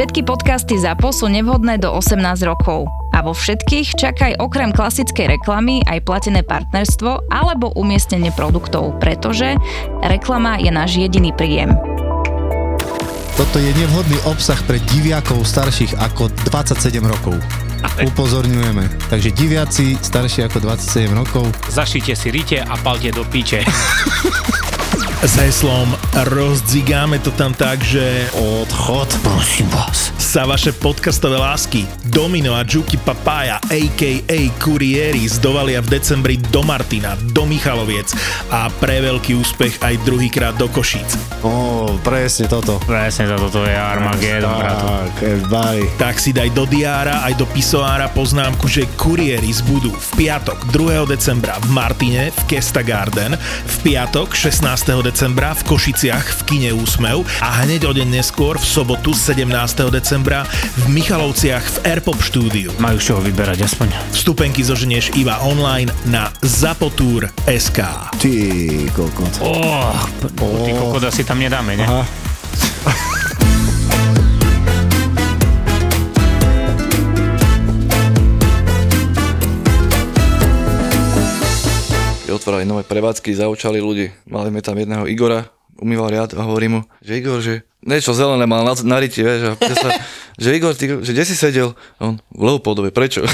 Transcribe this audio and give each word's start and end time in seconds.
Všetky 0.00 0.24
podcasty 0.24 0.80
ZAPO 0.80 1.12
sú 1.12 1.28
nevhodné 1.28 1.76
do 1.76 1.92
18 1.92 2.24
rokov. 2.48 2.88
A 3.12 3.20
vo 3.20 3.36
všetkých 3.36 4.00
čakaj 4.00 4.40
okrem 4.40 4.72
klasickej 4.72 5.36
reklamy 5.36 5.84
aj 5.84 6.08
platené 6.08 6.40
partnerstvo 6.40 7.28
alebo 7.28 7.68
umiestnenie 7.76 8.32
produktov, 8.32 8.96
pretože 8.96 9.60
reklama 10.00 10.56
je 10.56 10.72
náš 10.72 10.96
jediný 10.96 11.36
príjem. 11.36 11.76
Toto 13.36 13.60
je 13.60 13.76
nevhodný 13.76 14.16
obsah 14.24 14.56
pre 14.64 14.80
diviakov 14.88 15.44
starších 15.44 15.92
ako 16.00 16.32
27 16.48 16.96
rokov. 17.04 17.36
Upozorňujeme. 18.00 19.12
Takže 19.12 19.36
diviaci 19.36 20.00
starší 20.00 20.48
ako 20.48 20.64
27 20.64 21.12
rokov. 21.12 21.44
Zašite 21.68 22.16
si 22.16 22.32
rite 22.32 22.56
a 22.56 22.72
palte 22.80 23.12
do 23.12 23.20
piče. 23.28 23.68
s 25.20 25.36
heslom 25.36 25.92
Rozdzigáme 26.32 27.20
to 27.20 27.28
tam 27.36 27.52
tak, 27.52 27.84
že 27.84 28.24
Odchod, 28.32 29.12
prosím 29.20 29.68
vás. 29.68 30.16
sa 30.16 30.48
vaše 30.48 30.72
podcastové 30.72 31.36
lásky 31.36 31.84
Domino 32.08 32.56
a 32.56 32.64
Juki 32.64 32.96
Papaya 32.96 33.60
a.k.a. 33.68 34.38
Kurieri 34.56 35.28
zdovalia 35.28 35.84
v 35.84 36.00
decembri 36.00 36.40
do 36.48 36.64
Martina, 36.64 37.20
do 37.36 37.44
Michaloviec 37.44 38.08
a 38.48 38.72
pre 38.80 39.04
veľký 39.04 39.36
úspech 39.36 39.84
aj 39.84 40.00
druhýkrát 40.08 40.56
do 40.56 40.72
Košíc. 40.72 41.20
Ó, 41.44 41.92
presne 42.00 42.48
toto. 42.48 42.80
Presne 42.88 43.28
to, 43.28 43.36
toto 43.48 43.68
je 43.68 43.76
Armageddon, 43.76 44.56
bratu. 44.56 44.86
Tak, 46.00 46.16
si 46.16 46.32
daj 46.32 46.48
do 46.56 46.64
diára 46.64 47.28
aj 47.28 47.36
do 47.36 47.44
pisoára 47.44 48.08
poznámku, 48.08 48.72
že 48.72 48.88
Kurieris 48.96 49.60
budú 49.68 49.92
v 49.92 50.08
piatok 50.24 50.72
2. 50.72 51.12
decembra 51.12 51.60
v 51.60 51.68
Martine 51.76 52.32
v 52.32 52.56
Kesta 52.56 52.80
Garden, 52.80 53.36
v 53.68 53.76
piatok 53.84 54.32
16. 54.32 54.64
decembra 54.64 55.09
v 55.10 55.62
Košiciach 55.66 56.22
v 56.22 56.40
kine 56.46 56.70
Úsmev 56.70 57.26
a 57.42 57.66
hneď 57.66 57.90
o 57.90 57.92
deň 57.92 58.14
neskôr 58.14 58.54
v 58.54 58.62
sobotu 58.62 59.10
17. 59.10 59.42
decembra 59.90 60.46
v 60.78 60.84
Michalovciach 60.86 61.66
v 61.66 61.76
Airpop 61.98 62.22
štúdiu. 62.22 62.70
Majú 62.78 63.02
z 63.02 63.04
čoho 63.10 63.20
vyberať 63.20 63.66
aspoň. 63.66 63.90
Vstupenky 64.14 64.62
zoženieš 64.62 65.18
iba 65.18 65.42
online 65.42 65.90
na 66.06 66.30
zapotur.sk. 66.46 67.78
Ty 68.22 68.34
kokot. 68.94 69.42
Oh, 69.42 69.98
ty 70.62 70.70
kokot 70.78 71.02
asi 71.02 71.26
tam 71.26 71.42
nedáme, 71.42 71.74
ne? 71.74 71.86
Aha. 71.90 72.06
keď 82.30 82.38
otvárali 82.38 82.62
nové 82.62 82.86
prevádzky, 82.86 83.34
zaučali 83.34 83.82
ľudí. 83.82 84.14
Mali 84.30 84.54
sme 84.54 84.62
tam 84.62 84.78
jedného 84.78 85.02
Igora, 85.10 85.50
umýval 85.82 86.14
riad 86.14 86.30
a 86.38 86.46
hovorí 86.46 86.70
mu, 86.70 86.86
že 87.02 87.18
Igor, 87.18 87.42
že 87.42 87.66
niečo 87.82 88.14
zelené 88.14 88.46
mal 88.46 88.62
na, 88.62 88.70
na 88.86 89.02
riti, 89.02 89.18
vieš, 89.18 89.58
a 89.58 89.74
sa, 89.74 89.98
že 90.46 90.54
Igor, 90.54 90.78
ty, 90.78 90.86
že 91.02 91.10
kde 91.10 91.26
si 91.26 91.34
sedel? 91.34 91.74
A 91.98 92.14
on, 92.14 92.22
v 92.30 92.42
Leopoldove, 92.46 92.94
prečo? 92.94 93.26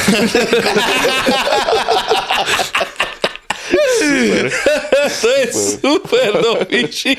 super. 4.01 4.45
to 5.21 5.29
je 5.29 5.47
super, 5.53 6.31
no 6.41 6.65
piči. 6.65 7.17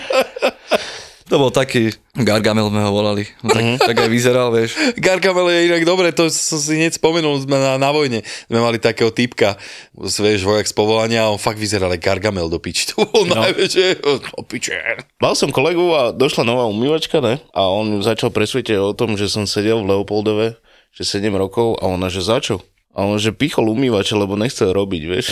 To 1.27 1.35
bol 1.35 1.51
taký, 1.51 1.91
Gargamel 2.15 2.71
sme 2.71 2.87
ho 2.87 2.91
volali, 2.95 3.27
no, 3.43 3.51
tak, 3.51 3.83
tak 3.83 3.95
aj 3.99 4.07
vyzeral, 4.07 4.47
vieš. 4.47 4.79
Gargamel 5.05 5.51
je 5.51 5.67
inak 5.67 5.83
dobre, 5.83 6.15
to 6.15 6.31
som 6.31 6.55
si 6.55 6.79
hneď 6.79 6.95
spomenul, 6.95 7.35
sme 7.43 7.59
na, 7.59 7.75
na 7.75 7.91
vojne, 7.91 8.23
sme 8.47 8.63
mali 8.63 8.79
takého 8.79 9.11
typka, 9.11 9.59
vieš, 9.91 10.47
vojak 10.47 10.71
z 10.71 10.71
povolania 10.71 11.27
a 11.27 11.31
on 11.35 11.35
fakt 11.35 11.59
vyzeral 11.59 11.91
aj 11.91 11.99
Gargamel 11.99 12.47
do 12.47 12.63
piči, 12.63 12.87
to 12.95 13.03
bol 13.03 13.27
no. 13.27 13.43
najväčšie, 13.43 13.99
do 13.99 14.41
piče. 14.47 15.03
Mal 15.19 15.35
som 15.35 15.51
kolegu 15.51 15.91
a 15.91 16.15
došla 16.15 16.47
nová 16.47 16.63
umývačka, 16.71 17.19
ne? 17.19 17.43
A 17.51 17.67
on 17.67 17.99
začal 17.99 18.31
presvietiť 18.31 18.79
o 18.79 18.95
tom, 18.95 19.19
že 19.19 19.27
som 19.27 19.43
sedel 19.43 19.83
v 19.83 19.99
Leopoldove, 19.99 20.55
že 20.95 21.03
7 21.03 21.27
rokov 21.35 21.75
a 21.83 21.91
ona, 21.91 22.07
že 22.07 22.23
za 22.23 22.39
čo? 22.39 22.63
A 22.95 23.03
on, 23.03 23.19
že 23.19 23.35
pichol 23.35 23.67
umývače, 23.67 24.15
lebo 24.15 24.39
nechcel 24.39 24.71
robiť, 24.71 25.01
vieš. 25.05 25.27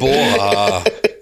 Boha. 0.00 0.80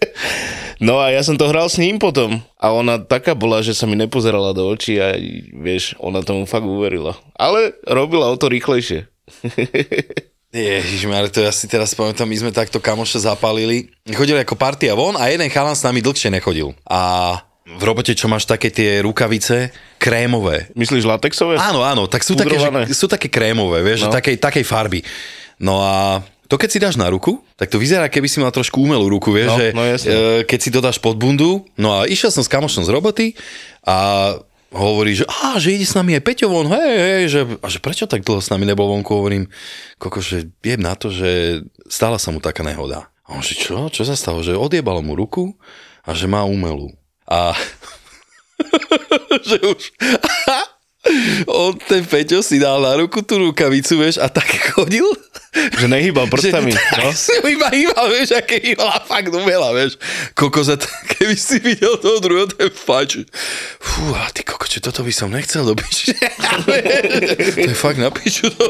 No 0.81 0.97
a 0.97 1.13
ja 1.13 1.21
som 1.21 1.37
to 1.37 1.45
hral 1.45 1.69
s 1.69 1.77
ním 1.77 2.01
potom. 2.01 2.41
A 2.57 2.73
ona 2.73 2.97
taká 2.97 3.37
bola, 3.37 3.61
že 3.61 3.77
sa 3.77 3.85
mi 3.85 4.01
nepozerala 4.01 4.57
do 4.57 4.65
očí 4.65 4.97
a 4.97 5.13
vieš, 5.53 5.93
ona 6.01 6.25
tomu 6.25 6.49
fakt 6.49 6.65
uverila. 6.65 7.21
Ale 7.37 7.77
robila 7.85 8.33
o 8.33 8.37
to 8.41 8.49
rýchlejšie. 8.49 9.05
Ježiš, 10.51 11.07
ale 11.07 11.31
to 11.31 11.45
ja 11.47 11.55
si 11.55 11.71
teraz 11.71 11.95
pamätám, 11.95 12.27
my 12.27 12.35
sme 12.35 12.51
takto 12.51 12.83
kamoše 12.83 13.23
zapalili. 13.23 13.93
Chodili 14.11 14.43
ako 14.43 14.59
partia 14.59 14.99
von 14.99 15.15
a 15.15 15.31
jeden 15.31 15.47
chalan 15.47 15.79
s 15.79 15.87
nami 15.87 16.03
dlhšie 16.03 16.33
nechodil. 16.35 16.75
A 16.91 17.39
v 17.63 17.83
robote, 17.87 18.19
čo 18.19 18.27
máš 18.27 18.51
také 18.51 18.73
tie 18.75 18.99
rukavice, 18.99 19.71
krémové. 20.03 20.67
Myslíš 20.75 21.07
latexové? 21.07 21.55
Áno, 21.55 21.87
áno, 21.87 22.11
tak 22.11 22.27
sú 22.27 22.35
také, 22.35 22.59
Pudrované. 22.59 22.91
že, 22.91 22.99
sú 22.99 23.07
také 23.07 23.31
krémové, 23.31 23.87
vieš, 23.87 24.09
no. 24.09 24.11
No. 24.11 24.17
takej, 24.19 24.43
takej 24.43 24.65
farby. 24.67 25.01
No 25.63 25.79
a 25.79 26.25
to 26.51 26.59
keď 26.59 26.69
si 26.69 26.79
dáš 26.83 26.99
na 26.99 27.07
ruku, 27.07 27.39
tak 27.55 27.71
to 27.71 27.79
vyzerá, 27.79 28.11
keby 28.11 28.27
si 28.27 28.43
mal 28.43 28.51
trošku 28.51 28.83
umelú 28.83 29.07
ruku, 29.07 29.31
vieš, 29.31 29.55
No, 29.55 29.57
že 29.57 29.67
no 29.71 29.83
jasne. 29.87 30.11
e, 30.11 30.19
keď 30.43 30.59
si 30.59 30.71
to 30.75 30.83
dáš 30.83 30.99
pod 30.99 31.15
bundu, 31.15 31.63
no 31.79 31.95
a 31.95 32.11
išiel 32.11 32.35
som 32.35 32.43
s 32.43 32.51
kamošom 32.51 32.83
z 32.83 32.91
roboty 32.91 33.27
a 33.87 34.35
hovorí, 34.75 35.15
že, 35.15 35.27
á, 35.27 35.59
že 35.59 35.75
ide 35.75 35.87
s 35.87 35.95
nami 35.95 36.19
aj 36.19 36.23
Peťo 36.27 36.51
von, 36.51 36.67
hej, 36.67 36.91
hej, 36.99 37.23
že, 37.31 37.41
a 37.59 37.67
že 37.67 37.79
prečo 37.79 38.11
tak 38.11 38.23
dlho 38.23 38.43
s 38.43 38.51
nami 38.51 38.67
nebol 38.67 38.91
vonku, 38.91 39.11
hovorím, 39.15 39.47
koko, 39.97 40.19
že 40.19 40.51
jem 40.63 40.83
na 40.83 40.99
to, 40.99 41.11
že 41.11 41.63
stala 41.87 42.19
sa 42.19 42.35
mu 42.35 42.43
taká 42.43 42.67
nehoda. 42.67 43.07
A 43.31 43.39
on, 43.39 43.43
že 43.47 43.55
čo, 43.55 43.87
čo 43.87 44.03
sa 44.03 44.19
stalo, 44.19 44.43
že 44.43 44.59
odjebalo 44.59 45.07
mu 45.07 45.15
ruku 45.15 45.55
a 46.03 46.15
že 46.15 46.27
má 46.27 46.43
umelú. 46.43 46.91
A 47.31 47.55
že 49.47 49.59
už... 49.63 49.83
On, 51.49 51.73
ten 51.73 52.05
Peťo 52.05 52.45
si 52.45 52.61
dal 52.61 52.77
na 52.85 52.93
ruku 53.01 53.25
tú 53.25 53.41
rukavicu, 53.41 53.97
vieš, 53.97 54.21
a 54.21 54.29
tak 54.29 54.53
chodil. 54.77 55.09
Že 55.51 55.89
nehýbal 55.89 56.29
prstami. 56.33 56.77
Že, 56.77 57.01
no? 57.01 57.11
si 57.17 57.33
iba 57.41 57.73
hýbal, 57.73 58.07
vieš, 58.13 58.37
aké 58.37 58.61
hýbala 58.61 59.01
fakt 59.09 59.33
umela, 59.33 59.73
vieš. 59.73 59.97
Kokos, 60.37 60.69
a 60.69 60.77
t- 60.77 60.85
keby 61.17 61.35
si 61.41 61.57
videl 61.57 61.97
toho 61.97 62.21
druhého, 62.21 62.53
ten 62.53 62.69
fač. 62.69 63.17
Fú, 63.81 64.13
a 64.13 64.29
ty 64.29 64.45
koko, 64.45 64.69
čo 64.69 64.85
toto 64.85 65.01
by 65.01 65.13
som 65.13 65.33
nechcel 65.33 65.65
dobiť. 65.65 65.97
to 67.57 67.71
je 67.73 67.75
fakt 67.75 67.97
na 67.97 68.13
piču, 68.13 68.53
to, 68.53 68.67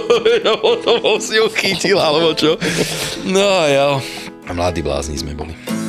a 0.47 0.55
potom 0.55 1.19
si 1.19 1.35
ho 1.35 1.51
chytil, 1.51 1.99
alebo 1.99 2.31
čo. 2.39 2.55
No 3.27 3.43
a 3.43 3.65
ja, 3.67 3.89
a 4.47 4.51
mladí 4.55 4.87
blázni 4.87 5.19
sme 5.19 5.35
boli. 5.35 5.80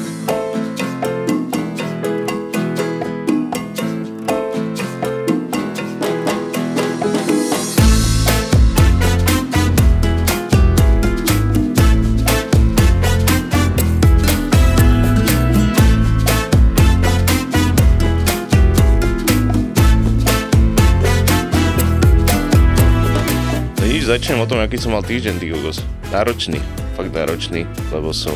Začnem 24.11 24.43
o 24.43 24.49
tom, 24.49 24.59
aký 24.59 24.75
som 24.75 24.91
mal 24.91 25.07
týždeň, 25.07 25.39
ty 25.39 25.55
kokos. 25.55 25.79
Náročný, 26.11 26.59
fakt 26.99 27.15
náročný, 27.15 27.63
lebo 27.95 28.11
som 28.11 28.35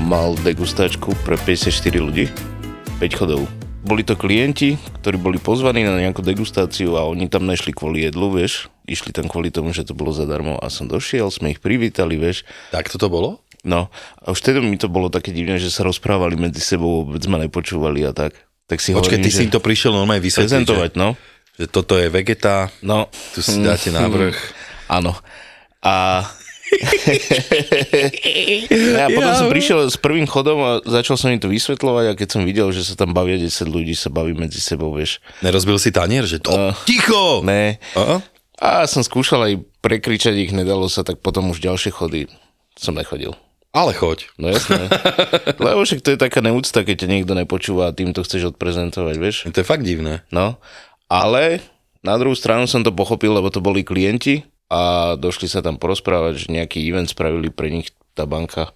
mal 0.00 0.32
degustačku 0.40 1.12
pre 1.28 1.36
54 1.36 1.68
ľudí, 2.00 2.24
5 3.04 3.20
chodov. 3.20 3.44
Boli 3.84 4.00
to 4.00 4.16
klienti, 4.16 4.80
ktorí 5.04 5.20
boli 5.20 5.36
pozvaní 5.36 5.84
na 5.84 6.00
nejakú 6.00 6.24
degustáciu 6.24 6.96
a 6.96 7.04
oni 7.04 7.28
tam 7.28 7.44
nešli 7.44 7.76
kvôli 7.76 8.08
jedlu, 8.08 8.32
vieš. 8.32 8.72
Išli 8.88 9.12
tam 9.12 9.28
kvôli 9.28 9.52
tomu, 9.52 9.76
že 9.76 9.84
to 9.84 9.92
bolo 9.92 10.08
zadarmo 10.08 10.56
a 10.56 10.72
som 10.72 10.88
došiel, 10.88 11.28
sme 11.28 11.52
ich 11.52 11.60
privítali, 11.60 12.16
vieš. 12.16 12.48
Tak 12.72 12.88
toto 12.88 13.12
bolo? 13.12 13.44
No 13.60 13.92
a 14.24 14.32
už 14.32 14.40
tedy 14.40 14.64
mi 14.64 14.80
to 14.80 14.88
bolo 14.88 15.12
také 15.12 15.36
divné, 15.36 15.60
že 15.60 15.68
sa 15.68 15.84
rozprávali 15.84 16.40
medzi 16.40 16.64
sebou, 16.64 17.04
vôbec 17.04 17.20
ma 17.28 17.36
nepočúvali 17.36 18.08
a 18.08 18.16
tak. 18.16 18.40
Tak 18.72 18.80
si 18.80 18.96
Počkej, 18.96 19.20
hovorím, 19.20 19.20
ty 19.20 19.28
že 19.28 19.36
si 19.36 19.44
im 19.44 19.52
to 19.52 19.60
prišiel 19.60 19.92
normálne 19.92 20.24
vysvetliť, 20.24 20.48
prezentovať, 20.48 20.90
že, 20.96 21.00
no. 21.00 21.08
že 21.60 21.66
toto 21.68 22.00
je 22.00 22.08
vegeta, 22.08 22.72
No. 22.80 23.12
tu 23.36 23.44
si 23.44 23.60
dáte 23.60 23.92
návrh. 24.00 24.59
Áno. 24.90 25.14
A... 25.86 26.26
ja 28.98 29.06
potom 29.10 29.32
som 29.34 29.50
prišiel 29.50 29.90
s 29.90 29.98
prvým 29.98 30.26
chodom 30.26 30.58
a 30.62 30.70
začal 30.82 31.18
som 31.18 31.30
im 31.30 31.38
to 31.42 31.50
vysvetľovať 31.50 32.04
a 32.10 32.18
keď 32.18 32.28
som 32.30 32.42
videl, 32.46 32.70
že 32.70 32.86
sa 32.86 32.94
tam 32.94 33.10
bavia 33.10 33.38
10 33.38 33.50
ľudí, 33.70 33.94
sa 33.94 34.10
baví 34.10 34.34
medzi 34.34 34.62
sebou, 34.62 34.94
vieš. 34.94 35.18
Nerozbil 35.42 35.78
si 35.82 35.90
tanier, 35.90 36.26
že 36.26 36.38
to... 36.42 36.54
No. 36.54 36.70
Ticho! 36.86 37.42
Ne. 37.42 37.78
Aha. 37.98 38.22
A 38.60 38.84
som 38.86 39.02
skúšal 39.02 39.40
aj 39.50 39.54
prekričať 39.82 40.36
ich, 40.36 40.52
nedalo 40.54 40.86
sa, 40.86 41.02
tak 41.02 41.24
potom 41.24 41.50
už 41.50 41.64
ďalšie 41.64 41.90
chody 41.90 42.28
som 42.78 42.94
nechodil. 42.94 43.34
Ale 43.70 43.94
choď. 43.94 44.26
No 44.34 44.50
jasné. 44.50 44.90
Lebo 45.64 45.86
však 45.86 46.02
to 46.02 46.12
je 46.14 46.18
taká 46.18 46.42
neúcta, 46.42 46.82
keď 46.82 47.06
ťa 47.06 47.08
niekto 47.08 47.32
nepočúva 47.38 47.90
a 47.90 47.94
tým 47.94 48.10
to 48.10 48.26
chceš 48.26 48.54
odprezentovať, 48.54 49.14
vieš. 49.18 49.36
To 49.46 49.62
je 49.62 49.66
fakt 49.66 49.86
divné. 49.86 50.26
No, 50.34 50.58
ale 51.06 51.62
na 52.02 52.18
druhú 52.18 52.34
stranu 52.34 52.66
som 52.66 52.82
to 52.82 52.90
pochopil, 52.90 53.30
lebo 53.30 53.46
to 53.48 53.62
boli 53.62 53.86
klienti 53.86 54.42
a 54.70 55.14
došli 55.18 55.50
sa 55.50 55.60
tam 55.60 55.76
porozprávať, 55.76 56.46
že 56.46 56.54
nejaký 56.54 56.78
event 56.86 57.10
spravili 57.10 57.50
pre 57.50 57.74
nich 57.74 57.90
tá 58.14 58.22
banka 58.24 58.70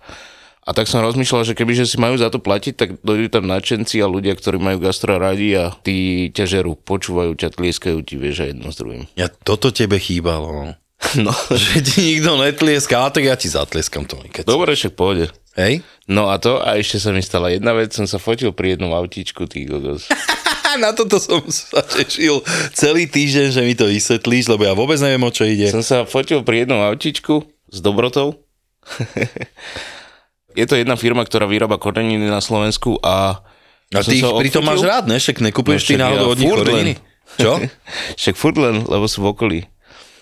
A 0.64 0.72
tak 0.72 0.88
som 0.88 1.04
rozmýšľal, 1.04 1.44
že 1.44 1.54
kebyže 1.54 1.84
si 1.84 2.00
majú 2.00 2.16
za 2.16 2.32
to 2.32 2.40
platiť, 2.40 2.74
tak 2.74 2.88
dojdú 3.04 3.28
tam 3.30 3.44
nadšenci 3.46 4.00
a 4.00 4.08
ľudia, 4.08 4.32
ktorí 4.32 4.56
majú 4.56 4.80
gastro 4.80 5.20
radi 5.20 5.52
a 5.54 5.70
tí 5.84 6.28
ťa 6.32 6.44
žerú, 6.48 6.72
počúvajú 6.74 7.36
ťa, 7.36 7.52
tlieskajú 7.52 8.00
ti, 8.00 8.16
vieš, 8.16 8.42
a 8.42 8.46
jedno 8.48 8.72
s 8.72 8.80
druhým. 8.80 9.04
Ja, 9.14 9.28
toto 9.28 9.68
tebe 9.70 10.00
chýbalo. 10.00 10.72
no. 10.72 10.74
No, 11.20 11.36
Že 11.52 11.84
ti 11.84 11.96
nikto 12.16 12.40
netlieská, 12.40 13.04
a 13.04 13.12
tak 13.12 13.28
ja 13.28 13.36
ti 13.36 13.52
zatlieskam 13.52 14.08
to. 14.08 14.16
Keď 14.24 14.48
dobre, 14.48 14.72
však 14.72 14.96
pôjde. 14.96 15.28
Hej? 15.54 15.84
No 16.08 16.32
a 16.32 16.40
to, 16.40 16.58
a 16.58 16.80
ešte 16.80 16.98
sa 16.98 17.12
mi 17.12 17.20
stala 17.20 17.52
jedna 17.52 17.76
vec, 17.76 17.92
som 17.92 18.08
sa 18.08 18.16
fotil 18.16 18.50
pri 18.50 18.74
jednom 18.74 18.90
autíčku, 18.96 19.44
ty 19.44 19.68
kokos. 19.68 20.08
Na 20.82 20.90
toto 20.92 21.22
som 21.22 21.40
sa 21.50 21.80
tešil 21.82 22.42
celý 22.74 23.06
týždeň, 23.06 23.46
že 23.54 23.60
mi 23.62 23.74
to 23.78 23.86
vysvetlíš, 23.86 24.50
lebo 24.50 24.66
ja 24.66 24.74
vôbec 24.74 24.98
neviem, 24.98 25.22
o 25.22 25.30
čo 25.30 25.46
ide. 25.46 25.70
Som 25.70 25.86
sa 25.86 26.02
fotil 26.04 26.42
pri 26.42 26.66
jednom 26.66 26.82
autíčku 26.82 27.46
s 27.70 27.78
dobrotou. 27.78 28.42
Je 30.58 30.64
to 30.70 30.78
jedna 30.78 30.94
firma, 30.94 31.26
ktorá 31.26 31.50
vyrába 31.50 31.82
koreniny 31.82 32.30
na 32.30 32.38
Slovensku 32.38 33.02
a... 33.02 33.42
A 33.90 34.00
ty 34.06 34.22
ich 34.22 34.26
pritom 34.26 34.62
máš 34.62 34.86
rád, 34.86 35.10
ne? 35.10 35.18
Však 35.18 35.42
nekupuješ 35.42 35.82
No 35.82 35.88
ty 35.90 35.94
náhodou 35.98 36.26
ja 36.26 36.32
od 36.34 36.38
nich 36.38 36.54
koreniny? 36.54 36.94
Čo? 37.38 37.52
Však 38.22 38.34
furt 38.38 38.58
len, 38.58 38.86
lebo 38.86 39.10
sú 39.10 39.26
v 39.26 39.34
okolí. 39.34 39.60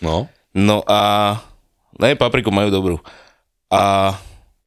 No. 0.00 0.32
No 0.56 0.80
a... 0.88 1.36
Ne, 2.00 2.16
papriku 2.16 2.48
majú 2.48 2.72
dobrú. 2.72 2.96
A 3.68 4.16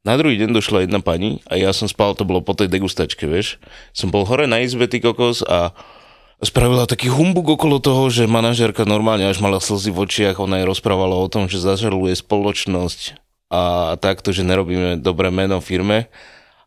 na 0.06 0.14
druhý 0.16 0.38
deň 0.38 0.54
došla 0.54 0.86
jedna 0.86 1.02
pani 1.02 1.42
a 1.50 1.58
ja 1.58 1.74
som 1.74 1.90
spal, 1.90 2.14
to 2.14 2.24
bolo 2.24 2.46
po 2.46 2.54
tej 2.54 2.70
degustačke, 2.70 3.26
vieš. 3.26 3.58
Som 3.92 4.14
bol 4.14 4.24
hore 4.24 4.46
na 4.46 4.62
izbe, 4.62 4.86
ty 4.86 5.02
kokos 5.02 5.42
a 5.42 5.74
spravila 6.46 6.86
taký 6.86 7.10
humbug 7.10 7.58
okolo 7.58 7.82
toho, 7.82 8.14
že 8.14 8.30
manažérka 8.30 8.86
normálne 8.86 9.26
až 9.26 9.42
mala 9.42 9.58
slzy 9.58 9.90
v 9.90 10.06
očiach, 10.06 10.38
ona 10.38 10.62
jej 10.62 10.70
rozprávala 10.70 11.18
o 11.18 11.26
tom, 11.26 11.50
že 11.50 11.58
zažaluje 11.58 12.14
spoločnosť 12.14 13.18
a 13.50 13.94
takto, 13.98 14.30
že 14.30 14.46
nerobíme 14.46 15.02
dobré 15.02 15.34
meno 15.34 15.58
firme. 15.58 16.10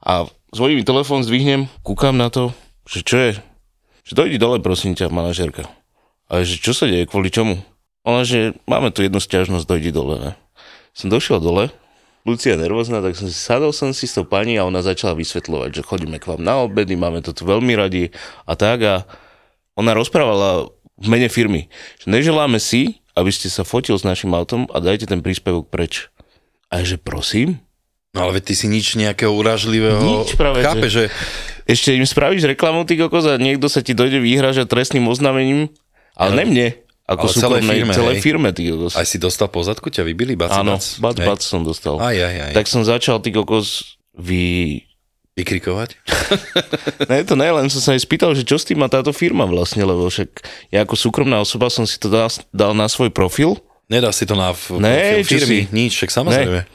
A 0.02 0.26
zvoní 0.50 0.78
mi 0.78 0.84
telefón, 0.86 1.22
zdvihnem, 1.22 1.70
kúkam 1.86 2.18
na 2.18 2.30
to, 2.30 2.50
že 2.90 3.06
čo 3.06 3.16
je? 3.18 3.32
Že 4.08 4.12
dojdi 4.24 4.36
dole, 4.40 4.58
prosím 4.58 4.98
ťa, 4.98 5.14
manažérka. 5.14 5.68
A 6.26 6.42
že 6.42 6.58
čo 6.58 6.72
sa 6.74 6.90
deje, 6.90 7.06
kvôli 7.06 7.30
čomu? 7.30 7.60
Ona, 8.08 8.24
že 8.24 8.56
máme 8.64 8.88
tu 8.88 9.04
jednu 9.04 9.20
stiažnosť, 9.20 9.68
dojdi 9.68 9.90
dole. 9.92 10.16
Ne? 10.16 10.32
Som 10.96 11.12
došiel 11.12 11.44
dole, 11.44 11.68
Lucia 12.28 12.60
nervózna, 12.60 13.00
tak 13.00 13.16
som 13.16 13.32
si 13.32 13.38
sadol 13.40 13.72
som 13.72 13.96
si 13.96 14.04
s 14.04 14.12
tou 14.12 14.28
pani 14.28 14.60
a 14.60 14.68
ona 14.68 14.84
začala 14.84 15.16
vysvetľovať, 15.16 15.80
že 15.80 15.86
chodíme 15.86 16.20
k 16.20 16.28
vám 16.28 16.44
na 16.44 16.60
obedy, 16.68 16.92
máme 16.92 17.24
to 17.24 17.32
tu 17.32 17.48
veľmi 17.48 17.72
radi 17.72 18.12
a 18.44 18.52
tak 18.52 18.78
a 18.84 18.94
ona 19.72 19.96
rozprávala 19.96 20.68
v 21.00 21.06
mene 21.08 21.32
firmy, 21.32 21.72
že 21.96 22.12
neželáme 22.12 22.60
si, 22.60 23.00
aby 23.16 23.32
ste 23.32 23.48
sa 23.48 23.64
fotil 23.64 23.96
s 23.96 24.04
našim 24.04 24.30
autom 24.36 24.68
a 24.68 24.82
dajte 24.82 25.08
ten 25.08 25.24
príspevok 25.24 25.72
preč. 25.72 26.12
A 26.68 26.84
že 26.84 27.00
prosím? 27.00 27.64
No 28.12 28.28
ale 28.28 28.42
ty 28.42 28.52
si 28.52 28.68
nič 28.68 28.98
nejakého 28.98 29.30
uražlivého... 29.30 30.00
Nič 30.00 30.36
práve, 30.36 30.60
Chápe, 30.60 30.90
že... 30.90 31.08
Ešte 31.68 31.92
im 31.92 32.08
spravíš 32.08 32.48
reklamu, 32.48 32.88
ty 32.88 32.96
kokos, 32.96 33.28
a 33.28 33.36
niekto 33.36 33.68
sa 33.68 33.84
ti 33.84 33.92
dojde 33.92 34.24
vyhražať 34.24 34.66
trestným 34.68 35.04
oznamením, 35.06 35.68
ale 36.16 36.42
ne 36.42 36.44
mne, 36.48 36.66
ako 37.08 37.24
Ale 37.24 37.32
celej 37.32 37.40
súkromnej, 37.64 37.74
firme, 37.74 37.92
celej 37.94 38.16
firme, 38.20 38.48
ty 38.52 38.62
kokos. 38.68 38.92
Aj 38.92 39.02
si 39.02 39.16
dostal 39.16 39.48
pozadku, 39.48 39.88
ťa 39.88 40.04
vybili, 40.04 40.36
bac, 40.36 40.52
Áno, 40.52 40.76
bac. 40.76 41.16
bac, 41.16 41.40
som 41.40 41.64
dostal. 41.64 41.96
Aj, 41.96 42.12
aj, 42.12 42.36
aj. 42.42 42.52
Tak 42.52 42.66
som 42.66 42.84
začal, 42.84 43.18
ty 43.18 43.30
kokos, 43.30 43.96
vy... 44.12 44.84
Vykrikovať? 45.34 45.94
Ne, 47.08 47.22
to 47.22 47.32
ne, 47.32 47.48
len 47.48 47.66
som 47.66 47.78
sa 47.78 47.94
aj 47.94 48.02
spýtal, 48.02 48.34
že 48.34 48.42
čo 48.42 48.54
s 48.54 48.66
tým 48.66 48.76
má 48.76 48.86
táto 48.86 49.08
firma 49.10 49.46
vlastne, 49.46 49.80
lebo 49.80 50.04
však 50.04 50.42
ja 50.68 50.82
ako 50.82 50.92
súkromná 50.92 51.38
osoba 51.38 51.70
som 51.70 51.86
si 51.86 51.96
to 51.96 52.06
dal, 52.06 52.26
dal 52.50 52.72
na 52.72 52.84
svoj 52.84 53.08
profil, 53.08 53.56
Nedá 53.88 54.12
si 54.12 54.28
to 54.28 54.36
na 54.36 54.52
f- 54.52 54.76
Ne, 54.76 55.16
profil 55.16 55.24
firmy? 55.24 55.58
si? 55.62 55.72
Nič, 55.72 55.92
však 55.96 56.10
samozrejme. 56.12 56.68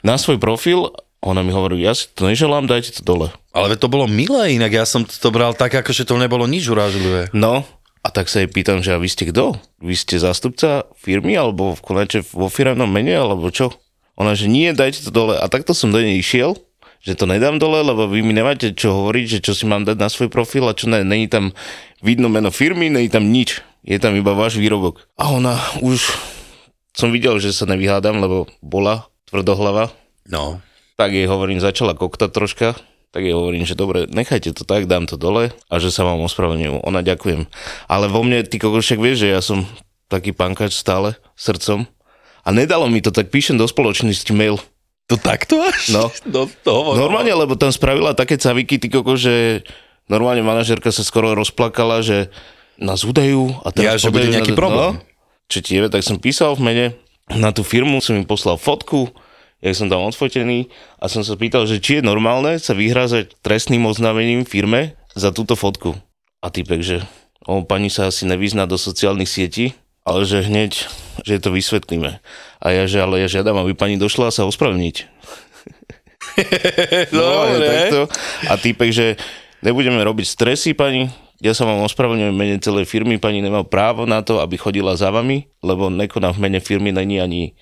na 0.00 0.14
svoj 0.14 0.38
profil, 0.38 0.86
ona 1.18 1.42
mi 1.42 1.50
hovorí, 1.50 1.82
ja 1.82 1.90
si 1.90 2.06
to 2.08 2.24
neželám, 2.24 2.64
dajte 2.64 2.94
to 2.94 3.02
dole. 3.02 3.34
Ale 3.50 3.74
to 3.74 3.90
bolo 3.90 4.06
milé, 4.06 4.54
inak 4.54 4.70
ja 4.70 4.84
som 4.84 5.02
to 5.02 5.28
bral 5.28 5.50
tak, 5.50 5.74
ako 5.74 5.90
že 5.90 6.04
to 6.04 6.14
nebolo 6.14 6.46
nič 6.46 6.62
urážlivé. 6.64 7.26
No, 7.32 7.66
a 8.00 8.08
tak 8.08 8.32
sa 8.32 8.40
jej 8.40 8.48
pýtam, 8.48 8.80
že 8.80 8.96
a 8.96 9.02
vy 9.02 9.08
ste 9.12 9.28
kto? 9.28 9.60
Vy 9.84 9.92
ste 9.92 10.16
zástupca 10.16 10.88
firmy, 10.96 11.36
alebo 11.36 11.76
v 11.76 11.84
konače 11.84 12.24
vo 12.32 12.48
firmnom 12.48 12.88
mene, 12.88 13.12
alebo 13.12 13.52
čo? 13.52 13.76
Ona, 14.16 14.32
že 14.32 14.48
nie, 14.48 14.72
dajte 14.72 15.04
to 15.04 15.12
dole. 15.12 15.36
A 15.36 15.44
takto 15.52 15.76
som 15.76 15.92
do 15.92 16.00
nej 16.00 16.16
išiel, 16.16 16.56
že 17.00 17.16
to 17.16 17.24
nedám 17.24 17.56
dole, 17.56 17.80
lebo 17.80 18.08
vy 18.08 18.20
mi 18.20 18.36
nemáte 18.36 18.72
čo 18.76 18.92
hovoriť, 18.92 19.24
že 19.24 19.38
čo 19.40 19.52
si 19.56 19.64
mám 19.64 19.84
dať 19.84 19.96
na 19.96 20.08
svoj 20.12 20.28
profil 20.28 20.68
a 20.68 20.76
čo 20.76 20.88
ne, 20.88 21.00
není 21.04 21.28
tam 21.28 21.56
vidno 22.04 22.28
meno 22.28 22.52
firmy, 22.52 22.92
není 22.92 23.08
tam 23.08 23.28
nič. 23.28 23.64
Je 23.80 23.96
tam 23.96 24.12
iba 24.12 24.36
váš 24.36 24.60
výrobok. 24.60 25.08
A 25.16 25.32
ona 25.32 25.56
už 25.80 26.12
som 26.92 27.08
videl, 27.08 27.40
že 27.40 27.56
sa 27.56 27.64
nevyhádam, 27.64 28.20
lebo 28.20 28.44
bola 28.60 29.08
tvrdohlava. 29.28 29.88
No. 30.28 30.60
Tak 31.00 31.16
jej 31.16 31.24
hovorím, 31.24 31.64
začala 31.64 31.96
koktať 31.96 32.30
troška, 32.32 32.68
tak 33.10 33.26
jej 33.26 33.34
hovorím, 33.34 33.66
že 33.66 33.74
dobre, 33.74 34.06
nechajte 34.06 34.54
to 34.54 34.62
tak, 34.62 34.86
dám 34.86 35.10
to 35.10 35.18
dole 35.18 35.50
a 35.50 35.74
že 35.82 35.90
sa 35.90 36.06
vám 36.06 36.22
ospravedlňujem. 36.22 36.86
Ona 36.86 37.02
ďakujem. 37.02 37.50
Ale 37.90 38.06
vo 38.06 38.22
mne, 38.22 38.46
ty 38.46 38.62
kokos, 38.62 38.86
však 38.86 39.02
vieš, 39.02 39.26
že 39.26 39.28
ja 39.34 39.42
som 39.42 39.66
taký 40.06 40.30
pankač 40.30 40.78
stále, 40.78 41.18
srdcom. 41.34 41.90
A 42.40 42.48
nedalo 42.54 42.86
mi 42.86 43.02
to, 43.02 43.10
tak 43.10 43.34
píšem 43.34 43.58
do 43.58 43.66
spoločnosti 43.66 44.30
mail. 44.30 44.62
To 45.10 45.18
takto 45.18 45.58
až? 45.58 45.90
No. 45.90 46.06
no 46.34 46.46
to. 46.62 46.94
Normálne, 46.94 47.34
lebo 47.34 47.58
tam 47.58 47.74
spravila 47.74 48.14
také 48.14 48.38
caviky, 48.38 48.78
ty 48.78 48.86
kokos, 48.86 49.26
že 49.26 49.66
normálne 50.06 50.46
manažerka 50.46 50.94
sa 50.94 51.02
skoro 51.02 51.34
rozplakala, 51.34 52.06
že 52.06 52.30
nás 52.78 53.02
udajú 53.02 53.58
a 53.66 53.74
Ja, 53.74 53.94
teraz 53.94 54.06
že 54.06 54.14
bude 54.14 54.30
nejaký 54.30 54.54
na- 54.54 54.58
problém. 54.58 54.92
No, 54.96 55.02
čo 55.50 55.58
ti 55.58 55.74
je, 55.74 55.90
tak 55.90 56.06
som 56.06 56.22
písal 56.22 56.54
v 56.54 56.62
mene 56.62 56.86
na 57.26 57.50
tú 57.50 57.66
firmu, 57.66 57.98
som 57.98 58.14
im 58.14 58.22
poslal 58.22 58.54
fotku, 58.54 59.10
jak 59.60 59.76
som 59.76 59.92
tam 59.92 60.08
odfotený 60.08 60.72
a 60.96 61.08
som 61.08 61.20
sa 61.20 61.36
pýtal, 61.36 61.68
že 61.68 61.80
či 61.80 62.00
je 62.00 62.02
normálne 62.04 62.56
sa 62.56 62.72
vyhrázať 62.72 63.40
trestným 63.44 63.84
oznámením 63.84 64.48
firme 64.48 64.96
za 65.12 65.32
túto 65.32 65.56
fotku. 65.56 65.96
A 66.40 66.48
typek, 66.48 66.80
že 66.80 66.96
o, 67.44 67.60
pani 67.60 67.92
sa 67.92 68.08
asi 68.08 68.24
nevyzná 68.24 68.64
do 68.64 68.80
sociálnych 68.80 69.28
sietí, 69.28 69.76
ale 70.08 70.24
že 70.24 70.40
hneď, 70.40 70.88
že 71.28 71.40
to 71.40 71.52
vysvetlíme. 71.52 72.18
A 72.60 72.66
ja, 72.72 72.88
že 72.88 73.04
ale 73.04 73.20
ja 73.20 73.28
žiadam, 73.28 73.60
aby 73.60 73.76
pani 73.76 74.00
došla 74.00 74.32
sa 74.32 74.48
ospravniť. 74.48 74.96
No, 77.10 77.26
Dobre. 77.52 77.66
takto. 77.68 78.00
A 78.48 78.54
týpek, 78.56 78.90
že 78.94 79.06
nebudeme 79.60 80.00
robiť 80.00 80.24
stresy, 80.24 80.72
pani, 80.72 81.10
ja 81.40 81.52
sa 81.56 81.64
vám 81.68 81.84
ospravedlňujem 81.84 82.32
v 82.32 82.40
mene 82.40 82.56
celej 82.60 82.86
firmy, 82.88 83.16
pani 83.16 83.40
nemá 83.44 83.64
právo 83.64 84.04
na 84.04 84.20
to, 84.20 84.40
aby 84.40 84.56
chodila 84.60 84.96
za 84.96 85.08
vami, 85.08 85.48
lebo 85.64 85.88
nekoná 85.88 86.32
v 86.32 86.40
mene 86.48 86.60
firmy, 86.60 86.92
není 86.92 87.20
ani 87.20 87.56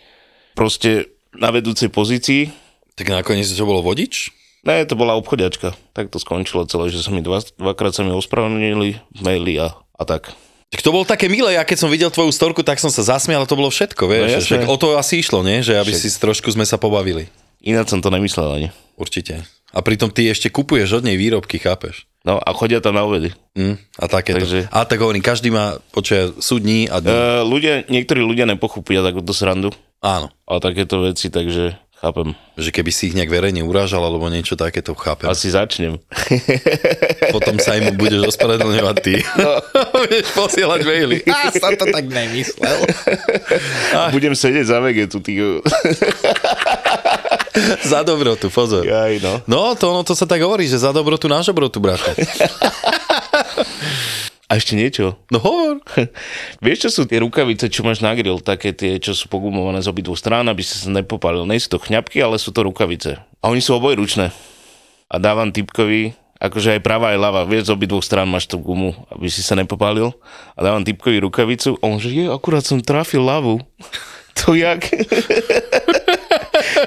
proste 0.58 1.10
na 1.38 1.54
vedúcej 1.54 1.88
pozícii. 1.88 2.50
Tak 2.98 3.14
nakoniec 3.14 3.46
to 3.46 3.62
bolo 3.62 3.80
vodič? 3.80 4.34
Ne, 4.66 4.82
to 4.82 4.98
bola 4.98 5.14
obchodiačka. 5.14 5.72
Tak 5.94 6.10
to 6.10 6.18
skončilo 6.18 6.66
celé, 6.66 6.90
že 6.90 7.00
sa 7.00 7.14
mi 7.14 7.22
dva, 7.22 7.38
dvakrát 7.56 7.94
sa 7.94 8.02
mi 8.02 8.10
ospravedlnili 8.10 8.98
v 8.98 9.20
maili 9.22 9.54
a, 9.62 9.70
a 9.72 10.02
tak. 10.02 10.34
Tak 10.68 10.84
to 10.84 10.92
bolo 10.92 11.08
také 11.08 11.32
milé, 11.32 11.56
ja 11.56 11.64
keď 11.64 11.86
som 11.86 11.88
videl 11.88 12.12
tvoju 12.12 12.28
storku, 12.28 12.60
tak 12.60 12.76
som 12.76 12.92
sa 12.92 13.00
zasmial, 13.00 13.48
to 13.48 13.56
bolo 13.56 13.72
všetko, 13.72 14.04
vieš. 14.04 14.28
No. 14.36 14.44
Však 14.44 14.62
o 14.68 14.76
to 14.76 15.00
asi 15.00 15.24
išlo, 15.24 15.40
nie? 15.40 15.64
Že 15.64 15.80
aby 15.80 15.92
Však. 15.96 16.02
si 16.04 16.08
trošku 16.20 16.48
sme 16.52 16.68
sa 16.68 16.76
pobavili. 16.76 17.30
Ináč 17.64 17.96
som 17.96 18.04
to 18.04 18.12
nemyslel 18.12 18.52
ani. 18.52 18.68
Určite. 19.00 19.40
A 19.72 19.80
pritom 19.80 20.12
ty 20.12 20.28
ešte 20.28 20.52
kupuješ 20.52 21.00
od 21.00 21.06
nej 21.08 21.16
výrobky, 21.16 21.56
chápeš? 21.56 22.04
No 22.26 22.36
a 22.36 22.50
chodia 22.52 22.84
tam 22.84 22.98
na 22.98 23.06
obedy. 23.08 23.32
Hm, 23.56 23.80
a 23.96 24.04
takéto. 24.10 24.44
Takže- 24.44 24.68
A 24.68 24.84
tak 24.84 25.00
hovorím, 25.00 25.24
každý 25.24 25.48
má, 25.48 25.80
počuja, 25.94 26.36
sú 26.36 26.60
dní 26.60 26.84
a 26.90 27.00
dní. 27.00 27.14
E, 27.14 27.46
ľudia, 27.48 27.74
niektorí 27.88 28.20
ľudia 28.20 28.44
nepochopia 28.44 29.00
takúto 29.00 29.32
srandu 29.32 29.72
Áno. 29.98 30.30
a 30.46 30.62
takéto 30.62 31.02
veci, 31.02 31.26
takže 31.26 31.74
chápem. 31.98 32.38
Že 32.54 32.70
keby 32.70 32.90
si 32.94 33.10
ich 33.10 33.16
nejak 33.18 33.34
verejne 33.34 33.66
urážal 33.66 33.98
alebo 33.98 34.30
niečo 34.30 34.54
takéto, 34.54 34.94
chápem. 34.94 35.26
Asi 35.26 35.50
začnem. 35.50 35.98
Potom 37.34 37.58
sa 37.58 37.74
im 37.74 37.98
budeš 37.98 38.30
ospravedlňovať 38.34 38.96
ty. 39.02 39.18
No. 39.38 39.58
Budeš 39.98 40.30
posielať 40.38 40.80
maily. 40.86 41.18
A 41.26 41.50
som 41.50 41.74
to 41.74 41.86
tak 41.90 42.06
nemyslel. 42.06 42.78
Budem 44.14 44.38
sedieť 44.38 44.66
za 44.70 44.78
vegetu, 44.78 45.18
ty. 45.18 45.42
za 47.82 48.06
dobrotu, 48.06 48.46
pozor. 48.54 48.86
Aj 48.86 49.14
no. 49.18 49.42
No, 49.50 49.74
to, 49.74 49.90
no, 49.90 50.06
to 50.06 50.14
sa 50.14 50.30
tak 50.30 50.38
hovorí, 50.38 50.70
že 50.70 50.78
za 50.78 50.94
dobrotu 50.94 51.26
náš 51.26 51.50
dobrotu, 51.50 51.82
brate. 51.82 52.14
A 54.48 54.56
ešte 54.56 54.80
niečo. 54.80 55.20
No 55.28 55.44
hovor. 55.44 55.84
Vieš, 56.64 56.88
čo 56.88 56.90
sú 56.90 57.02
tie 57.04 57.20
rukavice, 57.20 57.68
čo 57.68 57.84
máš 57.84 58.00
na 58.00 58.16
grill, 58.16 58.40
také 58.40 58.72
tie, 58.72 58.96
čo 58.96 59.12
sú 59.12 59.28
pogumované 59.28 59.84
z 59.84 59.92
obidvoch 59.92 60.16
strán, 60.16 60.48
aby 60.48 60.64
si 60.64 60.72
sa 60.72 60.88
nepopálil. 60.88 61.44
Nie 61.44 61.60
sú 61.60 61.76
to 61.76 61.84
chňapky, 61.84 62.24
ale 62.24 62.40
sú 62.40 62.48
to 62.48 62.64
rukavice. 62.64 63.20
A 63.20 63.44
oni 63.52 63.60
sú 63.60 63.76
obojručné. 63.76 64.32
A 65.12 65.14
dávam 65.20 65.52
typkovi, 65.52 66.16
akože 66.40 66.76
aj 66.76 66.80
pravá 66.80 67.12
aj 67.12 67.20
ľava, 67.20 67.44
vieš, 67.44 67.68
z 67.68 67.76
obidvoch 67.76 68.00
strán 68.00 68.24
máš 68.24 68.48
tú 68.48 68.56
gumu, 68.56 68.96
aby 69.12 69.28
si 69.28 69.44
sa 69.44 69.52
nepopálil. 69.52 70.16
A 70.56 70.58
dávam 70.64 70.80
typkovi 70.80 71.20
rukavicu, 71.20 71.76
a 71.76 71.84
on 71.84 72.00
že 72.00 72.08
je, 72.08 72.32
akurát 72.32 72.64
som 72.64 72.80
trafil 72.80 73.20
ľavu. 73.20 73.60
To 74.46 74.54
jak? 74.54 74.86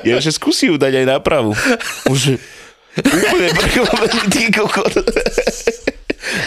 ja, 0.08 0.24
že 0.24 0.32
skúsi 0.32 0.72
ju 0.72 0.80
dať 0.80 1.04
aj 1.04 1.06
na 1.12 1.20
pravú. 1.20 1.52
Už 2.08 2.40
úplne 2.96 3.52
prekvapený, 3.52 4.20
ty 4.32 4.48
kokot. 4.56 4.96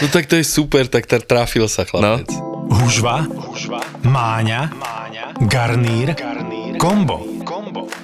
No 0.01 0.07
tak 0.07 0.25
to 0.25 0.39
je 0.39 0.45
super, 0.47 0.87
tak 0.87 1.05
trafil 1.07 1.67
sa 1.67 1.83
chlapec. 1.83 2.31
Hužva, 2.65 3.27
Máňa, 4.03 4.71
Garnír, 5.45 6.15
Kombo. 6.79 7.34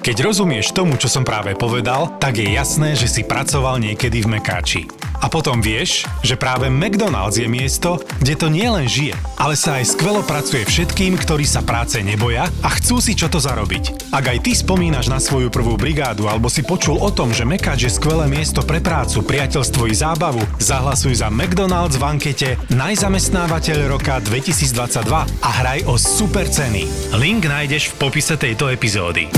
Keď 0.02 0.16
rozumieš 0.22 0.74
tomu, 0.74 0.98
čo 0.98 1.06
som 1.06 1.22
práve 1.22 1.54
povedal, 1.54 2.10
tak 2.18 2.42
je 2.42 2.50
jasné, 2.50 2.98
že 2.98 3.06
si 3.06 3.22
pracoval 3.22 3.78
niekedy 3.78 4.22
v 4.22 4.38
Mekáči. 4.38 4.82
A 5.22 5.30
potom 5.30 5.62
vieš, 5.62 6.02
že 6.26 6.34
práve 6.34 6.66
McDonald's 6.66 7.38
je 7.38 7.46
miesto, 7.46 8.02
kde 8.18 8.34
to 8.34 8.50
nielen 8.50 8.90
žije, 8.90 9.14
ale 9.38 9.54
sa 9.54 9.78
aj 9.78 9.94
skvelo 9.94 10.26
pracuje 10.26 10.66
všetkým, 10.66 11.14
ktorí 11.14 11.46
sa 11.46 11.62
práce 11.62 12.02
neboja 12.02 12.50
a 12.66 12.68
chcú 12.74 12.98
si 12.98 13.14
čo 13.14 13.30
to 13.30 13.38
zarobiť. 13.38 14.10
Ak 14.10 14.26
aj 14.26 14.42
ty 14.42 14.58
spomínaš 14.58 15.06
na 15.06 15.22
svoju 15.22 15.46
prvú 15.46 15.78
brigádu 15.78 16.26
alebo 16.26 16.50
si 16.50 16.66
počul 16.66 16.98
o 16.98 17.14
tom, 17.14 17.30
že 17.30 17.46
Mekáč 17.46 17.86
je 17.86 17.94
skvelé 17.94 18.26
miesto 18.26 18.66
pre 18.66 18.82
prácu, 18.82 19.22
priateľstvo 19.22 19.86
i 19.86 19.94
zábavu, 19.94 20.42
zahlasuj 20.58 21.22
za 21.22 21.30
McDonald's 21.30 21.94
v 21.94 22.02
ankete 22.02 22.48
Najzamestnávateľ 22.74 23.86
roka 23.86 24.18
2022 24.26 25.06
a 25.38 25.50
hraj 25.62 25.86
o 25.86 25.94
super 25.94 26.50
ceny. 26.50 27.14
Link 27.14 27.46
nájdeš 27.46 27.94
v 27.94 28.10
popise 28.10 28.34
tejto 28.34 28.74
epizódy. 28.74 29.30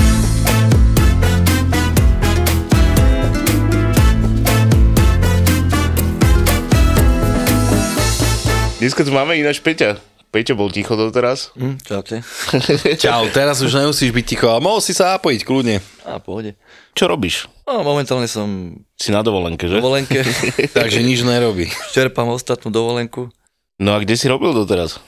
Dneska 8.84 9.00
tu 9.00 9.16
máme 9.16 9.40
ináč 9.40 9.64
Peťa. 9.64 9.96
Peťo 10.28 10.58
bol 10.58 10.68
ticho 10.68 10.92
doteraz. 10.92 11.54
Hm, 11.56 11.78
čaute. 11.80 12.20
Čau, 13.02 13.30
teraz 13.30 13.62
už 13.62 13.70
nemusíš 13.80 14.10
byť 14.10 14.24
ticho, 14.26 14.50
ale 14.50 14.60
mohol 14.60 14.82
si 14.82 14.90
sa 14.92 15.16
zapojiť 15.16 15.40
kľudne. 15.40 15.78
A 16.04 16.18
pohode. 16.20 16.58
Čo 16.92 17.06
robíš? 17.08 17.46
No, 17.64 17.80
momentálne 17.80 18.26
som 18.26 18.76
Si 18.98 19.08
na 19.08 19.22
dovolenke, 19.24 19.70
že? 19.70 19.78
dovolenke. 19.78 20.20
Takže 20.76 21.00
nič 21.00 21.22
nerobí. 21.22 21.70
Čerpám 21.94 22.28
ostatnú 22.28 22.68
dovolenku. 22.68 23.30
No 23.78 23.94
a 23.94 24.02
kde 24.02 24.18
si 24.18 24.26
robil 24.28 24.52
doteraz? 24.52 24.98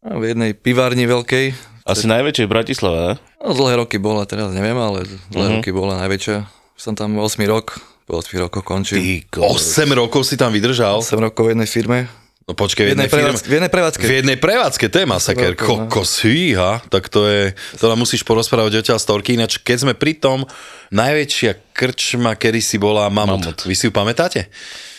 A 0.00 0.16
v 0.16 0.32
jednej 0.32 0.54
pivárni 0.56 1.04
veľkej. 1.04 1.71
Asi 1.82 2.06
najväčšej 2.06 2.46
v 2.46 2.50
Bratislave, 2.50 2.98
ne? 2.98 3.12
No, 3.38 3.52
dlhé 3.52 3.74
roky 3.76 3.98
bola, 3.98 4.22
teraz 4.22 4.50
neviem, 4.50 4.74
ale 4.74 5.02
dlhé 5.28 5.48
Mhm. 5.48 5.56
roky 5.58 5.70
bola 5.70 5.98
najväčšia. 5.98 6.46
Som 6.74 6.94
tam 6.94 7.14
8 7.16 7.42
rok, 7.44 7.78
po 8.04 8.18
8 8.18 8.38
rokoch 8.38 8.62
končím. 8.62 8.98
Ty 8.98 9.40
8 9.40 9.90
rokov 9.92 10.22
si 10.24 10.34
tam 10.34 10.50
vydržal. 10.50 10.98
8 10.98 11.18
rokov 11.20 11.46
v 11.46 11.54
jednej 11.54 11.66
firme. 11.66 11.98
No 12.42 12.58
počkej, 12.58 12.90
v 12.90 12.98
jednej, 12.98 13.06
prevádzke, 13.06 13.46
v 13.46 13.54
jednej 13.54 13.70
prevádzke. 13.70 14.02
V 14.02 14.14
jednej 14.18 14.34
prevádzke, 14.36 14.84
to 14.90 14.96
je 14.98 15.06
masaker. 15.06 15.54
No. 15.54 15.62
Kokos, 15.86 16.26
hýha, 16.26 16.82
tak 16.90 17.06
to 17.06 17.22
je, 17.24 17.54
to 17.78 17.86
nám 17.86 18.02
musíš 18.02 18.26
porozprávať 18.26 18.82
odtiaľ 18.82 18.98
storky. 18.98 19.38
Ináč, 19.38 19.62
keď 19.62 19.76
sme 19.80 19.94
pri 19.94 20.18
tom, 20.18 20.42
najväčšia 20.90 21.70
krčma, 21.70 22.34
kedy 22.34 22.58
si 22.58 22.76
bola 22.76 23.06
Mamut. 23.06 23.46
Mamut. 23.46 23.62
Vy 23.62 23.72
si 23.72 23.86
ju 23.86 23.94
pamätáte? 23.94 24.50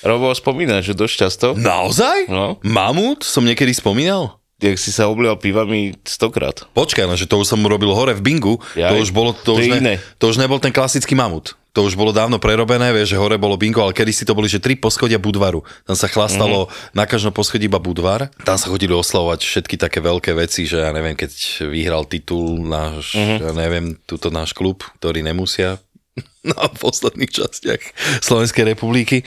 Robo 0.02 0.32
spomína, 0.32 0.80
že 0.80 0.96
dosť 0.96 1.16
často. 1.18 1.48
Naozaj? 1.54 2.28
No. 2.28 2.64
Mamut? 2.64 3.22
Som 3.22 3.44
niekedy 3.44 3.72
spomínal? 3.72 4.40
Jak 4.62 4.78
si 4.80 4.94
sa 4.94 5.10
oblial 5.10 5.36
pivami 5.36 5.98
stokrát. 6.06 6.64
Počkaj, 6.78 7.10
no, 7.10 7.18
že 7.18 7.28
to 7.28 7.42
už 7.42 7.52
som 7.52 7.62
robil 7.66 7.92
hore 7.92 8.14
v 8.16 8.22
Bingu, 8.22 8.62
Jaj, 8.78 8.92
to 8.92 8.96
už 9.02 9.10
bolo, 9.12 9.34
to, 9.34 9.58
to 9.58 9.60
už 9.60 9.66
iné. 9.82 10.00
to 10.22 10.30
už 10.30 10.38
nebol 10.40 10.62
ten 10.62 10.72
klasický 10.72 11.18
mamut. 11.18 11.58
To 11.74 11.90
už 11.90 11.98
bolo 11.98 12.14
dávno 12.14 12.38
prerobené, 12.38 12.94
vieš, 12.94 13.18
že 13.18 13.22
hore 13.22 13.42
bolo 13.42 13.58
bingo, 13.58 13.82
ale 13.82 13.98
kedy 13.98 14.14
si 14.14 14.30
to 14.30 14.38
boli, 14.38 14.46
že 14.46 14.62
tri 14.62 14.78
poschodia 14.78 15.18
Budvaru. 15.18 15.66
Tam 15.90 15.98
sa 15.98 16.06
chlastalo 16.06 16.70
mm-hmm. 16.70 16.94
na 16.94 17.10
každom 17.10 17.34
poschodí 17.34 17.66
iba 17.66 17.82
Budvar. 17.82 18.30
Tam 18.46 18.62
sa 18.62 18.70
chodili 18.70 18.94
oslavovať 18.94 19.42
všetky 19.42 19.82
také 19.82 19.98
veľké 19.98 20.38
veci, 20.38 20.70
že 20.70 20.86
ja 20.86 20.94
neviem, 20.94 21.18
keď 21.18 21.34
vyhral 21.74 22.06
titul 22.06 22.62
náš, 22.62 23.18
mm-hmm. 23.18 23.38
ja 23.42 23.52
neviem, 23.58 23.98
túto 24.06 24.30
náš 24.30 24.54
klub, 24.54 24.86
ktorý 25.02 25.26
nemusia 25.26 25.82
na 26.46 26.70
posledných 26.70 27.34
častiach 27.34 27.82
Slovenskej 28.22 28.78
republiky. 28.78 29.26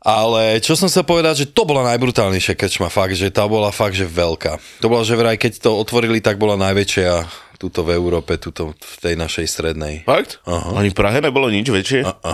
Ale 0.00 0.64
čo 0.64 0.72
som 0.80 0.88
sa 0.88 1.04
povedať, 1.04 1.44
že 1.44 1.50
to 1.52 1.68
bola 1.68 1.84
najbrutálnejšia 1.92 2.56
krčma, 2.56 2.88
fakt, 2.88 3.20
že 3.20 3.28
tá 3.28 3.44
bola 3.44 3.68
fakt, 3.68 4.00
že 4.00 4.08
veľká. 4.08 4.80
To 4.80 4.88
bola, 4.88 5.04
že 5.04 5.12
vraj, 5.12 5.36
keď 5.36 5.60
to 5.60 5.76
otvorili, 5.76 6.24
tak 6.24 6.40
bola 6.40 6.56
najväčšia 6.56 7.28
tuto 7.60 7.84
v 7.84 7.92
Európe, 7.92 8.40
tuto 8.40 8.72
v 8.72 8.94
tej 9.04 9.14
našej 9.20 9.44
strednej. 9.44 10.08
Fakt? 10.08 10.40
Aha. 10.48 10.80
Ani 10.80 10.88
v 10.88 10.96
Prahe 10.96 11.20
nebolo 11.20 11.52
nič 11.52 11.68
väčšie? 11.68 12.00
A, 12.08 12.16
a. 12.24 12.32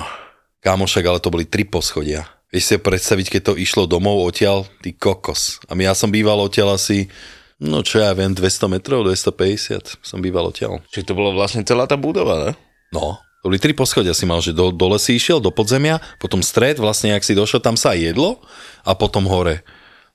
Kámošek, 0.63 1.03
ale 1.11 1.19
to 1.19 1.35
boli 1.35 1.43
tri 1.51 1.67
poschodia. 1.67 2.31
Vieš 2.55 2.65
si 2.71 2.75
predstaviť, 2.79 3.27
keď 3.35 3.43
to 3.43 3.53
išlo 3.59 3.91
domov 3.91 4.23
odtiaľ, 4.23 4.71
ty 4.79 4.95
kokos. 4.95 5.59
A 5.67 5.75
ja 5.75 5.99
som 5.99 6.15
býval 6.15 6.39
odtiaľ 6.39 6.79
asi, 6.79 7.11
no 7.59 7.83
čo 7.83 7.99
ja 7.99 8.15
viem, 8.15 8.31
200 8.31 8.71
metrov, 8.71 9.03
250 9.03 9.99
som 9.99 10.23
býval 10.23 10.55
odtiaľ. 10.55 10.79
Čiže 10.95 11.11
to 11.11 11.19
bola 11.19 11.35
vlastne 11.35 11.67
celá 11.67 11.91
tá 11.91 11.99
budova, 11.99 12.39
ne? 12.47 12.53
No, 12.95 13.19
to 13.47 13.55
boli 13.55 13.63
tri 13.63 13.79
poschodia 13.79 14.11
si 14.11 14.27
mal, 14.27 14.43
že 14.43 14.51
do, 14.51 14.75
dole 14.75 14.99
si 14.99 15.15
išiel, 15.15 15.39
do 15.39 15.55
podzemia, 15.55 16.03
potom 16.19 16.43
stred, 16.43 16.83
vlastne 16.83 17.15
ak 17.15 17.23
si 17.23 17.31
došiel, 17.31 17.63
tam 17.63 17.79
sa 17.79 17.95
jedlo 17.95 18.43
a 18.83 18.99
potom 18.99 19.23
hore. 19.31 19.63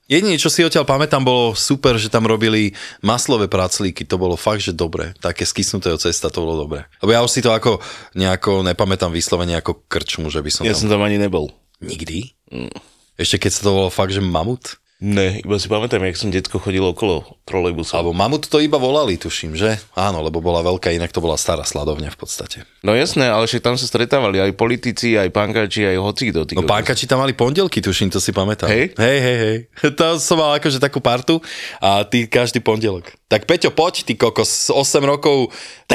Jediné, 0.04 0.36
čo 0.36 0.52
si 0.52 0.60
odtiaľ 0.60 0.84
pamätám, 0.84 1.24
bolo 1.24 1.56
super, 1.56 1.96
že 1.96 2.12
tam 2.12 2.28
robili 2.28 2.76
maslové 3.00 3.48
praclíky, 3.48 4.04
to 4.04 4.20
bolo 4.20 4.36
fakt, 4.36 4.60
že 4.60 4.76
dobre. 4.76 5.16
Také 5.16 5.48
skysnutého 5.48 5.96
cesta, 5.96 6.28
to 6.28 6.44
bolo 6.44 6.68
dobre. 6.68 6.84
Lebo 7.00 7.16
ja 7.16 7.24
už 7.24 7.32
si 7.32 7.40
to 7.40 7.56
ako 7.56 7.80
nejako 8.12 8.68
nepamätám 8.68 9.08
vyslovene 9.08 9.56
ako 9.56 9.80
krčmu, 9.88 10.28
že 10.28 10.44
by 10.44 10.50
som 10.52 10.62
Ja 10.68 10.76
tam... 10.76 10.84
som 10.84 10.92
tam 10.92 11.00
ani 11.00 11.16
nebol. 11.16 11.48
Nikdy? 11.80 12.36
Ešte 13.16 13.48
keď 13.48 13.50
sa 13.56 13.60
to 13.64 13.72
volalo 13.72 13.88
fakt, 13.88 14.12
že 14.12 14.20
mamut? 14.20 14.76
Ne, 15.02 15.42
iba 15.42 15.58
si 15.58 15.66
pamätám, 15.66 15.98
jak 16.06 16.14
som 16.14 16.30
detsko 16.30 16.62
chodil 16.62 16.86
okolo 16.86 17.26
trolejbusu. 17.42 17.98
Alebo 17.98 18.14
mamut 18.14 18.46
to 18.46 18.62
iba 18.62 18.78
volali, 18.78 19.18
tuším, 19.18 19.58
že? 19.58 19.74
Áno, 19.98 20.22
lebo 20.22 20.38
bola 20.38 20.62
veľká, 20.62 20.94
inak 20.94 21.10
to 21.10 21.18
bola 21.18 21.34
stará 21.34 21.66
sladovňa 21.66 22.14
v 22.14 22.18
podstate. 22.22 22.62
No 22.86 22.94
jasné, 22.94 23.26
ale 23.26 23.50
však 23.50 23.66
tam 23.66 23.74
sa 23.74 23.90
stretávali 23.90 24.38
aj 24.38 24.54
politici, 24.54 25.18
aj 25.18 25.34
pankáči, 25.34 25.90
aj 25.90 25.98
hocikto. 25.98 26.46
ty 26.46 26.54
No 26.54 26.62
kokos. 26.62 26.70
pánkači 26.70 27.10
tam 27.10 27.18
mali 27.18 27.34
pondelky, 27.34 27.82
tuším, 27.82 28.14
to 28.14 28.22
si 28.22 28.30
pamätám. 28.30 28.70
Hej? 28.70 28.94
Hej, 28.94 29.18
hej, 29.18 29.36
hej. 29.42 29.56
To 29.98 30.22
som 30.22 30.38
mal 30.38 30.54
akože 30.62 30.78
takú 30.78 31.02
partu 31.02 31.42
a 31.82 32.06
ty 32.06 32.30
každý 32.30 32.62
pondelok. 32.62 33.10
Tak 33.32 33.44
Peťo, 33.44 33.70
poď, 33.70 34.04
ty 34.04 34.12
kokos, 34.12 34.68
8 34.68 34.76
rokov 35.02 35.48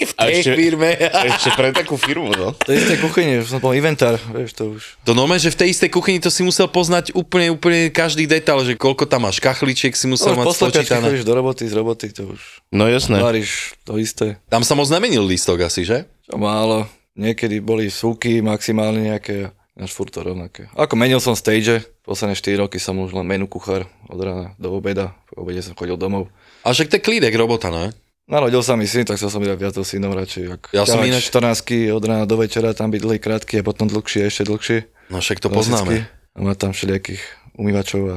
v 0.00 0.12
A 0.16 0.22
tej 0.26 0.40
ešte- 0.40 0.56
firme. 0.56 0.96
Ešte 0.96 1.52
pre 1.52 1.70
takú 1.70 1.94
firmu, 1.94 2.32
no. 2.32 2.56
To 2.56 2.70
je 2.70 2.78
z 2.78 2.86
tej 2.86 2.98
kuchyne, 2.98 3.34
som 3.42 3.58
bol 3.58 3.72
inventár, 3.72 4.16
vieš, 4.30 4.52
to 4.54 4.72
už. 4.72 4.96
To 5.02 5.12
normálne, 5.12 5.38
že 5.38 5.50
v 5.50 5.58
tej 5.58 5.68
istej 5.70 5.90
kuchyni 5.90 6.18
to 6.18 6.28
si 6.28 6.40
musel 6.40 6.66
poznať 6.66 7.12
úplne, 7.12 7.50
úplne 7.50 7.88
každý 7.88 8.24
detail, 8.24 8.60
že 8.62 8.74
koľko 8.74 9.04
tam 9.04 9.22
máš 9.22 9.36
kachličiek 9.38 9.92
si 9.92 10.06
musel 10.06 10.32
No, 10.32 10.40
mať 10.40 10.56
spočítané. 10.56 11.04
chodíš 11.06 11.22
do 11.22 11.34
roboty, 11.34 11.64
z 11.64 11.74
roboty, 11.74 12.06
to 12.08 12.22
už 12.30 12.40
No 12.70 12.86
jasné. 12.86 13.20
varíš 13.20 13.76
to 13.82 13.96
isté. 13.96 14.40
Tam 14.46 14.62
sa 14.62 14.72
moc 14.72 14.88
nemenil 14.88 15.20
lístok 15.22 15.60
asi, 15.62 15.84
že? 15.84 16.08
Čo 16.24 16.36
málo, 16.36 16.88
niekedy 17.12 17.58
boli 17.58 17.88
súky 17.88 18.40
maximálne 18.40 19.04
nejaké, 19.06 19.52
až 19.74 19.90
furt 19.90 20.08
to 20.08 20.20
rovnaké. 20.22 20.68
Ako 20.72 20.94
menil 20.94 21.18
som 21.18 21.32
stage, 21.32 21.76
posledné 22.02 22.32
4 22.34 22.62
roky 22.62 22.76
som 22.76 22.96
už 22.96 23.12
len 23.12 23.24
menu 23.24 23.44
kuchár 23.44 23.84
od 24.06 24.16
rána 24.16 24.52
do 24.56 24.70
obeda, 24.70 25.12
po 25.30 25.40
obede 25.40 25.62
som 25.62 25.72
chodil 25.72 25.94
domov. 25.94 26.26
A 26.62 26.70
však 26.70 26.90
to 26.90 26.96
je 26.98 27.02
klídek 27.02 27.32
robota, 27.32 27.70
ne? 27.70 27.94
Narodil 28.26 28.62
sa 28.62 28.74
mi 28.74 28.84
syn, 28.84 29.02
tak 29.02 29.18
chcel 29.18 29.26
som 29.26 29.38
byť 29.38 29.50
viac 29.52 29.74
so 29.74 29.82
synom 29.82 30.10
radšej. 30.10 30.44
Ak 30.48 30.62
Ja 30.70 30.86
som 30.86 31.02
inak- 31.02 31.18
14 31.18 31.62
od 31.90 32.02
rána 32.04 32.24
do 32.24 32.36
večera, 32.36 32.70
tam 32.70 32.90
byť 32.90 33.00
dlhý 33.00 33.18
krátky 33.18 33.58
a 33.58 33.62
potom 33.62 33.86
dlhšie, 33.86 34.22
ešte 34.22 34.46
dlhšie. 34.46 34.78
No 35.10 35.18
však 35.18 35.38
to 35.38 35.48
poznáme. 35.48 36.06
A 36.30 36.38
má 36.38 36.54
tam 36.54 36.70
všelijakých 36.70 37.18
umývačov 37.54 38.02
a... 38.08 38.16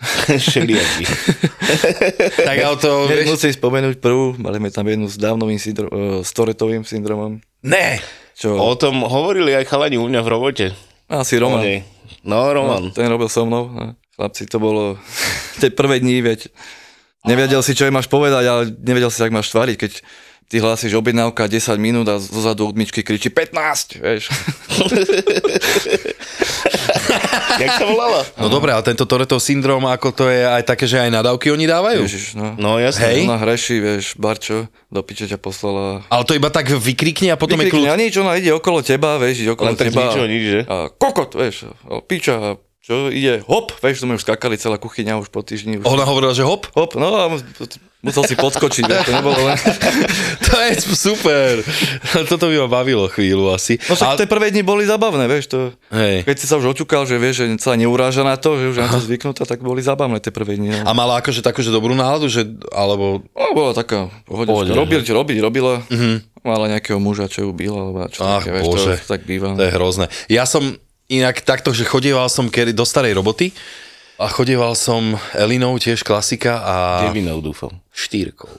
Všelijaký. 0.30 1.04
Tak 2.40 2.56
ale 2.56 2.76
to, 2.78 2.90
Vieš, 3.04 3.16
vieš... 3.16 3.28
musím 3.30 3.52
spomenúť 3.52 3.96
prvú, 3.98 4.34
mali 4.36 4.58
sme 4.58 4.70
tam 4.70 4.86
jednu 4.86 5.06
s 5.06 5.14
dávnovým 5.14 5.58
syndro- 5.58 5.90
uh, 5.90 5.98
s 6.22 6.30
Toretovým 6.30 6.82
syndromom. 6.82 7.38
Ne! 7.62 7.98
Čo? 8.32 8.56
O 8.56 8.72
tom 8.74 9.04
hovorili 9.04 9.52
aj 9.52 9.68
chalani 9.68 10.00
u 10.00 10.08
mňa 10.08 10.20
v 10.20 10.28
robote. 10.28 10.66
Asi 11.06 11.36
Roman. 11.36 11.60
nej. 11.60 11.78
No, 12.22 12.48
Roman. 12.48 12.88
No, 12.88 12.94
ten 12.94 13.06
robil 13.06 13.28
so 13.28 13.44
mnou. 13.44 13.68
No. 13.68 13.92
Chlapci, 14.20 14.44
to 14.44 14.60
bolo 14.60 15.00
tie 15.64 15.72
prvé 15.72 15.96
dní, 15.96 16.20
veď 16.20 16.52
nevedel 17.24 17.64
si, 17.64 17.72
čo 17.72 17.88
jej 17.88 17.94
máš 17.94 18.04
povedať, 18.04 18.44
ale 18.44 18.68
nevedel 18.76 19.08
si, 19.08 19.16
ak 19.16 19.32
máš 19.32 19.48
tváriť, 19.48 19.76
keď 19.80 19.92
ty 20.44 20.58
hlásiš 20.58 20.92
objednávka 20.92 21.46
10 21.46 21.56
minút 21.78 22.04
a 22.04 22.18
zozadu 22.18 22.66
od 22.66 22.74
myčky 22.74 23.00
kričí 23.00 23.30
15, 23.30 23.96
vieš. 23.96 24.28
Jak 27.56 27.70
sa 27.76 27.84
volala? 27.84 28.20
No 28.34 28.48
dobré, 28.48 28.72
ale 28.72 28.82
tento 28.82 29.04
Toretov 29.04 29.38
syndrom, 29.38 29.84
ako 29.84 30.10
to 30.10 30.24
je 30.26 30.42
aj 30.42 30.64
také, 30.64 30.84
že 30.84 30.98
aj 30.98 31.10
nadávky 31.12 31.48
oni 31.48 31.64
dávajú? 31.64 32.02
Ježiš, 32.02 32.34
no. 32.34 32.56
No 32.56 32.70
jasné. 32.76 33.04
Hej. 33.06 33.20
Ona 33.24 33.38
hreší, 33.38 33.76
vieš, 33.78 34.04
Barčo, 34.16 34.66
do 34.88 35.00
piče 35.00 35.28
ťa 35.28 35.36
poslala. 35.36 36.02
Ale 36.08 36.24
to 36.24 36.34
iba 36.34 36.48
tak 36.48 36.66
vykrikne 36.68 37.30
a 37.30 37.36
potom 37.36 37.56
je 37.56 37.68
Vykrikne, 37.68 37.86
kľud. 37.86 37.94
a 37.94 38.00
nič, 38.00 38.12
ona 38.16 38.32
ide 38.34 38.50
okolo 38.50 38.80
teba, 38.80 39.16
vieš, 39.16 39.44
ide 39.44 39.52
okolo 39.52 39.70
Len 39.70 39.76
tak 39.76 39.86
teba. 39.92 40.02
ničo, 40.02 40.20
nič, 40.24 40.42
že? 40.42 40.60
A 40.66 40.88
kokot, 40.88 41.30
vieš, 41.32 41.68
a 41.84 42.00
piča, 42.00 42.34
a 42.34 42.48
čo 42.90 43.06
ide, 43.06 43.38
hop, 43.46 43.70
vieš, 43.76 44.02
sme 44.02 44.18
už 44.18 44.26
skakali 44.26 44.58
celá 44.58 44.74
kuchyňa 44.74 45.14
už 45.16 45.30
po 45.30 45.40
týždni. 45.40 45.78
Už, 45.78 45.86
Ona 45.86 46.02
hovorila, 46.02 46.34
že 46.34 46.42
hop, 46.42 46.66
hop, 46.74 46.90
no 46.94 47.14
a 47.14 47.30
mus- 47.30 47.46
musel 48.00 48.24
si 48.24 48.34
podskočiť, 48.34 48.82
vieš, 48.82 49.02
to 49.04 49.12
nebolo 49.12 49.38
len... 49.38 49.54
to 50.42 50.54
je 50.58 50.72
super. 50.90 51.62
Toto 52.30 52.44
by 52.44 52.56
ma 52.58 52.68
bavilo 52.72 53.06
chvíľu 53.06 53.46
asi. 53.48 53.78
No 53.80 53.94
však 53.94 54.18
tie 54.18 54.26
prvé 54.26 54.50
dni 54.50 54.60
boli 54.60 54.82
zabavné, 54.82 55.22
vieš, 55.24 55.46
to... 55.48 55.58
Hej. 55.90 56.26
Keď 56.26 56.34
si 56.34 56.46
sa 56.46 56.58
už 56.58 56.74
očukal, 56.74 57.04
že 57.04 57.14
vieš, 57.14 57.36
že 57.40 57.62
sa 57.62 57.72
neuráža 57.72 58.20
na 58.20 58.34
to, 58.34 58.56
že 58.56 58.64
už 58.66 58.76
je 58.76 58.82
na 58.82 58.90
to 58.90 59.00
zvyknutá, 59.00 59.46
tak 59.46 59.60
boli 59.60 59.78
zabavné 59.78 60.18
tie 60.18 60.34
prvé 60.34 60.56
dni. 60.56 60.82
A 60.82 60.90
No. 60.90 60.98
mala 60.98 61.22
akože 61.22 61.40
takú, 61.40 61.62
že 61.62 61.70
dobrú 61.70 61.94
náladu, 61.94 62.26
že, 62.26 62.42
alebo... 62.70 63.22
no 63.30 63.54
bola 63.54 63.70
taká 63.70 64.10
pohodička. 64.26 64.74
Pohode, 64.74 65.06
Robiť, 65.06 65.38
robila. 65.38 65.78
Mala 66.40 66.66
nejakého 66.66 66.96
muža, 66.96 67.28
čo 67.28 67.46
ju 67.46 67.52
bil, 67.52 67.70
alebo 67.70 68.00
čo 68.08 68.24
Ach, 68.24 68.40
také, 68.40 68.50
vieš, 68.50 68.64
bože. 68.66 68.92
to 68.98 69.12
tak 69.12 69.22
býva. 69.22 69.52
To 69.52 69.60
je 69.60 69.70
hrozné. 69.70 70.08
Ja 70.26 70.42
som 70.42 70.80
inak 71.10 71.42
takto, 71.42 71.74
že 71.74 71.82
chodieval 71.82 72.30
som 72.30 72.46
kedy 72.46 72.70
do 72.70 72.86
starej 72.86 73.18
roboty 73.18 73.50
A 74.20 74.28
chodieval 74.28 74.76
som 74.76 75.16
Elinou, 75.32 75.80
tiež 75.80 76.04
klasika 76.04 76.60
a 76.60 76.74
Devinov 77.08 77.40
dúfam. 77.40 77.72
štyrkou 77.88 78.52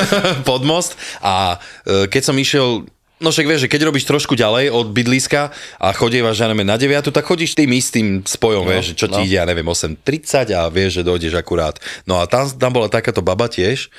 pod 0.48 0.62
most 0.62 0.94
a 1.18 1.58
e, 1.82 2.06
keď 2.06 2.22
som 2.22 2.38
išiel 2.38 2.86
No 3.18 3.34
však 3.34 3.50
vieš, 3.50 3.66
že 3.66 3.70
keď 3.74 3.90
robíš 3.90 4.06
trošku 4.06 4.38
ďalej 4.38 4.70
od 4.70 4.94
bydliska 4.94 5.50
a 5.82 5.90
chodívaš, 5.90 6.38
ja 6.38 6.46
neviem, 6.46 6.62
na 6.62 6.78
9, 6.78 7.10
tak 7.10 7.26
chodíš 7.26 7.58
tým 7.58 7.74
istým 7.74 8.22
spojom, 8.22 8.62
no, 8.62 8.70
vieš, 8.70 8.94
čo 8.94 9.10
ti 9.10 9.18
no. 9.18 9.26
ide, 9.26 9.42
ja 9.42 9.42
neviem, 9.42 9.66
8.30 9.66 10.54
a 10.54 10.70
vieš, 10.70 11.02
že 11.02 11.06
dojdeš 11.06 11.34
akurát. 11.34 11.82
No 12.06 12.22
a 12.22 12.30
tam, 12.30 12.46
tam 12.46 12.70
bola 12.70 12.86
takáto 12.86 13.18
baba 13.18 13.50
tiež 13.50 13.90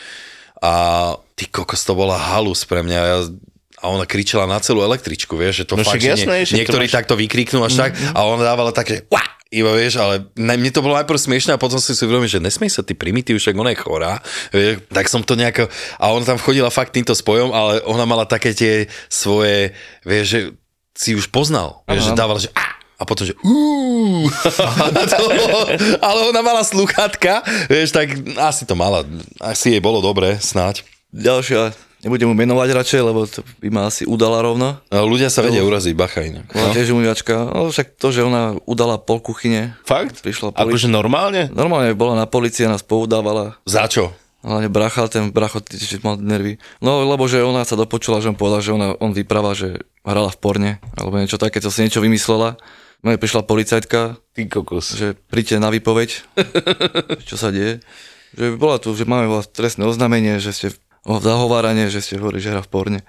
a 0.64 0.72
ty 1.36 1.52
kokos, 1.52 1.84
to 1.84 2.00
bola 2.00 2.16
halus 2.16 2.64
pre 2.64 2.80
mňa. 2.80 2.96
Ja, 2.96 3.18
a 3.80 3.88
ona 3.88 4.04
kričala 4.04 4.44
na 4.44 4.60
celú 4.60 4.84
električku, 4.84 5.34
vieš, 5.34 5.64
že 5.64 5.66
to 5.66 5.74
No 5.74 5.82
fakt, 5.82 5.96
však 5.96 6.02
že 6.02 6.10
jasné, 6.14 6.36
nie, 6.36 6.44
že 6.44 6.52
to 6.52 6.58
niektorí 6.60 6.86
máš- 6.86 6.96
takto 6.96 7.14
vykriknú 7.16 7.60
až 7.62 7.74
tak 7.78 7.92
a 7.96 8.20
ona 8.22 8.44
dávala 8.44 8.70
také, 8.70 9.08
"Uá!" 9.08 9.24
iba 9.50 9.74
vieš, 9.74 9.98
ale 9.98 10.30
ne, 10.38 10.54
mne 10.54 10.70
to 10.70 10.86
bolo 10.86 10.94
najprv 10.94 11.18
smiešné 11.18 11.58
a 11.58 11.62
potom 11.62 11.82
som 11.82 11.90
si 11.90 12.06
uvedomil, 12.06 12.30
že 12.30 12.38
nesmej 12.38 12.70
sa 12.70 12.86
ty 12.86 12.94
primitív, 12.94 13.42
však 13.42 13.58
ona 13.58 13.74
je 13.74 13.82
chorá, 13.82 14.22
vieš, 14.54 14.86
tak 14.88 15.10
som 15.10 15.26
to 15.26 15.34
nejako, 15.34 15.66
a 15.98 16.06
ona 16.14 16.22
tam 16.22 16.38
chodila 16.38 16.70
fakt 16.70 16.94
týmto 16.94 17.18
spojom, 17.18 17.50
ale 17.50 17.82
ona 17.82 18.06
mala 18.06 18.30
také 18.30 18.54
tie 18.54 18.74
svoje, 19.10 19.74
vieš, 20.06 20.26
že 20.30 20.40
si 20.94 21.18
už 21.18 21.34
poznal, 21.34 21.82
vieš, 21.90 22.14
že 22.14 22.14
dávala, 22.14 22.38
že 22.38 22.54
a 23.00 23.04
potom, 23.08 23.26
že 23.26 23.34
"Uú." 23.42 24.30
Bolo, 25.18 25.66
ale 25.98 26.20
ona 26.30 26.42
mala 26.44 26.62
sluchatka, 26.62 27.42
vieš, 27.66 27.90
tak 27.90 28.12
asi 28.38 28.70
to 28.70 28.76
mala, 28.76 29.02
asi 29.42 29.74
jej 29.74 29.82
bolo 29.82 29.98
dobre, 29.98 30.38
snáď. 30.38 30.86
Ďalšia, 31.10 31.74
nebudem 32.00 32.28
mu 32.28 32.36
menovať 32.36 32.70
radšej, 32.72 33.02
lebo 33.02 33.24
to 33.24 33.40
by 33.60 33.70
ma 33.70 33.88
asi 33.88 34.04
udala 34.04 34.40
rovno. 34.40 34.80
No, 34.88 35.04
ľudia 35.04 35.28
sa 35.28 35.40
vedia 35.40 35.62
uraziť, 35.62 35.94
bacha 35.94 36.22
inak. 36.22 36.50
Bola 36.50 36.72
tiež 36.72 36.92
umývačka. 36.92 37.34
No 37.50 37.68
však 37.68 37.96
to, 37.96 38.08
že 38.10 38.22
ona 38.22 38.56
udala 38.64 38.98
pol 38.98 39.20
kuchyne. 39.20 39.76
Fakt? 39.84 40.20
Prišla 40.20 40.52
poli- 40.52 40.72
Akože 40.72 40.88
normálne? 40.88 41.48
Normálne 41.50 41.92
bola 41.94 42.16
na 42.16 42.26
policii 42.26 42.66
a 42.66 42.74
nás 42.74 42.82
poudávala. 42.82 43.60
Za 43.64 43.86
čo? 43.86 44.12
Hlavne 44.40 44.72
bracha, 44.72 45.04
ten 45.12 45.36
bracho 45.36 45.60
že 45.68 46.00
mal 46.00 46.16
nervy. 46.16 46.56
No 46.80 47.04
lebo 47.04 47.28
že 47.28 47.44
ona 47.44 47.68
sa 47.68 47.76
dopočula, 47.76 48.24
že 48.24 48.32
on 48.32 48.40
povedal, 48.40 48.64
že 48.64 48.72
ona, 48.72 48.96
on 48.96 49.12
vypráva, 49.12 49.52
že 49.52 49.84
hrala 50.08 50.32
v 50.32 50.40
porne, 50.40 50.72
alebo 50.96 51.20
niečo 51.20 51.36
také, 51.36 51.60
to 51.60 51.68
si 51.68 51.84
niečo 51.84 52.00
vymyslela. 52.00 52.56
No 53.04 53.12
a 53.12 53.20
prišla 53.20 53.44
policajtka, 53.44 54.16
Ty 54.16 54.42
kokos. 54.48 54.96
že 54.96 55.16
príďte 55.28 55.60
na 55.60 55.68
výpoveď, 55.68 56.24
čo 57.28 57.36
sa 57.36 57.52
deje. 57.52 57.84
Že 58.32 58.56
bola 58.56 58.80
tu, 58.80 58.92
že 58.92 59.04
máme 59.04 59.28
trestné 59.52 59.84
oznámenie, 59.84 60.40
že 60.40 60.52
ste 60.52 60.68
o 61.06 61.20
zahováranie, 61.20 61.88
že 61.92 62.04
ste 62.04 62.20
hovorili, 62.20 62.44
že 62.44 62.52
hra 62.52 62.64
v 62.64 62.72
porne. 62.72 63.00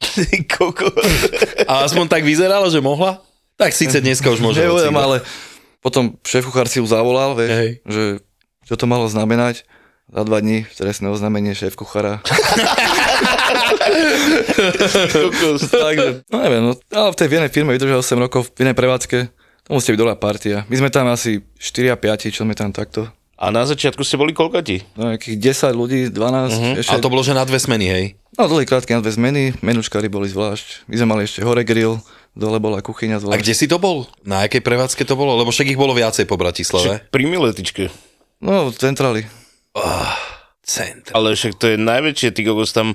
A 1.70 1.84
aspoň 1.84 2.08
tak 2.08 2.24
vyzeralo, 2.24 2.72
že 2.72 2.80
mohla? 2.80 3.20
Tak 3.60 3.76
síce 3.76 4.00
dneska 4.00 4.32
už 4.32 4.40
môže. 4.40 4.64
Neviem, 4.64 4.96
ale 4.96 5.20
potom 5.84 6.16
šéf 6.24 6.48
si 6.68 6.80
ju 6.80 6.86
zavolal, 6.88 7.36
vieš, 7.36 7.52
Hej. 7.52 7.70
že 7.84 8.02
čo 8.64 8.80
to 8.80 8.88
malo 8.88 9.04
znamenať. 9.04 9.68
Za 10.10 10.26
dva 10.26 10.42
dní 10.42 10.66
trestné 10.74 11.06
oznámenie 11.06 11.54
šéf 11.54 11.78
kuchára. 11.78 12.18
Takže, 15.70 16.26
no 16.26 16.36
neviem, 16.42 16.62
no, 16.66 16.74
ale 16.90 17.14
v 17.14 17.16
tej 17.16 17.28
v 17.30 17.34
jednej 17.38 17.52
firme 17.54 17.70
vydržal 17.78 18.02
8 18.02 18.18
rokov, 18.18 18.50
v 18.50 18.66
jednej 18.66 18.74
prevádzke, 18.74 19.30
to 19.62 19.70
musí 19.70 19.94
byť 19.94 20.00
dobrá 20.02 20.18
partia. 20.18 20.66
My 20.66 20.82
sme 20.82 20.90
tam 20.90 21.06
asi 21.14 21.46
4 21.62 21.94
a 21.94 21.96
5, 21.96 22.34
čo 22.34 22.42
sme 22.42 22.58
tam 22.58 22.74
takto. 22.74 23.06
A 23.40 23.48
na 23.48 23.64
začiatku 23.64 24.04
ste 24.04 24.20
boli 24.20 24.36
koľkati? 24.36 25.00
No, 25.00 25.16
nejakých 25.16 25.36
10 25.40 25.72
ľudí, 25.72 26.00
12, 26.12 26.12
uh-huh. 26.12 26.74
ešte, 26.84 26.92
A 26.92 27.00
to 27.00 27.08
bolo, 27.08 27.24
že 27.24 27.32
na 27.32 27.48
dve 27.48 27.56
smeny, 27.56 27.86
hej? 27.88 28.04
no 28.36 28.44
dlhý 28.48 28.68
krátky 28.68 28.92
na 28.96 29.00
dve 29.00 29.16
zmeny, 29.16 29.56
menučkári 29.64 30.12
boli 30.12 30.28
zvlášť. 30.28 30.84
My 30.92 30.94
sme 31.00 31.08
mali 31.16 31.22
ešte 31.24 31.40
hore 31.40 31.64
grill, 31.64 32.00
dole 32.36 32.60
bola 32.60 32.84
kuchyňa 32.84 33.16
A 33.16 33.20
zvlášť. 33.24 33.40
kde 33.40 33.54
si 33.56 33.64
to 33.64 33.80
bol? 33.80 34.04
Na 34.28 34.44
akej 34.44 34.60
prevádzke 34.60 35.08
to 35.08 35.16
bolo? 35.16 35.40
Lebo 35.40 35.48
však 35.52 35.72
ich 35.72 35.80
bolo 35.80 35.96
viacej 35.96 36.28
po 36.28 36.36
Bratislave. 36.36 37.00
Pri 37.08 37.24
Miletičke. 37.24 37.88
No, 38.44 38.68
v 38.68 38.76
centráli. 38.76 39.24
Centr. 40.60 41.10
Ale 41.16 41.32
však 41.32 41.56
to 41.56 41.72
je 41.72 41.76
najväčšie, 41.80 42.28
ty 42.36 42.44
kokos, 42.44 42.76
tam 42.76 42.92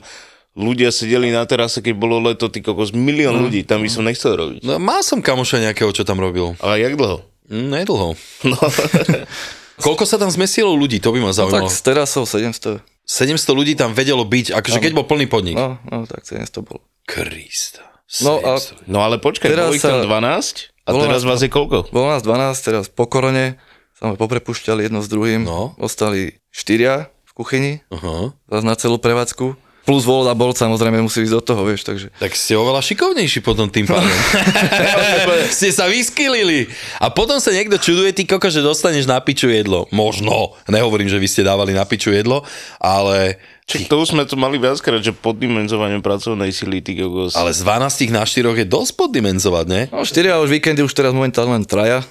ľudia 0.56 0.94
sedeli 0.94 1.34
na 1.34 1.44
terase, 1.44 1.82
keď 1.82 1.94
bolo 1.98 2.22
leto, 2.22 2.48
ty 2.48 2.62
kokos, 2.62 2.94
milión 2.94 3.42
ľudí, 3.42 3.66
tam 3.68 3.82
by 3.84 3.90
som 3.90 4.06
nechcel 4.06 4.38
robiť. 4.38 4.62
No, 4.64 4.78
mal 4.78 5.02
som 5.02 5.20
kamoša 5.20 5.60
nejakého, 5.60 5.92
čo 5.92 6.08
tam 6.08 6.22
robil. 6.22 6.54
Ale 6.62 6.80
jak 6.80 6.96
dlho? 6.96 7.26
Mm, 7.50 7.68
nedlho. 7.82 8.10
No, 8.48 8.58
Koľko 9.78 10.04
sa 10.04 10.16
tam 10.16 10.28
zmestilo 10.28 10.72
ľudí? 10.72 11.00
To 11.00 11.10
by 11.10 11.20
ma 11.20 11.30
No, 11.30 11.36
zaujímalo. 11.36 11.68
tak 11.68 11.70
s 11.70 11.82
terasou 11.82 12.24
700. 12.24 12.80
700 13.04 13.38
ľudí 13.52 13.74
tam 13.74 13.92
vedelo 13.92 14.24
byť, 14.24 14.54
akože 14.54 14.80
keď 14.80 14.92
bol 14.94 15.06
plný 15.06 15.26
podnik. 15.26 15.54
No, 15.54 15.78
no, 15.84 16.04
tak 16.04 16.24
700 16.24 16.50
bolo. 16.62 16.82
Krista. 17.06 17.86
No 18.22 18.38
a 18.38 18.58
700. 18.58 18.86
no 18.86 19.00
ale 19.00 19.18
počkaj, 19.18 19.46
Teraz 19.48 19.68
bolo 19.68 19.76
ich 19.76 19.84
tam 19.84 20.00
sa- 20.00 20.06
12 20.06 20.74
a 20.82 20.90
Bolo 20.92 21.04
teraz 21.04 21.22
nás 21.22 21.24
vás 21.28 21.40
je 21.40 21.50
koľko? 21.50 21.78
Bolo 21.90 22.08
nás 22.08 22.22
12, 22.22 22.62
teraz 22.62 22.86
po 22.88 23.06
korone 23.06 23.58
sa 23.94 24.08
sme 24.08 24.16
poprepušťali 24.16 24.86
jedno 24.86 25.00
s 25.00 25.08
druhým. 25.08 25.44
No. 25.44 25.74
Ostali 25.78 26.38
štyria 26.50 27.08
v 27.24 27.32
kuchyni, 27.34 27.74
Aha. 27.90 28.34
zase 28.48 28.64
na 28.64 28.76
celú 28.76 28.98
prevádzku. 28.98 29.54
Plus 29.86 30.02
vol 30.02 30.26
a 30.26 30.34
bol 30.34 30.50
samozrejme 30.50 30.98
musí 30.98 31.22
ísť 31.22 31.36
do 31.38 31.42
toho, 31.46 31.62
vieš, 31.62 31.86
takže... 31.86 32.10
Tak 32.18 32.34
ste 32.34 32.58
oveľa 32.58 32.82
šikovnejší 32.82 33.46
potom 33.46 33.70
tým 33.70 33.86
pádom. 33.86 34.10
ste 35.56 35.70
sa 35.70 35.86
vyskylili. 35.86 36.66
A 36.98 37.14
potom 37.14 37.38
sa 37.38 37.54
niekto 37.54 37.78
čuduje, 37.78 38.10
ty 38.10 38.26
koko, 38.26 38.50
že 38.50 38.66
dostaneš 38.66 39.06
na 39.06 39.22
piču 39.22 39.46
jedlo. 39.46 39.86
Možno. 39.94 40.58
Nehovorím, 40.66 41.06
že 41.06 41.22
vy 41.22 41.30
ste 41.30 41.46
dávali 41.46 41.78
na 41.78 41.86
piču 41.86 42.10
jedlo, 42.10 42.42
ale... 42.82 43.38
Čiže 43.66 43.90
to 43.90 44.02
už 44.02 44.14
sme 44.14 44.26
tu 44.26 44.38
mali 44.38 44.58
viackrát, 44.62 45.02
že 45.02 45.14
poddimenzovanie 45.14 46.02
pracovnej 46.02 46.50
sily, 46.50 46.86
ty 46.86 46.98
kokos. 46.98 47.38
Ale 47.38 47.54
z 47.54 47.66
12 47.66 48.14
na 48.14 48.26
4 48.26 48.62
je 48.62 48.66
dosť 48.66 48.92
poddimenzovať, 48.94 49.66
ne? 49.70 49.82
No, 49.90 50.06
štyria 50.06 50.42
už 50.42 50.50
víkendy, 50.54 50.86
už 50.86 50.94
teraz 50.94 51.14
momentálne 51.14 51.62
len 51.62 51.66
traja. 51.66 52.02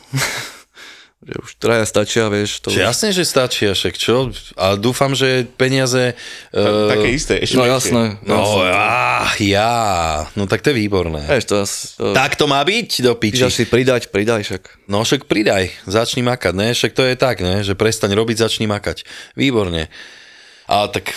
Že 1.24 1.37
už 1.40 1.50
traja 1.56 1.88
stačia, 1.88 2.28
vieš. 2.28 2.60
To 2.60 2.68
Že 2.68 2.84
už... 2.84 2.88
jasne, 2.92 3.08
že 3.16 3.24
stačí, 3.24 3.64
a 3.64 3.72
však 3.72 3.94
čo? 3.96 4.28
A 4.60 4.76
dúfam, 4.76 5.16
že 5.16 5.48
peniaze... 5.56 6.12
Eh, 6.52 6.90
Také 6.92 7.08
isté, 7.16 7.40
ešte 7.40 7.56
No 7.56 7.64
jasné. 7.64 8.20
No, 8.28 8.60
á, 8.60 9.32
ja. 9.40 10.28
No 10.37 10.44
tak 10.44 10.60
to 10.60 10.76
je 10.76 10.84
výborné. 10.84 11.24
Vieš, 11.24 11.44
to, 11.48 11.56
to 11.64 12.04
Tak 12.12 12.37
to 12.37 12.44
má 12.44 12.60
byť 12.60 13.00
do 13.00 13.16
piči. 13.16 13.40
Píš 13.40 13.56
si 13.56 13.64
pridať, 13.64 14.12
pridaj 14.12 14.44
však. 14.44 14.62
No 14.92 15.00
však 15.00 15.24
pridaj, 15.24 15.72
začni 15.88 16.20
makať, 16.20 16.52
ne? 16.52 16.76
Však 16.76 16.92
to 16.92 17.08
je 17.08 17.16
tak, 17.16 17.40
ne? 17.40 17.64
Že 17.64 17.72
prestaň 17.72 18.12
robiť, 18.12 18.44
začni 18.44 18.68
makať. 18.68 19.08
Výborne. 19.32 19.88
A 20.68 20.92
tak 20.92 21.08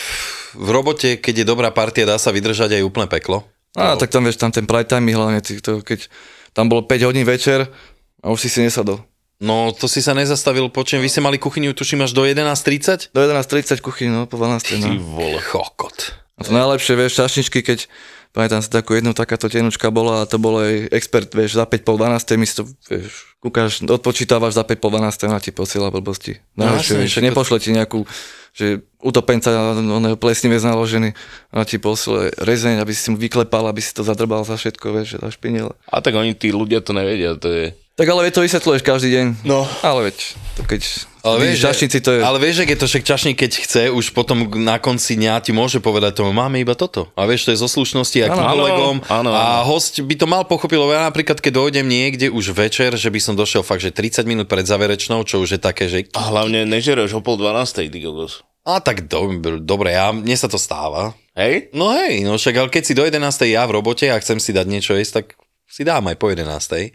v 0.55 0.69
robote, 0.71 1.19
keď 1.19 1.43
je 1.43 1.45
dobrá 1.51 1.69
partia, 1.75 2.07
dá 2.07 2.15
sa 2.15 2.31
vydržať 2.31 2.79
aj 2.79 2.87
úplne 2.87 3.11
peklo. 3.11 3.43
A 3.75 3.99
tak 3.99 4.09
tam 4.09 4.23
vieš, 4.23 4.39
tam 4.39 4.49
ten 4.49 4.63
prime 4.63 4.87
time 4.87 5.11
hlavne, 5.11 5.43
to, 5.43 5.83
keď 5.83 6.07
tam 6.55 6.71
bolo 6.71 6.87
5 6.87 7.07
hodín 7.11 7.27
večer 7.27 7.69
a 8.23 8.31
už 8.31 8.47
si 8.47 8.49
si 8.49 8.63
nesadol. 8.63 9.03
No 9.37 9.69
to 9.69 9.85
si 9.85 10.01
sa 10.01 10.17
nezastavil, 10.17 10.65
počujem, 10.67 10.97
vy 10.97 11.09
ste 11.09 11.21
mali 11.21 11.37
kuchyňu, 11.37 11.69
tuším, 11.71 12.01
až 12.01 12.11
do 12.11 12.25
11.30? 12.25 13.13
Do 13.13 13.21
11.30 13.21 13.85
kuchyň, 13.85 14.07
no, 14.09 14.21
po 14.25 14.41
12. 14.41 14.65
Ty 14.65 14.75
No. 14.81 14.97
vole. 14.97 15.37
Chokot. 15.37 16.17
A 16.37 16.41
to 16.41 16.49
najlepšie, 16.49 16.93
vieš, 16.95 17.21
čašničky, 17.21 17.61
keď 17.61 17.85
pamätám 18.37 18.61
si 18.61 18.69
takú 18.69 18.93
jednu 18.93 19.17
takáto 19.17 19.49
tenučka 19.49 19.89
bola 19.89 20.21
a 20.21 20.29
to 20.29 20.37
bol 20.37 20.61
aj 20.61 20.93
expert, 20.93 21.33
vieš, 21.33 21.57
za 21.57 21.65
5 21.65 21.81
po 21.81 21.97
12. 21.97 22.37
my 22.37 22.45
si 22.45 22.53
to, 22.53 22.69
vieš, 22.85 23.33
kúkaš, 23.41 23.81
odpočítavaš 23.81 24.53
za 24.53 24.61
5 24.61 24.77
po 24.77 24.93
12. 24.93 25.33
a 25.33 25.41
ti 25.41 25.49
posiela 25.49 25.89
blbosti. 25.89 26.37
Najlepšie, 26.53 26.93
jasne, 26.93 27.01
vieš, 27.01 27.11
však 27.17 27.23
to- 27.25 27.29
nepošle 27.33 27.57
ti 27.57 27.69
nejakú, 27.73 27.99
že 28.53 28.65
utopenca, 29.01 29.49
on 29.73 30.03
je 30.05 30.13
plesnivec 30.21 30.61
naložený 30.61 31.17
a 31.49 31.65
ti 31.65 31.81
posle 31.81 32.29
rezeň, 32.37 32.77
aby 32.85 32.93
si 32.93 33.09
mu 33.09 33.17
vyklepal, 33.17 33.65
aby 33.73 33.81
si 33.81 33.89
to 33.89 34.05
zadrbal 34.05 34.45
za 34.45 34.53
všetko, 34.53 34.85
vieš, 34.93 35.17
že 35.17 35.25
zašpinil. 35.25 35.73
A 35.89 35.97
tak 36.05 36.13
oni, 36.13 36.37
tí 36.37 36.53
ľudia 36.53 36.85
to 36.85 36.93
nevedia, 36.93 37.33
to 37.33 37.49
je... 37.49 37.65
Tak 37.97 38.05
ale 38.05 38.29
veď 38.29 38.37
to 38.37 38.45
vysvetľuješ 38.45 38.85
každý 38.85 39.09
deň. 39.09 39.25
No. 39.49 39.65
Ale 39.81 40.13
veď, 40.13 40.37
to 40.53 40.61
keď 40.61 40.81
Ale 41.27 41.37
vieš, 41.43 41.59
vidíš 41.59 41.65
čašnici, 41.67 41.97
to 41.99 42.09
je... 42.15 42.19
ale 42.23 42.37
vieš, 42.39 42.55
že 42.57 42.63
je 42.63 42.79
to 42.79 42.87
však 42.87 43.03
čašník, 43.03 43.37
keď 43.37 43.51
chce, 43.67 43.81
už 43.91 44.05
potom 44.15 44.47
na 44.63 44.79
konci 44.79 45.19
dňa 45.19 45.43
ti 45.43 45.51
môže 45.51 45.83
povedať 45.83 46.23
tomu, 46.23 46.31
máme 46.31 46.63
iba 46.63 46.73
toto. 46.73 47.11
A 47.19 47.27
vieš, 47.27 47.45
to 47.45 47.51
je 47.51 47.59
zo 47.59 47.67
slušnosti 47.67 48.17
aj 48.23 48.29
k 48.31 48.39
Áno. 48.39 48.51
kolegom. 48.55 48.95
Áno, 49.11 49.29
áno. 49.29 49.31
A 49.35 49.61
host 49.67 49.99
by 49.99 50.15
to 50.15 50.25
mal 50.25 50.47
pochopiť, 50.47 50.77
lebo 50.79 50.95
ja 50.95 51.03
napríklad, 51.03 51.43
keď 51.43 51.53
dojdem 51.59 51.85
niekde 51.85 52.31
už 52.31 52.55
večer, 52.55 52.95
že 52.95 53.11
by 53.11 53.19
som 53.19 53.35
došiel 53.35 53.61
fakt, 53.61 53.83
že 53.83 53.91
30 53.91 54.23
minút 54.23 54.47
pred 54.47 54.63
záverečnou, 54.63 55.27
čo 55.27 55.43
už 55.43 55.55
je 55.55 55.59
také, 55.59 55.91
že... 55.91 56.07
A 56.15 56.31
hlavne 56.31 56.63
nežereš 56.63 57.19
o 57.19 57.21
pol 57.21 57.35
12, 57.35 57.91
ty 57.91 57.99
kokos. 57.99 58.47
A 58.67 58.83
tak 58.83 59.07
do, 59.07 59.31
dobre, 59.63 59.95
ja, 59.95 60.11
mne 60.11 60.35
sa 60.35 60.51
to 60.51 60.59
stáva. 60.59 61.15
Hej? 61.39 61.71
No 61.71 61.87
hej, 61.95 62.27
no 62.27 62.35
však, 62.35 62.55
ale 62.59 62.67
keď 62.67 62.83
si 62.83 62.97
do 62.97 63.07
11. 63.07 63.23
ja 63.47 63.63
v 63.63 63.79
robote 63.79 64.11
a 64.11 64.19
chcem 64.19 64.43
si 64.43 64.51
dať 64.51 64.67
niečo 64.67 64.91
jesť, 64.91 65.23
tak 65.23 65.39
si 65.67 65.87
dám 65.87 66.03
aj 66.11 66.19
po 66.19 66.27
11. 66.27 66.91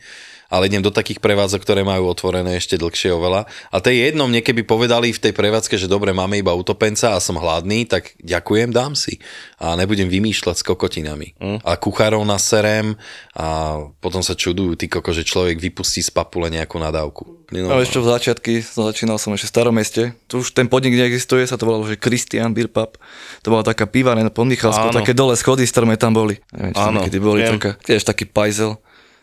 Ale 0.52 0.68
idem 0.68 0.84
do 0.84 0.92
takých 0.92 1.24
prevádzok, 1.24 1.64
ktoré 1.64 1.80
majú 1.80 2.12
otvorené 2.12 2.60
ešte 2.60 2.76
dlhšie 2.76 3.08
oveľa. 3.16 3.48
A 3.72 3.80
to 3.80 3.88
je 3.88 4.12
jedno, 4.12 4.28
mne 4.28 4.44
keby 4.44 4.68
povedali 4.68 5.08
v 5.08 5.22
tej 5.22 5.32
prevádzke, 5.32 5.80
že 5.80 5.88
dobre, 5.88 6.12
máme 6.12 6.36
iba 6.36 6.52
utopenca 6.52 7.16
a 7.16 7.24
som 7.24 7.40
hladný, 7.40 7.88
tak 7.88 8.12
ďakujem, 8.20 8.68
dám 8.68 8.92
si. 8.92 9.16
A 9.56 9.72
nebudem 9.80 10.12
vymýšľať 10.12 10.60
s 10.60 10.66
kokotinami. 10.68 11.32
Mm. 11.40 11.64
A 11.64 11.80
kuchárov 11.80 12.20
na 12.28 12.36
serem 12.36 13.00
a 13.32 13.80
potom 14.04 14.20
sa 14.20 14.36
čudujú 14.36 14.76
tí 14.76 14.92
koko, 14.92 15.16
že 15.16 15.24
človek 15.24 15.56
vypustí 15.56 16.04
z 16.04 16.12
papule 16.12 16.52
nejakú 16.52 16.76
nadávku. 16.76 17.48
No, 17.52 17.72
No 17.72 17.80
ešte 17.80 18.00
v 18.00 18.08
začiatky, 18.08 18.52
začínal 18.60 19.16
som 19.16 19.32
ešte 19.32 19.48
v 19.48 19.52
starom 19.56 19.74
meste. 19.76 20.12
Tu 20.28 20.40
už 20.40 20.52
ten 20.52 20.68
podnik 20.68 20.96
neexistuje, 20.96 21.44
sa 21.48 21.56
to 21.56 21.68
volalo, 21.68 21.88
že 21.88 22.00
Christian 22.00 22.52
Beer 22.52 22.68
Pub. 22.68 22.96
To 23.44 23.48
bola 23.48 23.64
taká 23.64 23.88
pivareň 23.88 24.28
Michalskou, 24.32 24.92
Áno. 24.92 24.96
také 25.00 25.12
dole 25.16 25.36
schody 25.36 25.64
strme 25.68 25.96
tam 25.96 26.16
boli. 26.16 26.40
Neviem, 26.52 26.72
či 26.76 26.80
tam 26.80 26.94
niekedy 26.96 27.18
boli 27.20 27.40
taká, 27.44 27.76
tiež 27.80 28.04
taký 28.04 28.24
pajzel. 28.28 28.80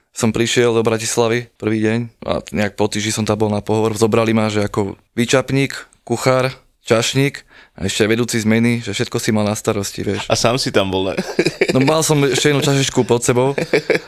Som 0.09 0.33
prišiel 0.33 0.73
do 0.73 0.81
Bratislavy 0.81 1.47
prvý 1.55 1.79
deň 1.85 1.99
a 2.25 2.41
nejak 2.51 2.73
po 2.75 2.89
týždni 2.89 3.13
som 3.13 3.25
tam 3.25 3.39
bol 3.39 3.51
na 3.53 3.61
pohovor. 3.61 3.95
Zobrali 3.95 4.33
ma, 4.33 4.49
že 4.49 4.65
ako 4.65 4.97
vyčapník, 5.13 5.75
kuchár, 6.03 6.51
čašník 6.83 7.45
a 7.77 7.85
ešte 7.85 8.09
vedúci 8.09 8.41
zmeny, 8.41 8.81
že 8.81 8.97
všetko 8.97 9.21
si 9.21 9.29
mal 9.29 9.45
na 9.45 9.53
starosti, 9.53 10.01
vieš. 10.01 10.25
A 10.25 10.33
sám 10.33 10.57
si 10.57 10.73
tam 10.73 10.89
bol, 10.89 11.13
ne? 11.13 11.15
No 11.69 11.85
mal 11.85 12.01
som 12.01 12.17
ešte 12.25 12.49
jednu 12.49 12.65
čašičku 12.65 13.05
pod 13.05 13.21
sebou, 13.21 13.53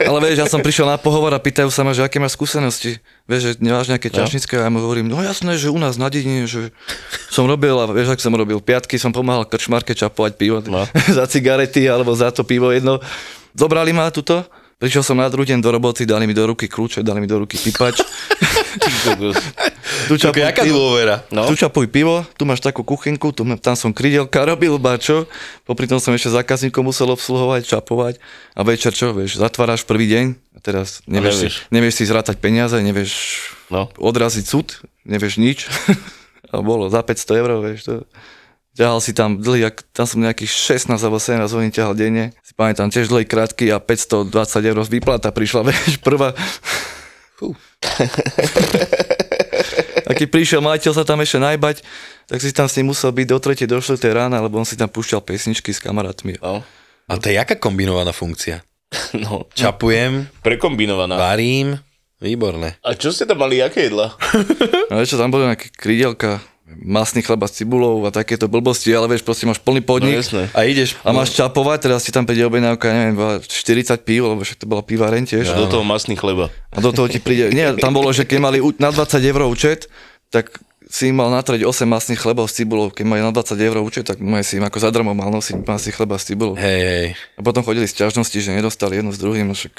ale 0.01 0.17
vieš, 0.25 0.41
ja 0.41 0.49
som 0.49 0.65
prišiel 0.65 0.89
na 0.89 0.97
pohovor 0.97 1.29
a 1.29 1.37
pýtajú 1.37 1.69
sa 1.69 1.85
ma, 1.85 1.93
že 1.93 2.01
aké 2.01 2.17
máš 2.17 2.33
skúsenosti. 2.33 2.97
Vieš, 3.29 3.41
že 3.45 3.51
nemáš 3.61 3.85
nejaké 3.85 4.09
čašnické 4.09 4.57
a 4.57 4.65
ja 4.65 4.73
mu 4.73 4.81
hovorím, 4.81 5.05
no 5.05 5.21
jasné, 5.21 5.61
že 5.61 5.69
u 5.69 5.77
nás 5.77 5.93
na 5.93 6.09
dedine, 6.09 6.49
že 6.49 6.73
som 7.29 7.45
robil 7.45 7.77
a 7.77 7.85
vieš, 7.93 8.17
ak 8.17 8.23
som 8.25 8.33
robil 8.33 8.57
piatky, 8.57 8.97
som 8.97 9.13
pomáhal 9.13 9.45
krčmarke 9.45 9.93
čapovať 9.93 10.41
pivo 10.41 10.57
No. 10.65 10.89
za 11.21 11.29
cigarety 11.29 11.85
alebo 11.85 12.17
za 12.17 12.33
to 12.33 12.41
pivo 12.41 12.73
jedno. 12.73 12.97
Zobrali 13.53 13.93
ma 13.93 14.09
tuto, 14.09 14.41
prišiel 14.81 15.05
som 15.05 15.13
na 15.13 15.29
druhý 15.29 15.53
deň 15.53 15.61
do 15.61 15.69
roboty, 15.69 16.09
dali 16.09 16.25
mi 16.25 16.33
do 16.33 16.41
ruky 16.49 16.65
kľúče, 16.65 17.05
dali 17.05 17.21
mi 17.21 17.29
do 17.29 17.37
ruky 17.37 17.61
pipač. 17.61 18.01
tu 20.09 20.17
čapuj 20.17 20.41
Jaká 20.41 20.65
pivo, 20.65 20.81
dôvera? 20.81 21.21
No. 21.29 21.45
tu 21.45 21.53
čapuj 21.53 21.85
pivo, 21.93 22.25
tu 22.33 22.49
máš 22.49 22.65
takú 22.65 22.81
kuchynku, 22.81 23.29
tu, 23.29 23.45
tam 23.61 23.77
som 23.77 23.93
krydelka 23.93 24.41
robil, 24.49 24.81
bačo. 24.81 25.29
Popri 25.69 25.85
tom 25.85 26.01
som 26.01 26.17
ešte 26.17 26.33
zákazníkom 26.33 26.81
musel 26.81 27.13
obsluhovať, 27.13 27.69
čapovať. 27.69 28.17
A 28.57 28.65
večer 28.65 28.97
čo, 28.97 29.13
vieš, 29.13 29.37
zatváraš 29.37 29.85
prvý 29.85 30.09
deň 30.09 30.25
a 30.57 30.59
teraz 30.65 31.05
nevieš, 31.05 31.37
nevieš. 31.37 31.53
si, 31.53 31.69
nevieš 31.69 31.93
si 32.01 32.03
zrátať 32.09 32.41
peniaze, 32.41 32.81
nevieš 32.81 33.13
No. 33.71 33.87
odraziť 33.95 34.45
súd, 34.45 34.83
nevieš 35.07 35.39
nič. 35.39 35.71
a 36.51 36.59
bolo 36.59 36.91
za 36.91 36.99
500 36.99 37.39
eur, 37.39 37.49
vieš, 37.63 37.87
to... 37.87 37.93
Ťahal 38.71 39.03
si 39.03 39.11
tam 39.11 39.35
dlhý, 39.35 39.67
tam 39.91 40.07
som 40.07 40.23
nejakých 40.23 40.79
16 40.87 40.95
alebo 40.95 41.19
17 41.19 41.43
hodín 41.51 41.75
ťahal 41.75 41.91
denne. 41.91 42.31
Si 42.39 42.55
pamätám, 42.55 42.87
tiež 42.87 43.11
dlhý 43.11 43.27
krátky 43.27 43.67
a 43.67 43.83
520 43.83 44.31
eur 44.63 44.79
výplata 44.87 45.27
prišla, 45.27 45.59
vieš, 45.67 45.99
prvá. 45.99 46.31
Fú. 47.35 47.51
a 50.07 50.11
keď 50.15 50.27
prišiel 50.31 50.63
majiteľ 50.63 50.91
sa 50.95 51.03
tam 51.03 51.19
ešte 51.19 51.43
najbať, 51.43 51.83
tak 52.31 52.39
si 52.39 52.55
tam 52.55 52.71
s 52.71 52.79
ním 52.79 52.95
musel 52.95 53.11
byť 53.11 53.27
do 53.27 53.37
3. 53.43 53.67
do 53.67 53.77
4. 53.83 53.99
rána, 54.07 54.39
lebo 54.39 54.55
on 54.55 54.63
si 54.63 54.79
tam 54.79 54.87
púšťal 54.87 55.19
pesničky 55.19 55.75
s 55.75 55.83
kamarátmi. 55.83 56.39
No. 56.39 56.63
A 57.11 57.19
to 57.19 57.27
je 57.27 57.35
jaká 57.35 57.59
kombinovaná 57.59 58.15
funkcia? 58.15 58.63
no. 59.23 59.51
Čapujem, 59.51 60.31
Prekombinovaná. 60.39 61.19
varím, 61.19 61.75
výborné. 62.23 62.79
A 62.87 62.95
čo 62.95 63.11
ste 63.11 63.27
tam 63.27 63.43
mali, 63.43 63.59
aké 63.59 63.91
jedla? 63.91 64.15
No 64.87 65.03
čo, 65.03 65.19
tam 65.19 65.27
boli 65.27 65.43
nejaké 65.43 65.75
krydelka, 65.75 66.39
masný 66.79 67.25
chleba 67.25 67.49
s 67.49 67.59
cibulou 67.59 67.99
a 68.05 68.09
takéto 68.09 68.47
blbosti, 68.47 68.93
ale 68.95 69.11
vieš, 69.11 69.25
proste 69.25 69.43
máš 69.43 69.59
plný 69.59 69.83
No 69.83 69.89
podnik. 69.89 70.15
jasné. 70.21 70.47
A 70.55 70.63
ideš... 70.63 70.95
A 71.03 71.11
máš 71.11 71.35
čapovať, 71.35 71.89
teraz 71.89 72.05
ti 72.05 72.11
tam 72.15 72.23
príde 72.23 72.47
objednávka, 72.47 72.87
neviem, 72.89 73.13
iba 73.17 73.29
40 73.43 74.07
pív, 74.07 74.31
lebo 74.31 74.41
však 74.45 74.63
to 74.63 74.67
bola 74.69 74.81
piváreň 74.85 75.23
tiež. 75.27 75.51
Do 75.51 75.67
toho 75.67 75.83
masný 75.83 76.15
chleba. 76.15 76.47
A 76.71 76.79
do 76.79 76.95
toho 76.95 77.11
ti 77.11 77.19
príde, 77.19 77.51
nie, 77.51 77.67
tam 77.77 77.91
bolo, 77.91 78.09
že 78.15 78.23
keď 78.23 78.37
mali 78.39 78.57
na 78.79 78.89
20 78.93 79.19
eur 79.19 79.41
účet, 79.49 79.91
tak 80.31 80.61
si 80.91 81.07
im 81.07 81.15
mal 81.23 81.31
natrieť 81.31 81.63
8 81.63 81.87
masných 81.87 82.19
chlebov 82.19 82.51
s 82.51 82.59
cibulou. 82.59 82.91
Keď 82.91 83.05
mali 83.07 83.23
na 83.23 83.31
20 83.31 83.55
eur 83.55 83.79
účet, 83.79 84.03
tak 84.03 84.19
moje 84.19 84.43
si 84.43 84.59
im 84.59 84.65
ako 84.67 84.75
zadarmo 84.75 85.15
mal 85.15 85.31
nosiť 85.31 85.63
masný 85.63 85.95
chleba 85.95 86.19
s 86.19 86.27
cibulou. 86.27 86.59
Hej, 86.59 86.81
hej. 86.83 87.07
A 87.35 87.41
potom 87.41 87.63
chodili 87.63 87.87
z 87.87 88.03
ťažnosti, 88.03 88.35
že 88.35 88.51
nedostali 88.51 88.99
jedno 88.99 89.15
s 89.15 89.19
druhým, 89.19 89.47
no 89.47 89.55
však... 89.55 89.71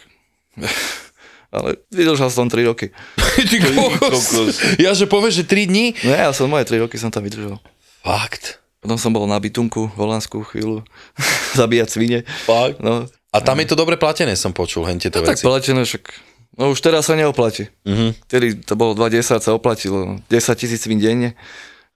Ale 1.52 1.76
vydržal 1.92 2.32
som 2.32 2.48
3 2.48 2.64
roky. 2.64 2.88
Ty 3.50 3.56
kokos. 3.60 4.32
Ja, 4.80 4.96
že 4.96 5.04
povieš, 5.04 5.44
že 5.44 5.44
3 5.44 5.68
dní? 5.68 5.92
No 6.00 6.10
ja 6.10 6.32
som 6.32 6.48
moje 6.48 6.64
3 6.64 6.80
roky 6.88 6.96
som 6.96 7.12
tam 7.12 7.20
vydržal. 7.28 7.60
Fakt. 8.00 8.58
Potom 8.80 8.96
som 8.98 9.12
bol 9.12 9.28
na 9.28 9.36
bytunku 9.36 9.92
v 9.92 9.96
Holandsku 10.00 10.42
chvíľu, 10.48 10.80
zabíjať 11.60 11.88
svine. 11.92 12.18
Fakt. 12.48 12.80
No, 12.80 13.04
A 13.30 13.38
tam 13.44 13.60
je 13.60 13.68
to 13.68 13.76
dobre 13.76 14.00
platené, 14.00 14.32
som 14.34 14.50
počul, 14.50 14.82
hen 14.88 14.96
tieto 14.98 15.20
no 15.20 15.28
tak 15.28 15.36
veci. 15.38 15.44
platené, 15.44 15.84
však... 15.84 16.04
No 16.56 16.72
už 16.72 16.80
teraz 16.84 17.08
sa 17.08 17.14
neoplatí. 17.16 17.68
Mhm. 17.84 18.16
Vtedy 18.28 18.46
to 18.64 18.72
bolo 18.76 18.96
20 18.96 19.20
sa 19.24 19.52
oplatilo, 19.52 20.20
10 20.28 20.56
tisíc 20.56 20.80
svin 20.80 21.00
denne. 21.00 21.36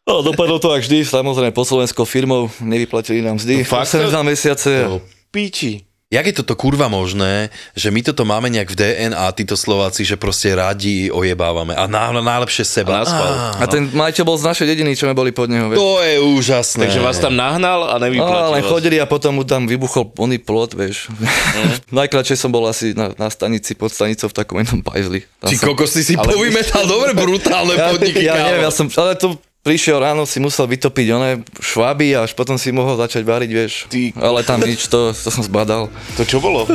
No, 0.06 0.22
dopadlo 0.22 0.62
to 0.62 0.70
ak 0.70 0.86
vždy, 0.86 1.02
samozrejme 1.02 1.50
po 1.50 1.66
slovenskou 1.66 2.06
firmou, 2.06 2.46
nevyplatili 2.62 3.24
nám 3.24 3.42
mzdy. 3.42 3.66
No 3.66 3.68
fakt? 3.68 3.90
8 3.90 4.06
za 4.14 4.20
mesiace. 4.22 4.70
To 4.86 5.02
píči. 5.34 5.82
Jak 6.06 6.22
je 6.22 6.38
toto 6.38 6.54
kurva 6.54 6.86
možné, 6.86 7.50
že 7.74 7.90
my 7.90 7.98
toto 7.98 8.22
máme 8.22 8.46
nejak 8.46 8.70
v 8.70 8.78
DNA, 8.78 9.26
títo 9.34 9.58
Slováci, 9.58 10.06
že 10.06 10.14
proste 10.14 10.54
radi 10.54 11.10
ojebávame 11.10 11.74
a 11.74 11.90
ná, 11.90 12.14
najlepšie 12.14 12.62
seba. 12.62 13.02
A. 13.02 13.10
Á, 13.10 13.18
A 13.58 13.64
ten 13.66 13.90
majiteľ 13.90 14.22
bol 14.22 14.38
z 14.38 14.46
našej 14.46 14.66
dediny, 14.70 14.94
čo 14.94 15.10
sme 15.10 15.18
boli 15.18 15.34
pod 15.34 15.50
neho. 15.50 15.66
vieš. 15.66 15.82
To 15.82 15.98
je 15.98 16.16
úžasné. 16.22 16.86
Takže 16.86 17.02
vás 17.02 17.18
tam 17.18 17.34
nahnal 17.34 17.90
a 17.90 17.98
nevyplatil 17.98 18.54
vás. 18.54 18.70
chodili 18.70 19.02
a 19.02 19.06
potom 19.10 19.34
mu 19.34 19.42
tam 19.42 19.66
vybuchol 19.66 20.14
oný 20.14 20.38
plot, 20.38 20.78
vieš. 20.78 21.10
Najkračšie 21.90 22.38
som 22.38 22.54
bol 22.54 22.70
asi 22.70 22.94
na, 22.94 23.10
na 23.10 23.26
stanici 23.26 23.74
pod 23.74 23.90
stanicou 23.90 24.30
v 24.30 24.34
takom 24.36 24.62
jednom 24.62 24.86
pajzli. 24.86 25.26
Tam 25.42 25.50
Ty 25.50 25.56
som- 25.58 25.66
kokos, 25.68 25.90
ty 25.90 26.06
si 26.06 26.14
povymetal 26.14 26.86
dobre 26.86 27.18
brutálne 27.18 27.74
ja, 27.74 27.90
podniky, 27.90 28.22
ja 28.22 28.38
kámo. 28.38 28.46
neviem, 28.46 28.62
ja 28.62 28.70
som, 28.70 28.86
ale 28.94 29.18
to 29.18 29.34
prišiel 29.66 29.98
ráno, 29.98 30.22
si 30.22 30.38
musel 30.38 30.70
vytopiť 30.70 31.06
oné 31.10 31.30
šváby 31.58 32.14
a 32.14 32.22
až 32.22 32.38
potom 32.38 32.54
si 32.54 32.70
mohol 32.70 32.94
začať 32.94 33.26
variť, 33.26 33.50
vieš. 33.50 33.72
Ty- 33.90 34.14
Ale 34.14 34.46
tam 34.46 34.62
nič, 34.62 34.86
to, 34.86 35.10
to 35.10 35.26
som 35.26 35.42
zbadal. 35.42 35.90
To 36.14 36.22
čo 36.22 36.38
bolo? 36.38 36.70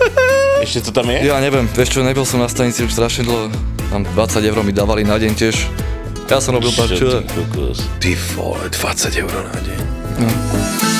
Ešte 0.64 0.84
to 0.84 0.90
tam 0.92 1.08
je? 1.08 1.24
Ja 1.24 1.40
neviem, 1.40 1.64
vieš 1.72 1.96
čo, 1.96 2.04
nebyl 2.04 2.28
som 2.28 2.44
na 2.44 2.48
stanici 2.52 2.84
už 2.84 2.92
strašne 2.92 3.24
dlho. 3.24 3.48
Tam 3.88 4.04
20 4.04 4.44
eur 4.44 4.60
mi 4.60 4.76
dávali 4.76 5.00
na 5.00 5.16
deň 5.16 5.32
tiež. 5.32 5.56
Ja 6.28 6.42
som 6.42 6.58
robil 6.58 6.74
pár 6.76 6.92
ty. 6.92 7.00
Ty 8.02 8.10
vole, 8.36 8.68
20 8.68 9.22
eur 9.22 9.32
na 9.32 9.60
deň. 9.62 10.95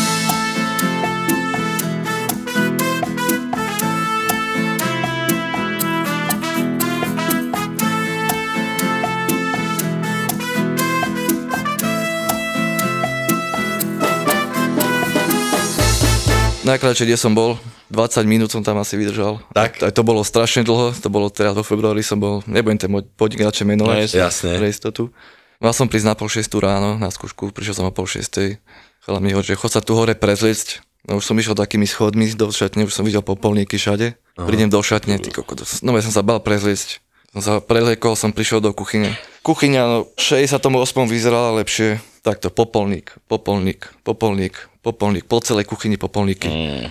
Najkračšie, 16.67 17.07
kde 17.07 17.15
som 17.15 17.31
bol, 17.31 17.55
20 17.95 18.27
minút 18.27 18.51
som 18.51 18.59
tam 18.67 18.83
asi 18.83 18.99
vydržal. 18.99 19.39
Tak? 19.55 19.87
Aj 19.87 19.95
to 19.95 20.03
bolo 20.03 20.27
strašne 20.27 20.67
dlho, 20.67 20.91
to 20.99 21.07
bolo 21.07 21.31
teraz 21.31 21.55
vo 21.55 21.63
februári 21.63 22.03
som 22.03 22.19
bol, 22.19 22.43
nebudem 22.51 22.75
ten 22.75 22.91
podnik 23.15 23.47
radšej 23.47 23.71
menovať. 23.71 24.11
No, 24.11 24.27
jasne. 24.27 24.59
Pre 24.59 24.67
istotu. 24.67 25.15
Mal 25.63 25.71
som 25.71 25.87
prísť 25.87 26.11
na 26.11 26.19
pol 26.19 26.27
šestú 26.27 26.59
ráno 26.59 26.99
na 26.99 27.07
skúšku, 27.07 27.55
prišiel 27.55 27.79
som 27.79 27.87
o 27.87 27.95
pol 27.95 28.11
šestej. 28.11 28.59
Chala 29.07 29.23
mi 29.23 29.31
hovorí, 29.31 29.47
že 29.47 29.55
chod 29.55 29.71
sa 29.71 29.79
tu 29.79 29.95
hore 29.95 30.19
prezliecť. 30.19 30.83
No 31.07 31.23
už 31.23 31.31
som 31.31 31.39
išiel 31.39 31.55
takými 31.55 31.87
schodmi 31.87 32.27
do 32.35 32.51
šatne, 32.51 32.83
už 32.83 32.91
som 32.91 33.07
videl 33.07 33.23
popolníky 33.23 33.79
všade. 33.79 34.19
Prídem 34.35 34.67
do 34.67 34.83
šatne, 34.83 35.23
ty 35.23 35.31
kokos. 35.31 35.87
No 35.87 35.95
ja 35.95 36.03
som 36.03 36.11
sa 36.11 36.27
bal 36.27 36.43
prezliecť. 36.43 36.99
Som 37.31 37.41
sa 37.47 37.53
preliekol, 37.63 38.19
som 38.19 38.35
prišiel 38.35 38.59
do 38.59 38.75
kuchyne. 38.75 39.15
Kuchyňa, 39.47 39.83
no 39.87 39.99
68 40.19 40.67
vyzerala 41.07 41.55
lepšie. 41.63 42.03
Takto, 42.27 42.51
popolník, 42.51 43.15
popolník, 43.31 43.87
popolník, 44.03 44.67
popolník, 44.83 45.31
po 45.31 45.39
celej 45.39 45.63
kuchyni 45.71 45.95
popolníky. 45.95 46.51
Mm. 46.51 46.91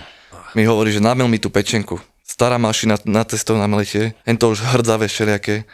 Mi 0.56 0.64
hovorí, 0.64 0.96
že 0.96 1.04
namel 1.04 1.28
mi 1.28 1.36
tú 1.36 1.52
pečenku. 1.52 2.00
Stará 2.24 2.56
mašina 2.56 2.96
na 3.04 3.20
testov 3.20 3.60
na 3.60 3.68
mletie, 3.68 4.16
hen 4.24 4.40
to 4.40 4.48
už 4.48 4.64
hrdzavé 4.64 5.12
všelijaké. 5.12 5.68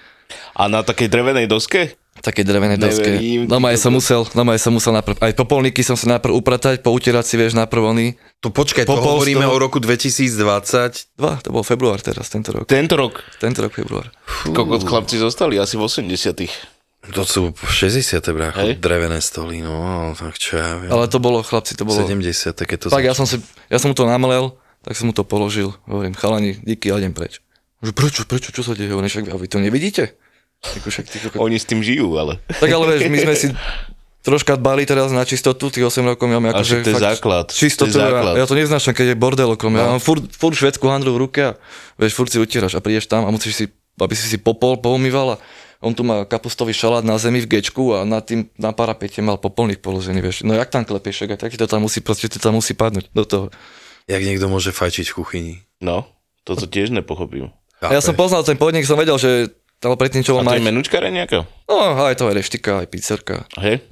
A 0.58 0.66
na 0.66 0.82
takej 0.82 1.06
drevenej 1.06 1.46
doske? 1.46 1.94
Také 2.22 2.42
drevené 2.42 2.74
doske. 2.74 3.06
Neverím, 3.06 3.46
No 3.46 3.62
som 3.78 3.94
musel, 3.94 4.26
no 4.34 4.42
aj 4.50 4.60
som 4.60 4.74
musel 4.74 4.92
najprv, 4.98 5.22
aj 5.22 5.32
popolníky 5.38 5.86
som 5.86 5.94
sa 5.94 6.18
najprv 6.18 6.34
upratať, 6.34 6.82
poutierať 6.82 7.24
si, 7.24 7.34
vieš, 7.38 7.54
najprv 7.54 7.82
oný. 7.82 8.18
To 8.42 8.50
počkaj, 8.50 8.82
to 8.82 8.98
Popol 8.98 9.22
z 9.22 9.30
hovoríme 9.38 9.46
toho- 9.46 9.54
o 9.54 9.62
roku 9.62 9.78
2020. 9.78 11.14
Dva, 11.14 11.38
to 11.38 11.54
bol 11.54 11.62
február 11.62 12.02
teraz, 12.02 12.26
tento 12.28 12.50
rok. 12.50 12.66
Tento 12.66 12.98
rok. 12.98 13.22
Tento 13.38 13.62
rok 13.62 13.72
február. 13.72 14.10
Kokos 14.50 14.82
chlapci 14.82 15.22
zostali 15.22 15.56
asi 15.62 15.78
v 15.78 15.86
80 15.86 16.71
To 17.02 17.26
sú 17.26 17.50
60. 17.50 18.22
brácho, 18.30 18.62
Hej. 18.62 18.78
drevené 18.78 19.18
stoly, 19.18 19.58
no, 19.58 20.14
tak 20.14 20.38
čo 20.38 20.54
ja 20.54 20.78
viem. 20.78 20.86
Ale 20.86 21.10
to 21.10 21.18
bolo, 21.18 21.42
chlapci, 21.42 21.74
to 21.74 21.82
bolo... 21.82 21.98
70. 21.98 22.54
keď 22.54 22.78
to 22.78 22.86
Tak 22.94 23.02
ja 23.02 23.10
začalo. 23.10 23.18
som, 23.18 23.26
si, 23.26 23.36
ja 23.66 23.78
som 23.82 23.90
mu 23.90 23.96
to 23.98 24.06
namlel, 24.06 24.54
tak 24.86 24.94
som 24.94 25.10
mu 25.10 25.14
to 25.14 25.26
položil. 25.26 25.74
Hovorím, 25.90 26.14
chalani, 26.14 26.62
díky, 26.62 26.94
ja 26.94 27.02
idem 27.02 27.10
preč. 27.10 27.42
Že 27.82 27.90
prečo, 27.90 28.20
prečo, 28.22 28.54
čo 28.54 28.62
sa 28.62 28.78
deje? 28.78 28.94
Hovorím, 28.94 29.10
však 29.10 29.26
a 29.30 29.34
vy 29.34 29.46
to 29.50 29.58
nevidíte? 29.58 30.14
Ako 30.62 30.94
však, 30.94 31.04
ty, 31.10 31.16
kokos. 31.18 31.42
Oni 31.42 31.58
s 31.58 31.66
tým 31.66 31.82
žijú, 31.82 32.14
ale. 32.14 32.38
tak 32.46 32.70
ale 32.70 32.86
vieš, 32.94 33.10
my 33.10 33.18
sme 33.18 33.34
si 33.34 33.46
troška 34.22 34.54
dbali 34.54 34.86
teraz 34.86 35.10
na 35.10 35.26
čistotu, 35.26 35.74
tých 35.74 35.82
8 35.82 36.06
rokov 36.14 36.30
máme 36.30 36.54
A 36.54 36.62
akože 36.62 36.70
však 36.70 36.86
to 36.86 36.90
je 36.90 36.94
fakt 36.94 37.06
základ, 37.18 37.44
to 37.50 37.52
je 37.52 37.58
Čistotu, 37.66 37.98
základ. 37.98 38.38
ja, 38.38 38.38
ja, 38.38 38.44
to 38.46 38.54
neznášam, 38.54 38.94
keď 38.94 39.06
je 39.12 39.16
bordel 39.18 39.50
okolo 39.50 39.74
mňa. 39.74 39.82
Ja 39.82 39.90
mám 39.98 40.02
furt, 40.02 40.22
furt 40.30 40.54
švedskú 40.54 40.86
handru 40.86 41.18
v 41.18 41.26
ruke 41.26 41.40
a 41.42 41.52
vieš, 41.98 42.14
furt 42.14 42.30
si 42.30 42.38
utieraš 42.38 42.78
a 42.78 42.80
prídeš 42.80 43.10
tam 43.10 43.26
a 43.26 43.34
musíš 43.34 43.58
si, 43.58 43.64
aby 43.98 44.14
si 44.14 44.30
si 44.30 44.38
popol 44.38 44.78
poumýval 44.78 45.34
a 45.34 45.36
on 45.82 45.92
tu 45.92 46.06
má 46.06 46.22
kapustový 46.22 46.70
šalát 46.70 47.02
na 47.02 47.18
zemi 47.18 47.42
v 47.42 47.58
gečku 47.58 47.98
a 47.98 48.06
na 48.06 48.22
tým 48.22 48.46
na 48.54 48.70
parapete 48.70 49.18
mal 49.18 49.36
popolník 49.36 49.82
položený, 49.82 50.22
vieš. 50.22 50.46
No 50.46 50.54
jak 50.54 50.70
tam 50.70 50.86
klepieš, 50.86 51.26
však 51.26 51.34
aj 51.34 51.38
tak 51.42 51.50
ti 51.52 51.58
to 51.58 51.66
tam 51.66 51.82
musí, 51.82 51.98
proste 51.98 52.30
to 52.30 52.38
tam 52.38 52.54
musí 52.54 52.78
padnúť 52.78 53.10
do 53.10 53.24
toho. 53.26 53.44
Jak 54.06 54.22
niekto 54.22 54.46
môže 54.46 54.70
fajčiť 54.70 55.10
v 55.10 55.16
kuchyni. 55.18 55.54
No, 55.82 56.06
toto 56.46 56.70
tiež 56.70 56.94
nepochopím. 56.94 57.50
A 57.82 57.90
ja 57.90 58.00
som 58.00 58.14
poznal 58.14 58.46
ten 58.46 58.54
podnik, 58.54 58.86
som 58.86 58.94
vedel, 58.94 59.18
že 59.18 59.50
tam 59.82 59.98
predtým 59.98 60.22
čo 60.22 60.38
A 60.38 60.46
bol 60.46 60.54
to 60.54 60.62
je 60.62 61.10
nejaká? 61.10 61.42
No, 61.66 62.06
aj 62.06 62.14
to 62.14 62.30
aj 62.30 62.34
reštika, 62.38 62.86
aj 62.86 62.86
pizzerka. 62.86 63.36
Hej? 63.58 63.82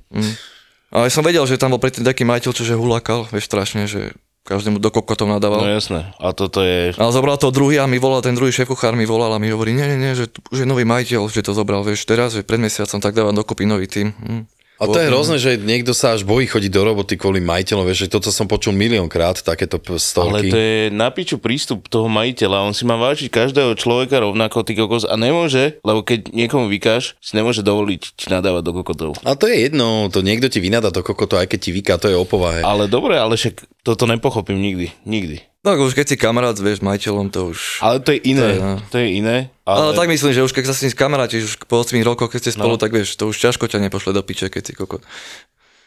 A 0.94 1.06
ja 1.06 1.10
som 1.10 1.26
vedel, 1.26 1.42
že 1.50 1.58
tam 1.58 1.74
bol 1.74 1.82
predtým 1.82 2.06
taký 2.06 2.22
majiteľ, 2.22 2.50
čo 2.54 2.62
že 2.62 2.78
hulákal, 2.78 3.26
vieš, 3.26 3.50
strašne, 3.50 3.90
že 3.90 4.14
každému 4.44 4.80
do 4.80 4.90
kokotov 4.90 5.28
nadával. 5.28 5.62
No 5.62 5.70
jasné. 5.70 6.10
A 6.16 6.32
toto 6.32 6.64
je... 6.64 6.96
Ale 6.96 7.12
zobral 7.12 7.36
to 7.36 7.52
druhý 7.52 7.76
a 7.78 7.86
mi 7.86 8.00
volal, 8.00 8.24
ten 8.24 8.34
druhý 8.34 8.50
šéf 8.50 8.68
kuchár 8.68 8.96
mi 8.96 9.04
volal 9.04 9.30
a 9.36 9.38
mi 9.38 9.52
hovorí, 9.52 9.76
nie, 9.76 9.84
nie, 9.84 9.98
nie, 10.00 10.12
že 10.16 10.32
už 10.50 10.64
je 10.64 10.66
nový 10.68 10.88
majiteľ, 10.88 11.28
že 11.28 11.44
to 11.44 11.52
zobral, 11.52 11.84
vieš, 11.84 12.08
teraz, 12.08 12.32
že 12.34 12.42
pred 12.42 12.58
mesiacom 12.58 12.98
tak 12.98 13.12
dávam 13.12 13.36
dokopy 13.36 13.68
nový 13.68 13.86
tým. 13.86 14.10
Hm. 14.16 14.44
A 14.80 14.88
to 14.88 14.96
je 14.96 15.12
hrozné, 15.12 15.36
že 15.36 15.60
niekto 15.60 15.92
sa 15.92 16.16
až 16.16 16.24
bojí 16.24 16.48
chodiť 16.48 16.72
do 16.72 16.82
roboty 16.82 17.20
kvôli 17.20 17.36
majiteľom, 17.38 17.84
vieš, 17.84 18.08
že 18.08 18.16
toto 18.16 18.32
som 18.32 18.48
počul 18.48 18.72
miliónkrát, 18.72 19.44
takéto 19.44 19.76
p- 19.76 20.00
Ale 20.16 20.40
to 20.42 20.56
je 20.56 20.88
na 20.88 21.12
piču 21.12 21.36
prístup 21.36 21.84
toho 21.84 22.08
majiteľa. 22.08 22.64
On 22.64 22.72
si 22.72 22.88
má 22.88 22.96
vážiť 22.96 23.28
každého 23.28 23.76
človeka 23.76 24.24
rovnako, 24.24 24.64
ty 24.64 24.72
kokos. 24.72 25.04
A 25.04 25.20
nemôže, 25.20 25.76
lebo 25.84 26.00
keď 26.00 26.32
niekomu 26.32 26.72
vykáš, 26.72 27.20
si 27.20 27.36
nemôže 27.36 27.60
dovoliť 27.60 28.02
ti 28.16 28.26
nadávať 28.32 28.62
do 28.64 28.72
kokotov. 28.80 29.10
A 29.20 29.36
to 29.36 29.44
je 29.44 29.68
jedno, 29.68 30.08
to 30.08 30.24
niekto 30.24 30.48
ti 30.48 30.64
vynadá 30.64 30.88
to 30.88 31.04
kokoto, 31.04 31.36
aj 31.36 31.52
keď 31.52 31.58
ti 31.60 31.70
vyká, 31.70 32.00
to 32.00 32.08
je 32.08 32.16
o 32.16 32.24
povahe. 32.24 32.64
Ale 32.64 32.88
dobre, 32.88 33.20
ale 33.20 33.36
však 33.36 33.84
toto 33.84 34.08
nepochopím 34.08 34.56
nikdy. 34.56 34.88
Nikdy. 35.04 35.49
No 35.60 35.76
už 35.76 35.92
keď 35.92 36.06
si 36.08 36.16
kamarát, 36.16 36.56
vieš, 36.56 36.80
majiteľom, 36.80 37.28
to 37.28 37.52
už... 37.52 37.84
Ale 37.84 38.00
to 38.00 38.16
je 38.16 38.20
iné. 38.24 38.40
To 38.40 38.48
je, 38.48 38.56
no. 38.58 38.74
To 38.80 38.96
je 38.96 39.08
iné. 39.12 39.36
Ale, 39.68 39.78
Ale, 39.78 39.92
tak 39.92 40.08
myslím, 40.08 40.32
že 40.32 40.40
už 40.40 40.56
keď 40.56 40.64
sa 40.64 40.72
s 40.72 40.80
ním 40.80 40.96
kamarátiš 40.96 41.42
už 41.44 41.54
po 41.68 41.84
8 41.84 42.00
rokoch, 42.00 42.32
keď 42.32 42.40
ste 42.40 42.56
spolu, 42.56 42.74
no. 42.74 42.80
tak 42.80 42.96
vieš, 42.96 43.20
to 43.20 43.28
už 43.28 43.36
ťažko 43.36 43.68
ťa 43.68 43.84
nepošle 43.84 44.16
do 44.16 44.24
piče, 44.24 44.48
keď 44.48 44.62
si 44.64 44.72
kokot. 44.72 45.04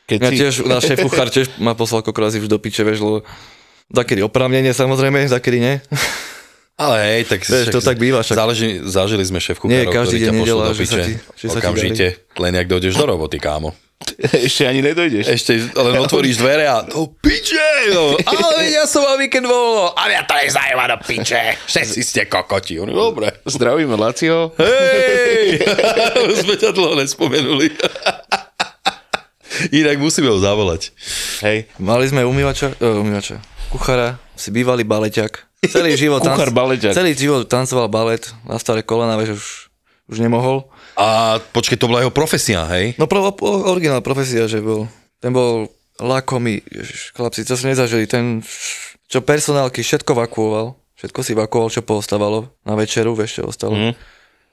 keď 0.06 0.18
Ja 0.20 0.30
si... 0.30 0.38
tiež, 0.38 0.54
náš 0.70 0.94
šéf 0.94 1.02
kuchár 1.10 1.34
tiež 1.34 1.50
ma 1.58 1.74
poslal 1.74 2.06
koľko 2.06 2.22
razy 2.22 2.38
už 2.38 2.54
do 2.54 2.62
piče, 2.62 2.86
vieš, 2.86 3.02
lebo 3.02 3.26
takedy 3.90 4.22
oprávnenie 4.22 4.78
samozrejme, 4.78 5.26
takedy 5.26 5.58
nie. 5.58 5.76
Ale 6.74 6.96
hej, 7.18 7.22
tak 7.26 7.42
Vieš, 7.42 7.70
to 7.70 7.82
tak 7.82 7.98
býva, 7.98 8.22
však- 8.22 8.38
Záleží, 8.38 8.82
zažili 8.82 9.26
sme 9.26 9.42
šéfku, 9.42 9.66
Nie, 9.66 9.90
každý 9.90 10.22
deň 10.22 10.34
nedeľa, 10.38 10.64
do 10.70 10.74
že 10.74 10.86
sa 10.86 10.98
piče. 10.98 11.02
ti- 11.02 11.18
že 11.18 11.46
sa 11.50 11.58
ti 11.58 11.66
Okamžite, 11.66 12.08
len 12.38 12.54
jak 12.54 12.68
dojdeš 12.70 12.94
do 12.94 13.06
roboty, 13.10 13.38
kámo. 13.38 13.74
Ešte 14.48 14.64
ani 14.66 14.82
nedojdeš. 14.82 15.26
Ešte 15.28 15.52
len 15.72 15.96
otvoríš 16.00 16.38
dvere 16.38 16.68
a 16.68 16.84
to 16.84 17.12
piče, 17.20 17.94
no, 17.94 18.18
ale 18.24 18.70
ja 18.70 18.84
som 18.84 19.04
mal 19.04 19.16
víkend 19.16 19.46
voľno. 19.46 19.94
A 19.94 20.02
mňa 20.08 20.22
to 20.26 20.34
je 20.40 20.48
zaujíma 20.52 20.86
do 20.92 20.98
piče. 21.04 21.42
Všetci 21.66 22.00
ste 22.04 22.22
kokoti. 22.28 22.80
On, 22.80 22.90
dobre. 22.90 23.32
Zdravíme 23.46 23.96
Lacio. 23.96 24.52
Hej! 24.60 25.64
Už 26.32 26.38
sme 26.44 26.56
ťa 26.60 26.70
dlho 26.72 27.00
nespomenuli. 27.00 27.72
Inak 29.70 30.02
musíme 30.02 30.34
ho 30.34 30.40
zavolať. 30.42 30.92
Hej. 31.46 31.70
Mali 31.78 32.10
sme 32.10 32.26
umývača, 32.26 32.74
uh, 32.82 33.00
umývača, 33.00 33.38
kuchára, 33.70 34.18
si 34.34 34.50
bývalý 34.50 34.82
baleťak. 34.82 35.54
Celý 35.64 35.96
život, 35.96 36.20
Kuchár 36.20 36.52
baleťak. 36.52 36.92
celý 36.92 37.16
život 37.16 37.48
tancoval 37.48 37.88
balet, 37.88 38.20
na 38.44 38.60
staré 38.60 38.84
kolena, 38.84 39.16
vieš, 39.16 39.40
už, 39.40 39.46
už 40.12 40.18
nemohol. 40.20 40.68
A 40.94 41.42
počkej, 41.42 41.82
to 41.82 41.90
bola 41.90 42.06
jeho 42.06 42.14
profesia, 42.14 42.70
hej? 42.70 42.94
No 43.02 43.10
pro, 43.10 43.34
originál 43.70 44.06
profesia, 44.06 44.46
že 44.46 44.62
bol, 44.62 44.86
ten 45.18 45.34
bol 45.34 45.74
lakomý, 45.98 46.62
chlapci, 47.18 47.46
to 47.46 47.58
si 47.58 47.70
nezažili, 47.70 48.06
ten, 48.06 48.46
čo 49.10 49.22
personálky 49.22 49.82
všetko 49.82 50.14
vakuoval, 50.14 50.78
všetko 50.98 51.20
si 51.22 51.34
vakuoval, 51.38 51.70
čo 51.74 51.86
poostávalo 51.86 52.54
na 52.66 52.74
večeru, 52.78 53.18
čo 53.26 53.50
ostalo. 53.50 53.74
Mm. 53.74 53.94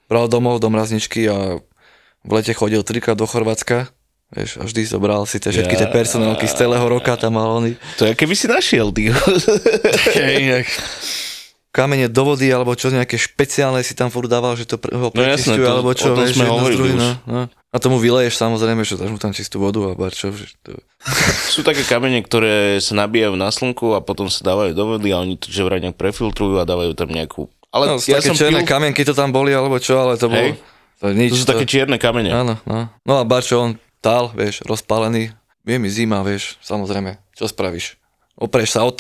Bral 0.09 0.27
domov 0.27 0.61
do 0.61 0.73
mrazničky 0.73 1.29
a 1.29 1.61
v 2.21 2.31
lete 2.31 2.53
chodil 2.53 2.85
trikrát 2.85 3.17
do 3.17 3.25
Chorvátska, 3.25 3.89
vieš, 4.33 4.61
a 4.61 4.69
vždy 4.69 4.85
zobral 4.85 5.25
si 5.25 5.41
tie 5.41 5.53
všetky 5.53 5.77
tie 5.77 5.89
personálky 5.89 6.45
z 6.45 6.67
celého 6.67 6.87
roka 6.89 7.17
tam 7.17 7.41
mal 7.41 7.63
oni. 7.63 7.77
To 8.01 8.09
je, 8.09 8.13
keby 8.17 8.35
si 8.37 8.47
našiel, 8.49 8.93
ty. 8.93 9.13
kamene 11.71 12.11
do 12.11 12.23
vody, 12.27 12.51
alebo 12.51 12.75
čo 12.75 12.91
nejaké 12.91 13.15
špeciálne 13.15 13.79
si 13.87 13.95
tam 13.95 14.11
furt 14.11 14.27
dával, 14.27 14.59
že 14.59 14.67
to 14.67 14.75
pre, 14.77 14.91
ho 14.91 15.11
No 15.11 15.23
jasné, 15.23 15.55
prečisťuje, 15.55 15.67
to- 15.67 15.71
alebo 15.71 15.91
čo, 15.95 16.09
vieš, 16.19 16.35
sme 16.35 16.47
jedno 16.51 16.67
z 16.67 16.81
už. 16.83 16.91
no, 16.99 17.11
no. 17.27 17.43
A 17.71 17.77
tomu 17.79 18.03
vyleješ 18.03 18.35
samozrejme, 18.35 18.83
že 18.83 18.99
dáš 18.99 19.15
mu 19.15 19.19
tam 19.23 19.31
čistú 19.31 19.63
vodu 19.63 19.79
a 19.87 19.95
barčo, 19.95 20.35
že 20.35 20.51
to... 20.67 20.75
Sú 21.55 21.63
také 21.63 21.87
kamene, 21.87 22.19
ktoré 22.27 22.83
sa 22.83 22.99
nabíjajú 22.99 23.39
na 23.39 23.55
slnku 23.55 23.95
a 23.95 24.03
potom 24.03 24.27
sa 24.27 24.43
dávajú 24.43 24.75
do 24.75 24.85
vody 24.99 25.15
a 25.15 25.23
oni 25.23 25.39
to 25.39 25.47
že 25.55 25.63
vraj 25.63 25.79
nejak 25.79 25.95
prefiltrujú 25.95 26.59
a 26.59 26.67
dávajú 26.67 26.91
tam 26.99 27.15
nejakú... 27.15 27.47
Ale 27.71 27.87
No, 27.87 28.03
ja 28.03 28.19
také 28.19 28.35
som 28.35 28.35
černé 28.35 28.67
pil... 28.67 28.71
kamienky 28.75 29.07
to 29.07 29.15
tam 29.15 29.31
boli, 29.31 29.55
alebo 29.55 29.79
čo, 29.79 29.95
ale 30.03 30.19
to 30.19 30.27
bolo... 30.27 30.43
Hej. 30.43 30.59
To, 31.01 31.15
nič, 31.15 31.31
To 31.33 31.37
sú 31.39 31.47
také 31.47 31.65
čierne 31.65 31.97
kamene. 31.97 32.35
Áno, 32.35 32.59
no. 32.67 32.91
No 33.07 33.15
a 33.17 33.23
barčo, 33.23 33.63
on 33.63 33.79
tál, 34.03 34.35
vieš, 34.35 34.67
rozpálený, 34.67 35.31
je 35.63 35.77
mi 35.79 35.89
zima, 35.89 36.21
vieš, 36.27 36.59
samozrejme, 36.61 37.17
čo 37.39 37.47
spravíš? 37.47 37.95
Opreš 38.35 38.75
sa 38.75 38.83
o 38.85 38.93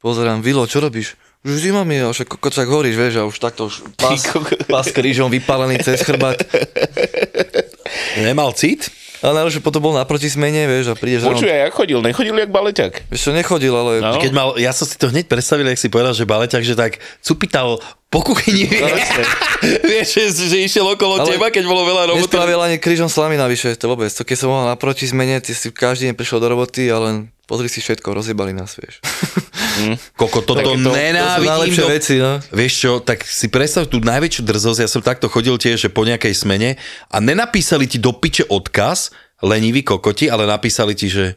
pozerám, 0.00 0.40
Vilo, 0.40 0.64
čo 0.64 0.80
robíš? 0.80 1.20
Už 1.44 1.60
zima 1.60 1.84
mi 1.84 2.00
je, 2.00 2.08
však 2.08 2.40
kokocak 2.40 2.64
horíš, 2.64 2.96
vieš, 2.96 3.14
a 3.20 3.28
už 3.28 3.36
takto 3.36 3.68
už 3.68 3.84
pás, 4.00 4.24
pás 4.64 4.88
krížom 4.88 5.28
vypálený 5.28 5.76
cez 5.84 6.00
chrbát. 6.00 6.40
Nemal 8.16 8.56
cit? 8.56 8.88
Ale 9.20 9.40
najlepšie 9.40 9.64
potom 9.64 9.80
bol 9.80 9.96
naproti 9.96 10.28
smene, 10.28 10.68
vieš, 10.68 10.92
a 10.92 10.94
prídeš 10.96 11.24
Počuj, 11.24 11.48
a 11.48 11.68
jak 11.68 11.72
chodil? 11.72 12.00
Nechodil 12.04 12.36
jak 12.36 12.52
baleťak. 12.52 13.08
Vieš 13.08 13.20
čo, 13.28 13.30
nechodil, 13.32 13.72
ale... 13.72 14.00
No. 14.00 14.20
Keď 14.20 14.32
mal, 14.36 14.56
ja 14.60 14.72
som 14.72 14.84
si 14.84 15.00
to 15.00 15.08
hneď 15.08 15.28
predstavil, 15.28 15.64
jak 15.64 15.80
si 15.80 15.88
povedal, 15.88 16.12
že 16.12 16.28
baleťak, 16.28 16.60
že 16.60 16.76
tak 16.76 17.00
cupital 17.24 17.80
po 18.12 18.20
kuchyni, 18.24 18.68
vieš, 18.68 19.04
vieš 19.90 20.08
že, 20.16 20.48
že 20.48 20.58
išiel 20.64 20.86
okolo 20.96 21.24
Ale 21.24 21.36
teba, 21.36 21.48
keď 21.48 21.64
bolo 21.64 21.88
veľa 21.88 22.12
roboty. 22.12 22.24
Nespravil 22.24 22.60
ani 22.60 22.76
krížom 22.76 23.08
slamy 23.08 23.40
navyše, 23.40 23.76
to 23.76 23.88
vôbec. 23.88 24.12
To 24.12 24.28
keď 24.28 24.36
som 24.38 24.48
mal 24.48 24.64
naproti 24.68 25.08
zmene, 25.08 25.40
ty 25.44 25.56
si 25.56 25.72
každý 25.72 26.08
deň 26.08 26.14
prišiel 26.16 26.38
do 26.40 26.48
roboty 26.52 26.88
a 26.92 27.00
len 27.00 27.33
pozri 27.44 27.68
si 27.68 27.84
všetko, 27.84 28.16
rozjebali 28.16 28.56
nás, 28.56 28.76
vieš. 28.76 29.00
Koko, 30.20 30.40
toto 30.40 30.62
to 30.62 30.78
sú 30.78 30.90
nenávidím. 30.92 31.50
najlepšie 31.50 31.84
do... 31.84 31.90
veci, 31.90 32.14
no. 32.20 32.32
Vieš 32.54 32.72
čo, 32.78 32.92
tak 33.02 33.26
si 33.26 33.50
predstav 33.50 33.90
tú 33.90 33.98
najväčšiu 34.00 34.42
drzosť, 34.46 34.80
ja 34.80 34.88
som 34.88 35.02
takto 35.02 35.26
chodil 35.26 35.58
tiež, 35.58 35.88
že 35.88 35.90
po 35.90 36.06
nejakej 36.06 36.34
smene 36.34 36.80
a 37.10 37.16
nenapísali 37.18 37.90
ti 37.90 37.98
do 37.98 38.14
piče 38.14 38.46
odkaz, 38.46 39.10
leniví 39.42 39.82
kokoti, 39.82 40.30
ale 40.30 40.46
napísali 40.46 40.94
ti, 40.94 41.10
že 41.10 41.34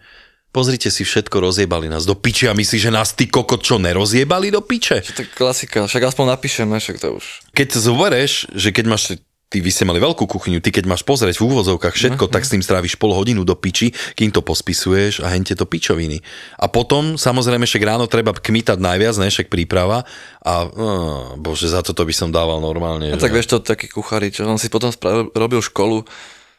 pozrite 0.54 0.89
si 0.89 1.04
všetko, 1.04 1.38
rozjebali 1.38 1.91
nás 1.91 2.08
do 2.08 2.15
piče 2.15 2.50
a 2.50 2.58
myslíš, 2.58 2.82
že 2.88 2.91
nás 2.93 3.13
ty 3.13 3.28
kokot 3.28 3.62
čo 3.62 3.78
nerozjebali 3.78 4.50
do 4.50 4.63
piče? 4.63 5.04
To 5.04 5.22
je 5.22 5.30
klasika, 5.30 5.86
však 5.86 6.13
aspoň 6.13 6.26
napíšeme, 6.38 6.76
však 6.80 6.98
to 6.98 7.20
už. 7.20 7.26
Keď 7.54 7.67
to 7.74 7.80
zoberieš, 7.82 8.34
že 8.56 8.70
keď 8.74 8.86
máš 8.89 9.04
ty 9.48 9.64
vy 9.64 9.72
ste 9.72 9.88
mali 9.88 10.04
veľkú 10.04 10.28
kuchyňu, 10.28 10.60
ty 10.60 10.76
keď 10.76 10.92
máš 10.92 11.08
pozrieť 11.08 11.40
v 11.40 11.48
úvozovkách 11.48 11.96
všetko, 11.96 12.28
tak 12.28 12.44
s 12.44 12.52
tým 12.52 12.60
stráviš 12.60 13.00
pol 13.00 13.16
hodinu 13.16 13.48
do 13.48 13.56
piči, 13.56 13.96
kým 14.20 14.32
to 14.36 14.44
pospisuješ 14.44 15.24
a 15.24 15.32
hente 15.32 15.56
to 15.56 15.64
pičoviny. 15.64 16.20
A 16.60 16.68
potom, 16.68 17.16
samozrejme, 17.16 17.64
však 17.64 17.84
ráno 17.88 18.12
treba 18.12 18.36
kmitať 18.36 18.76
najviac, 18.76 19.16
ne, 19.24 19.32
však 19.32 19.48
príprava 19.48 20.04
a 20.44 20.54
oh, 20.68 21.40
bože, 21.40 21.72
za 21.72 21.80
toto 21.80 22.04
by 22.04 22.12
som 22.12 22.30
dával 22.30 22.60
normálne. 22.60 23.12
A 23.12 23.16
že- 23.16 23.24
tak 23.24 23.32
vieš 23.32 23.56
to, 23.56 23.64
taký 23.64 23.88
kuchári, 23.88 24.36
čo 24.36 24.44
on 24.44 24.60
si 24.60 24.68
potom 24.68 24.92
spravil, 24.92 25.32
robil 25.32 25.64
školu, 25.64 26.04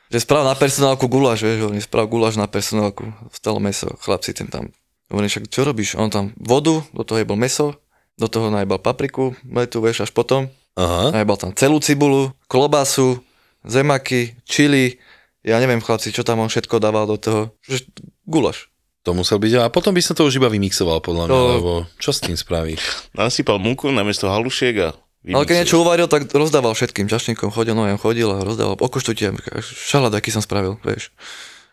že 0.08 0.24
sprav 0.24 0.40
na 0.48 0.56
personálku 0.56 1.04
guláš, 1.04 1.44
vieš, 1.44 1.68
oni 1.68 1.84
sprav 1.84 2.08
guláš 2.08 2.40
na 2.40 2.48
personálku, 2.48 3.12
stalo 3.28 3.60
meso, 3.60 3.92
chlapci 4.00 4.32
ten 4.32 4.48
tam. 4.48 4.72
Hovorím, 5.12 5.28
však 5.28 5.52
čo 5.52 5.64
robíš? 5.64 5.96
On 6.00 6.08
tam 6.08 6.32
vodu, 6.40 6.80
do 6.92 7.04
toho 7.04 7.20
jebal 7.20 7.36
meso, 7.36 7.76
do 8.16 8.28
toho 8.28 8.48
najbal 8.48 8.80
papriku, 8.80 9.36
metu, 9.44 9.84
vieš, 9.84 10.08
až 10.08 10.10
potom. 10.12 10.48
Aha. 10.78 11.10
Najbal 11.12 11.36
tam 11.36 11.50
celú 11.52 11.76
cibulu, 11.78 12.30
klobasu, 12.46 13.18
zemaky, 13.62 14.38
čili, 14.44 15.02
ja 15.42 15.58
neviem 15.58 15.78
chlapci, 15.78 16.08
čo 16.08 16.22
tam 16.22 16.38
on 16.38 16.46
všetko 16.46 16.78
dával 16.78 17.04
do 17.04 17.18
toho. 17.18 17.40
Že 17.62 17.90
guláš. 18.22 18.70
To 19.02 19.10
musel 19.12 19.36
byť, 19.36 19.58
a 19.58 19.66
potom 19.66 19.90
by 19.90 19.98
som 19.98 20.12
to 20.12 20.22
už 20.22 20.36
iba 20.36 20.46
vymixoval 20.46 21.00
podľa 21.00 21.24
mňa, 21.26 21.34
To- 21.34 21.50
lebo 21.52 21.72
čo 21.96 22.10
s 22.10 22.20
tým 22.20 22.34
spravíš? 22.34 22.78
Nasypal 23.12 23.56
múku 23.56 23.88
namiesto 23.88 24.28
halušiek 24.28 24.74
a... 24.80 24.88
Ale 25.24 25.44
keď 25.44 25.56
niečo 25.60 25.82
uvaril, 25.82 26.06
tak 26.06 26.30
rozdával 26.30 26.72
všetkým 26.72 27.04
čašníkom, 27.04 27.50
chodil, 27.50 27.72
no 27.72 27.84
ja 27.84 27.96
chodil 27.96 28.28
a 28.28 28.38
rozdával, 28.38 28.78
okoštujte, 28.78 29.34
šalát, 29.60 30.14
aký 30.14 30.30
som 30.30 30.40
spravil, 30.40 30.78
vieš. 30.80 31.10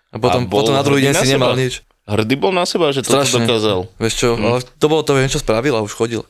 A 0.10 0.18
potom, 0.18 0.44
A 0.44 0.50
potom 0.50 0.74
na 0.74 0.82
druhý 0.82 1.06
deň 1.06 1.14
na 1.14 1.22
si 1.22 1.30
nemal 1.30 1.54
seba? 1.54 1.62
nič. 1.62 1.74
Hrdý 2.06 2.36
bol 2.36 2.52
na 2.52 2.64
seba, 2.64 2.90
že 2.90 3.02
Strašne. 3.02 3.44
dokázal. 3.44 3.80
Vieš 3.98 4.14
čo, 4.16 4.28
Hm. 4.34 4.44
ale 4.44 4.58
to 4.64 4.86
bolo 4.86 5.02
to, 5.02 5.14
viem, 5.14 5.28
čo 5.28 5.38
spravil 5.38 5.74
a 5.74 5.82
už 5.82 5.92
chodil. 5.92 6.24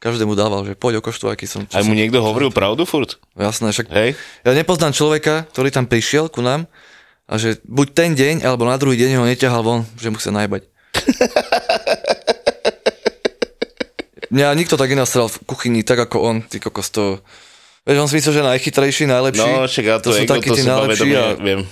Každému 0.00 0.32
dával, 0.32 0.64
že 0.64 0.72
poď 0.72 1.04
okoštuj, 1.04 1.28
aký 1.28 1.44
som. 1.44 1.68
Aj 1.76 1.84
mu 1.84 1.92
som- 1.92 1.98
niekto 2.00 2.24
hovoril 2.24 2.48
pravdu 2.48 2.88
furt? 2.88 3.20
Jasné, 3.36 3.68
však 3.68 3.92
Hej? 3.92 4.16
ja 4.16 4.50
nepoznám 4.56 4.96
človeka, 4.96 5.44
ktorý 5.52 5.68
tam 5.68 5.84
prišiel 5.84 6.32
ku 6.32 6.40
nám 6.40 6.64
a 7.28 7.36
že 7.36 7.60
buď 7.68 7.86
ten 7.92 8.10
deň, 8.16 8.48
alebo 8.48 8.64
na 8.64 8.80
druhý 8.80 8.96
deň 8.96 9.20
ho 9.20 9.28
neťahal 9.28 9.60
von, 9.60 9.84
že 10.00 10.08
mu 10.08 10.16
chce 10.16 10.32
najbať. 10.32 10.64
Mňa 14.30 14.54
nikto 14.56 14.80
tak 14.80 14.88
nenastral 14.88 15.28
v 15.28 15.42
kuchyni, 15.44 15.84
tak 15.84 16.00
ako 16.00 16.16
on, 16.22 16.36
ty 16.48 16.62
kokos 16.62 16.88
to... 16.88 17.18
Vieš, 17.82 17.98
on 17.98 18.08
si 18.08 18.16
myslel, 18.22 18.34
že 18.34 18.40
je 18.40 18.50
najchytrejší, 18.56 19.04
najlepší. 19.10 19.50
No, 19.52 19.66
však 19.66 19.84
a 19.90 19.94
to, 19.98 20.14
sú 20.14 20.22
ego, 20.22 20.32
takí 20.38 20.48
to 20.48 20.56
tí 20.56 20.62
najlepší 20.62 21.10
a, 21.18 21.34
viem. 21.34 21.66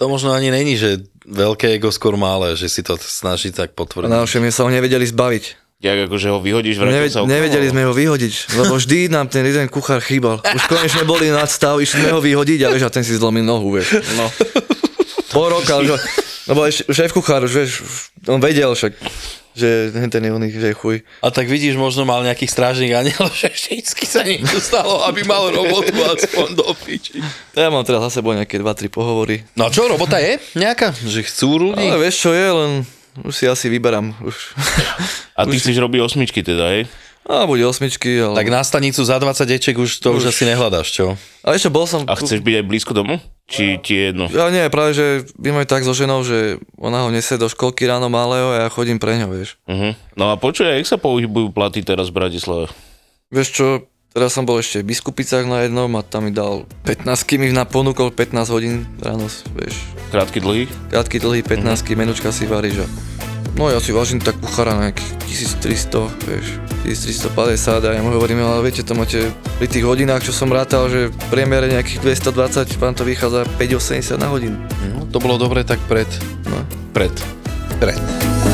To 0.00 0.08
možno 0.08 0.32
ani 0.34 0.50
není, 0.50 0.74
že 0.74 1.06
veľké 1.28 1.76
ego 1.78 1.92
skôr 1.94 2.16
malé, 2.18 2.56
že 2.58 2.66
si 2.66 2.82
to 2.82 2.98
snaží 2.98 3.54
tak 3.54 3.76
potvrdiť. 3.78 4.10
najlepšie 4.10 4.40
my 4.42 4.50
sa 4.50 4.66
ho 4.66 4.70
nevedeli 4.72 5.06
zbaviť. 5.06 5.59
Jak 5.80 6.12
akože 6.12 6.28
ho 6.28 6.38
vyhodíš, 6.38 6.76
vrátil 6.76 6.92
Neve, 6.92 7.08
sa 7.08 7.24
okolo. 7.24 7.32
nevedeli 7.32 7.66
sme 7.72 7.88
ho 7.88 7.92
vyhodiť, 7.96 8.32
lebo 8.52 8.76
vždy 8.76 9.08
nám 9.08 9.32
ten 9.32 9.48
jeden 9.48 9.64
kuchár 9.64 10.04
chýbal. 10.04 10.44
Už 10.44 10.68
konečne 10.68 11.08
boli 11.08 11.32
nadstav, 11.32 11.80
išli 11.80 12.04
sme 12.04 12.12
ho 12.12 12.20
vyhodiť 12.20 12.60
a 12.64 12.68
vieš, 12.68 12.84
a 12.84 12.92
ten 12.92 13.00
si 13.00 13.16
zlomil 13.16 13.40
nohu, 13.40 13.80
vieš. 13.80 13.96
No. 14.12 14.28
Pol 15.32 15.48
roka, 15.48 15.80
už, 15.80 15.96
ho- 15.96 16.02
lebo 16.52 16.68
šéf 16.68 17.16
kuchár, 17.16 17.48
už 17.48 17.52
vieš, 17.56 17.70
on 18.28 18.44
vedel 18.44 18.68
však, 18.76 18.92
že 19.56 19.68
ten 20.12 20.20
je 20.20 20.30
oný, 20.30 20.52
že 20.52 20.68
je 20.68 20.76
chuj. 20.76 21.00
A 21.24 21.32
tak 21.32 21.48
vidíš, 21.48 21.80
možno 21.80 22.04
mal 22.04 22.20
nejakých 22.28 22.52
strážnych 22.52 22.92
anielov, 22.92 23.32
že 23.40 23.48
vždycky 23.48 24.04
sa 24.04 24.20
niečo 24.20 24.60
stalo, 24.60 25.00
aby 25.08 25.24
mal 25.24 25.48
robotu 25.48 25.96
aspoň 25.96 26.60
do 26.60 26.76
piči. 26.76 27.24
Ja 27.56 27.72
mám 27.72 27.88
teraz 27.88 28.04
za 28.04 28.20
sebou 28.20 28.36
nejaké 28.36 28.60
2-3 28.60 28.92
pohovory. 28.92 29.48
No 29.56 29.64
a 29.64 29.72
čo, 29.72 29.88
robota 29.88 30.20
je 30.20 30.36
nejaká? 30.60 30.92
Že 30.92 31.24
chcú 31.24 31.48
ľudí? 31.72 31.88
Ale 31.88 32.04
vieš 32.04 32.28
čo 32.28 32.36
je, 32.36 32.46
len 32.52 32.72
už 33.24 33.34
si 33.34 33.44
asi 33.48 33.66
vyberám. 33.66 34.14
Už. 34.22 34.54
A 35.38 35.46
ty 35.46 35.56
chceš 35.56 35.76
robiť 35.78 36.00
osmičky 36.04 36.44
teda, 36.44 36.70
hej? 36.76 36.90
A 37.30 37.44
bude 37.44 37.62
osmičky, 37.62 38.16
ale... 38.16 38.32
Tak 38.32 38.48
na 38.48 38.64
stanicu 38.64 39.04
za 39.04 39.20
20 39.20 39.44
deček 39.44 39.76
už 39.76 40.00
to 40.00 40.16
už, 40.16 40.24
Už. 40.24 40.34
asi 40.34 40.48
nehľadáš, 40.48 40.88
čo? 40.88 41.06
A 41.44 41.52
ešte 41.52 41.68
bol 41.68 41.84
som... 41.84 42.08
A 42.08 42.16
chceš 42.16 42.40
byť 42.40 42.54
aj 42.58 42.64
blízko 42.64 42.96
domu? 42.96 43.20
Či 43.44 43.76
ti 43.84 43.92
je 43.94 44.02
jedno? 44.10 44.26
Ja 44.32 44.48
nie, 44.48 44.64
práve, 44.72 44.96
že 44.96 45.28
my 45.36 45.60
máme 45.60 45.66
tak 45.68 45.84
so 45.84 45.92
ženou, 45.92 46.24
že 46.24 46.58
ona 46.80 47.04
ho 47.04 47.12
nesie 47.12 47.36
do 47.36 47.46
školky 47.46 47.84
ráno 47.84 48.08
malého 48.08 48.56
a 48.56 48.66
ja 48.66 48.68
chodím 48.72 48.96
pre 48.96 49.20
ňo, 49.20 49.28
vieš. 49.30 49.60
Uh-huh. 49.68 49.92
No 50.16 50.32
a 50.32 50.40
počuj, 50.40 50.70
jak 50.70 50.88
sa 50.88 50.96
pohybujú 50.96 51.52
platy 51.52 51.84
teraz 51.84 52.08
v 52.08 52.18
Bratislave? 52.18 52.66
Vieš 53.30 53.48
čo, 53.52 53.66
teraz 54.10 54.34
som 54.34 54.44
bol 54.46 54.58
ešte 54.58 54.82
v 54.82 54.90
Biskupicách 54.94 55.46
na 55.46 55.66
jednom 55.66 55.90
a 55.96 56.02
tam 56.02 56.26
mi 56.26 56.32
dal 56.34 56.66
15 56.86 57.06
mi 57.38 57.54
na 57.54 57.64
ponúkol 57.64 58.10
15 58.10 58.54
hodín 58.54 58.86
ráno, 58.98 59.30
vieš. 59.54 59.74
Krátky, 60.10 60.38
dlhý? 60.42 60.62
Krátky, 60.90 61.16
dlhý 61.22 61.40
15 61.46 61.62
mm-hmm. 61.62 61.94
menučka 61.94 62.28
si 62.34 62.44
varíš 62.50 62.84
a 62.84 62.88
No 63.58 63.68
ja 63.68 63.76
si 63.76 63.92
vážim 63.92 64.22
tak 64.22 64.38
kuchára 64.40 64.72
na 64.72 64.88
nejakých 64.88 65.10
1300, 65.60 66.08
vieš, 66.24 66.46
1350 66.88 67.82
a 67.84 67.90
ja 67.92 68.00
mu 68.00 68.14
hovorím, 68.14 68.40
ale 68.40 68.64
viete, 68.64 68.86
to 68.86 68.96
máte 68.96 69.28
pri 69.60 69.66
tých 69.68 69.84
hodinách, 69.84 70.24
čo 70.24 70.32
som 70.32 70.48
rátal, 70.48 70.88
že 70.88 71.12
v 71.12 71.16
priemere 71.28 71.68
nejakých 71.68 72.00
220, 72.00 72.80
vám 72.80 72.94
to 72.96 73.04
vychádza 73.04 73.44
5,80 73.58 74.16
na 74.16 74.32
hodinu. 74.32 74.56
No, 74.96 75.04
to 75.12 75.18
bolo 75.20 75.36
dobre 75.36 75.60
tak 75.66 75.82
pred... 75.90 76.08
No. 76.48 76.62
Pred. 76.96 77.12
Pred. 77.82 78.49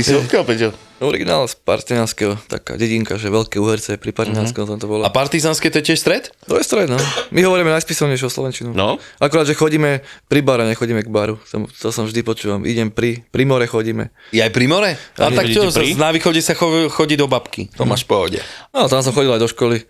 Ty 0.00 0.08
si 0.08 0.16
odkiaľ, 0.16 0.42
Peťo? 0.48 0.68
Originál 1.00 1.48
z 1.48 1.56
Partinánskeho, 1.56 2.36
taká 2.44 2.76
dedinka, 2.76 3.16
že 3.16 3.32
veľké 3.32 3.56
uherce 3.56 3.96
pri 3.96 4.12
Partinánskom 4.12 4.68
mm-hmm. 4.68 4.80
tam 4.80 4.84
to 4.84 4.88
bolo. 4.88 5.02
A 5.04 5.08
partizanské 5.08 5.72
to 5.72 5.80
je 5.80 5.92
tiež 5.92 6.00
stred? 6.00 6.28
To 6.44 6.60
je 6.60 6.64
stred, 6.64 6.92
no. 6.92 7.00
My 7.32 7.40
hovoríme 7.40 7.72
najspisovnejšou 7.72 8.28
slovenčinu. 8.28 8.76
No? 8.76 9.00
Akurát, 9.16 9.48
že 9.48 9.56
chodíme 9.56 10.04
pri 10.28 10.40
bare, 10.44 10.68
nechodíme 10.68 11.00
k 11.00 11.08
baru. 11.08 11.40
To, 11.52 11.64
to 11.72 11.88
som 11.88 12.04
vždy 12.04 12.20
počúvam. 12.20 12.68
Idem 12.68 12.92
pri, 12.92 13.24
pri 13.32 13.48
more 13.48 13.64
chodíme. 13.64 14.12
Je 14.28 14.44
aj 14.44 14.52
pri 14.52 14.68
more? 14.68 14.92
A 15.16 15.28
A 15.28 15.32
tak 15.32 15.48
čo, 15.48 15.72
pri? 15.72 15.96
na 15.96 16.12
východe 16.12 16.44
sa 16.44 16.52
cho- 16.52 16.92
chodí 16.92 17.16
do 17.16 17.24
babky. 17.24 17.72
To 17.80 17.88
máš 17.88 18.04
v 18.04 18.08
pohode. 18.12 18.38
No, 18.76 18.84
tam 18.84 19.00
som 19.00 19.16
chodil 19.16 19.32
aj 19.32 19.40
do 19.40 19.48
školy 19.48 19.88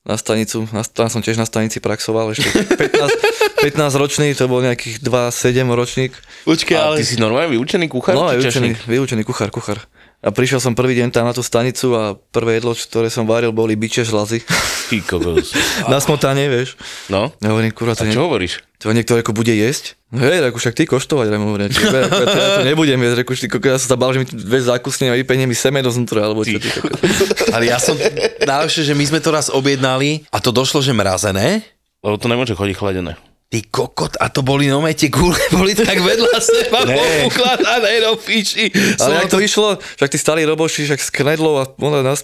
na 0.00 0.16
stanicu, 0.16 0.64
na, 0.72 0.80
tam 0.80 1.12
som 1.12 1.20
tiež 1.20 1.36
na 1.36 1.44
stanici 1.44 1.76
praxoval 1.76 2.32
ešte 2.32 2.48
15, 2.72 3.68
15 3.68 4.00
ročný, 4.00 4.32
to 4.32 4.48
bol 4.48 4.64
nejakých 4.64 5.04
2-7 5.04 5.68
ročník. 5.68 6.12
Počkej, 6.48 6.76
A 6.80 6.80
ale... 6.88 6.96
ty 7.00 7.04
si 7.04 7.20
normálne 7.20 7.52
vyučený 7.52 7.84
kuchár? 7.92 8.16
No, 8.16 8.32
vyučený, 8.32 8.88
vyučený 8.88 9.22
kuchár, 9.28 9.52
kuchár. 9.52 9.84
A 10.20 10.32
prišiel 10.32 10.60
som 10.60 10.76
prvý 10.76 10.96
deň 11.00 11.12
tam 11.12 11.24
na 11.28 11.32
tú 11.32 11.40
stanicu 11.40 11.96
a 11.96 12.12
prvé 12.16 12.60
jedlo, 12.60 12.72
ktoré 12.76 13.08
som 13.08 13.24
varil, 13.24 13.52
boli 13.52 13.76
biče 13.76 14.04
žlazy. 14.04 14.40
Ty 14.88 14.96
kokos. 15.04 15.52
na 15.92 16.00
smotanie, 16.00 16.48
vieš. 16.48 16.76
No? 17.12 17.32
Ja 17.40 17.52
hovorím, 17.52 17.72
kurva, 17.72 17.96
A 17.96 18.00
to, 18.00 18.08
nie, 18.08 18.16
čo 18.16 18.24
hovoríš? 18.28 18.60
To 18.80 18.96
niekto 18.96 19.12
ako 19.12 19.36
bude 19.36 19.52
jesť? 19.52 20.00
No 20.08 20.24
hej, 20.24 20.40
ako 20.40 20.56
však 20.56 20.72
ty 20.72 20.88
koštovať, 20.88 21.28
Remo, 21.28 21.52
hovorím, 21.52 21.68
či, 21.68 21.84
ja, 21.84 22.00
ja, 22.00 22.08
to, 22.08 22.24
ja 22.24 22.48
to 22.58 22.62
nebudem 22.64 22.96
jesť, 22.96 23.28
ty, 23.28 23.46
kokos, 23.46 23.70
ja 23.70 23.78
som 23.78 23.88
sa 23.92 23.98
bál, 24.00 24.16
že 24.16 24.24
mi 24.24 24.26
vieš 24.26 24.72
zákusne 24.72 25.12
a 25.12 25.20
vypenie 25.20 25.44
mi 25.44 25.52
seme 25.52 25.84
do 25.84 25.92
znútra, 25.92 26.24
alebo 26.24 26.42
čo 26.42 26.56
ty, 26.56 26.66
kokos. 26.72 26.98
Ale 27.54 27.68
ja 27.68 27.76
som... 27.76 27.94
Najlepšie, 28.40 28.88
že 28.88 28.94
my 28.96 29.04
sme 29.04 29.20
to 29.20 29.30
raz 29.30 29.52
objednali 29.52 30.24
a 30.32 30.40
to 30.40 30.48
došlo, 30.50 30.80
že 30.80 30.96
mrazené. 30.96 31.62
Lebo 32.00 32.16
to 32.16 32.32
nemôže 32.32 32.56
chodiť 32.56 32.74
chladené. 32.80 33.20
Ty 33.50 33.66
kokot, 33.66 34.14
a 34.22 34.30
to 34.30 34.46
boli 34.46 34.70
nové 34.70 34.94
tie 34.94 35.10
gule, 35.10 35.34
boli 35.58 35.74
tak 35.74 35.98
vedľa 35.98 36.38
seba 36.38 36.86
Ne. 36.86 36.94
poukladané 37.26 37.98
do 37.98 38.14
piči. 38.14 38.70
Ale 39.02 39.26
jak 39.26 39.26
to 39.26 39.42
išlo, 39.42 39.74
však 39.98 40.06
tí 40.06 40.18
starí 40.22 40.46
roboši, 40.46 40.86
však 40.86 41.00
s 41.02 41.10
knedlou 41.10 41.58
a 41.58 41.66
ona 41.82 42.06
na 42.06 42.14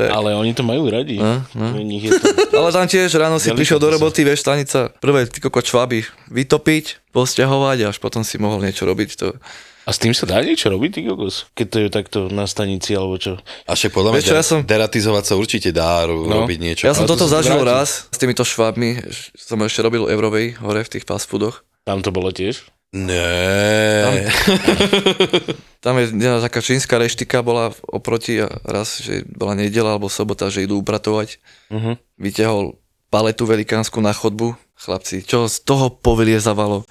je. 0.00 0.08
Ale 0.08 0.32
oni 0.32 0.56
to 0.56 0.64
majú 0.64 0.88
radi. 0.88 1.20
No, 1.20 1.44
no. 1.52 1.76
U 1.76 1.84
nich 1.84 2.08
je 2.08 2.16
to... 2.16 2.56
Ale 2.56 2.72
tam 2.72 2.88
tiež 2.88 3.12
ráno 3.20 3.36
si 3.36 3.52
Delikatesa. 3.52 3.60
prišiel 3.60 3.78
do 3.84 3.88
roboty, 3.92 4.20
vieš, 4.24 4.40
stanica, 4.40 4.88
prvé 4.96 5.28
ty 5.28 5.44
koko 5.44 5.60
čvaby 5.60 6.08
vytopiť, 6.32 7.12
posťahovať 7.12 7.78
a 7.84 7.86
až 7.92 8.00
potom 8.00 8.24
si 8.24 8.40
mohol 8.40 8.64
niečo 8.64 8.88
robiť. 8.88 9.10
To. 9.20 9.36
A 9.80 9.90
s 9.90 9.98
tým 9.98 10.12
sa 10.12 10.24
dá 10.24 10.38
niečo 10.38 10.68
robiť, 10.68 10.90
ty 10.92 11.00
kokos? 11.02 11.48
Keď 11.52 11.66
to 11.66 11.78
je 11.78 11.88
takto 11.88 12.18
na 12.28 12.44
stanici, 12.44 12.92
alebo 12.92 13.16
čo? 13.16 13.40
A 13.64 13.72
však 13.72 13.90
podľa 13.90 14.10
mňa 14.12 14.22
ja 14.34 14.42
som- 14.42 14.62
deratizovať 14.62 15.24
sa 15.24 15.34
určite 15.34 15.70
dá, 15.70 16.04
ro- 16.04 16.22
No. 16.22 16.44
robiť 16.44 16.58
niečo. 16.58 16.84
Ja 16.84 16.92
som 16.92 17.04
to 17.04 17.14
toto 17.14 17.26
sa 17.26 17.40
zažil 17.40 17.58
raz 17.60 18.06
s 18.06 18.16
týmito 18.16 18.42
švábmi, 18.42 19.00
som 19.32 19.56
ešte 19.58 19.80
robil 19.80 20.04
v 20.04 20.12
Eurovej, 20.12 20.46
hore 20.58 20.80
v 20.80 20.90
tých 20.90 21.04
fast 21.04 21.26
foodoch. 21.26 21.64
Tam 21.82 22.00
to 22.00 22.08
bolo 22.08 22.28
tiež? 22.28 22.60
Ne. 22.92 24.26
Tam 25.80 25.96
je 25.96 26.10
jedna 26.10 26.40
taká 26.40 26.58
čínska 26.58 26.94
reštika 26.94 27.40
bola 27.40 27.70
oproti 27.84 28.36
a 28.36 28.50
raz, 28.62 28.98
že 28.98 29.24
bola 29.26 29.54
nedela 29.54 29.94
alebo 29.94 30.08
sobota, 30.08 30.50
že 30.50 30.62
idú 30.62 30.76
upratovať. 30.76 31.40
Mhm. 31.70 31.96
Vyťahol 32.16 32.76
paletu 33.08 33.44
velikánsku 33.44 33.96
na 33.98 34.12
chodbu. 34.12 34.54
Chlapci, 34.76 35.20
čo 35.20 35.44
z 35.44 35.60
toho 35.60 35.92
povyliezavalo? 35.92 36.88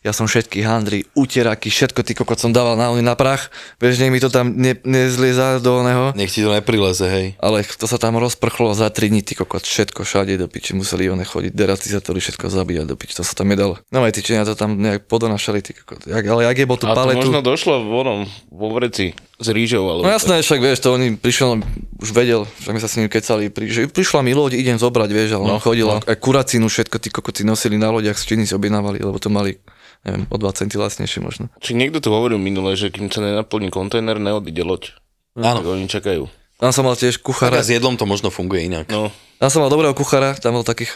Ja 0.00 0.16
som 0.16 0.24
všetky 0.24 0.64
handry, 0.64 1.04
uteraky, 1.12 1.68
všetko 1.68 2.00
ty 2.00 2.16
kokot 2.16 2.40
som 2.40 2.56
dával 2.56 2.72
na 2.72 2.88
na 3.04 3.12
prach. 3.12 3.52
Vieš, 3.76 4.00
nech 4.00 4.08
mi 4.08 4.16
to 4.16 4.32
tam 4.32 4.56
ne, 4.56 4.72
nezlieza 4.80 5.60
do 5.60 5.84
oného. 5.84 6.16
Nech 6.16 6.32
ti 6.32 6.40
to 6.40 6.56
neprileze, 6.56 7.04
hej. 7.04 7.26
Ale 7.36 7.60
to 7.68 7.84
sa 7.84 8.00
tam 8.00 8.16
rozprchlo 8.16 8.72
za 8.72 8.88
3 8.88 9.12
dní, 9.12 9.20
ty 9.20 9.36
kokot, 9.36 9.60
všetko 9.60 10.00
všade 10.08 10.40
do 10.40 10.48
piči, 10.48 10.72
museli 10.72 11.12
one 11.12 11.28
chodiť, 11.28 11.52
deratizátory, 11.52 12.16
všetko 12.16 12.48
zabíjať 12.48 12.88
do 12.88 12.96
piči, 12.96 13.20
to 13.20 13.28
sa 13.28 13.36
tam 13.36 13.52
nedalo. 13.52 13.76
No 13.92 14.00
aj 14.00 14.16
ty 14.16 14.24
Číňania 14.24 14.48
to 14.48 14.56
tam 14.56 14.80
nejak 14.80 15.04
podonašali, 15.04 15.60
ty 15.60 15.76
kokot. 15.76 16.08
Jak, 16.08 16.24
ale 16.24 16.48
jak 16.48 16.56
je 16.56 16.64
bol 16.64 16.80
tú 16.80 16.88
A 16.88 16.96
to 16.96 17.04
paletu... 17.04 17.20
možno 17.20 17.44
došlo 17.44 17.84
vonom, 17.84 18.24
vo 18.48 18.72
vreci 18.72 19.12
s 19.40 19.48
rýžou, 19.48 19.88
alebo... 19.88 20.04
No 20.04 20.12
jasné, 20.12 20.44
však 20.44 20.60
vieš, 20.60 20.84
to 20.84 20.92
oni 20.92 21.16
prišiel, 21.16 21.64
už 21.96 22.10
vedel, 22.12 22.44
že 22.60 22.70
my 22.70 22.78
sa 22.78 22.92
s 22.92 23.00
ním 23.00 23.08
kecali, 23.08 23.48
pri, 23.48 23.72
že 23.72 23.80
prišla 23.88 24.20
mi 24.20 24.36
loď, 24.36 24.60
idem 24.60 24.76
zobrať, 24.76 25.08
vieš, 25.08 25.40
ale 25.40 25.44
No, 25.48 25.56
on 25.56 25.62
chodil, 25.64 25.88
no. 25.88 26.04
aj 26.04 26.16
kuracínu, 26.20 26.68
všetko 26.68 26.96
tí 27.00 27.08
kokoti 27.08 27.42
nosili 27.48 27.80
na 27.80 27.88
lodiach, 27.88 28.20
z 28.20 28.36
Číny 28.36 28.44
si 28.44 28.52
objednávali, 28.52 29.00
lebo 29.00 29.16
to 29.16 29.32
mali, 29.32 29.56
neviem, 30.04 30.28
o 30.28 30.36
2 30.36 30.58
centy 30.60 30.76
lacnejšie 30.76 31.24
možno. 31.24 31.48
Či 31.64 31.72
niekto 31.72 32.04
tu 32.04 32.12
hovoril 32.12 32.36
minule, 32.36 32.76
že 32.76 32.92
kým 32.92 33.08
sa 33.08 33.24
nenaplní 33.24 33.72
kontajner, 33.72 34.20
neodíde 34.20 34.60
loď. 34.60 34.92
Áno. 35.40 35.64
Tak 35.64 35.72
oni 35.72 35.88
čakajú. 35.88 36.28
Tam 36.60 36.76
som 36.76 36.84
mal 36.84 36.92
tiež 36.92 37.18
Tak 37.18 37.24
kuchára, 37.24 37.58
a 37.58 37.64
s 37.64 37.72
jedlom 37.72 37.96
to 37.96 38.04
možno 38.04 38.28
funguje 38.28 38.68
inak. 38.68 38.92
No, 38.92 39.08
tam 39.40 39.48
som 39.48 39.64
mal 39.64 39.72
dobrého 39.72 39.96
kuchára, 39.96 40.36
tam 40.36 40.60
bol 40.60 40.64
takých, 40.68 40.92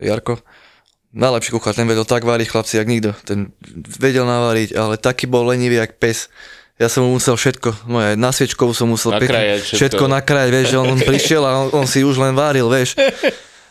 Jarko, 0.00 0.40
najlepší 1.14 1.54
kuchár, 1.54 1.76
ten 1.76 1.86
vedel 1.86 2.08
tak 2.08 2.26
váriť 2.26 2.48
chlapci, 2.50 2.80
jak 2.80 2.88
nikto. 2.90 3.14
Ten 3.22 3.54
vedel 4.00 4.26
navariť, 4.26 4.74
ale 4.74 4.96
taký 4.98 5.30
bol 5.30 5.46
lenivý, 5.46 5.78
jak 5.78 6.00
pes. 6.00 6.32
Ja 6.74 6.90
som 6.90 7.06
mu 7.06 7.14
musel 7.14 7.38
všetko, 7.38 7.86
aj 7.86 8.18
na 8.18 8.34
sviečkovú 8.34 8.74
som 8.74 8.90
musel 8.90 9.14
Nakrájať 9.14 9.62
všetko, 9.62 9.62
všetko. 9.62 9.78
všetko 9.78 10.04
nakrájať, 10.10 10.50
vieš, 10.50 10.66
že 10.74 10.76
on, 10.82 10.88
on 10.90 11.00
prišiel 11.06 11.42
a 11.46 11.52
on, 11.62 11.68
on 11.70 11.86
si 11.86 12.02
už 12.02 12.18
len 12.18 12.34
varil, 12.34 12.66
vieš. 12.66 12.98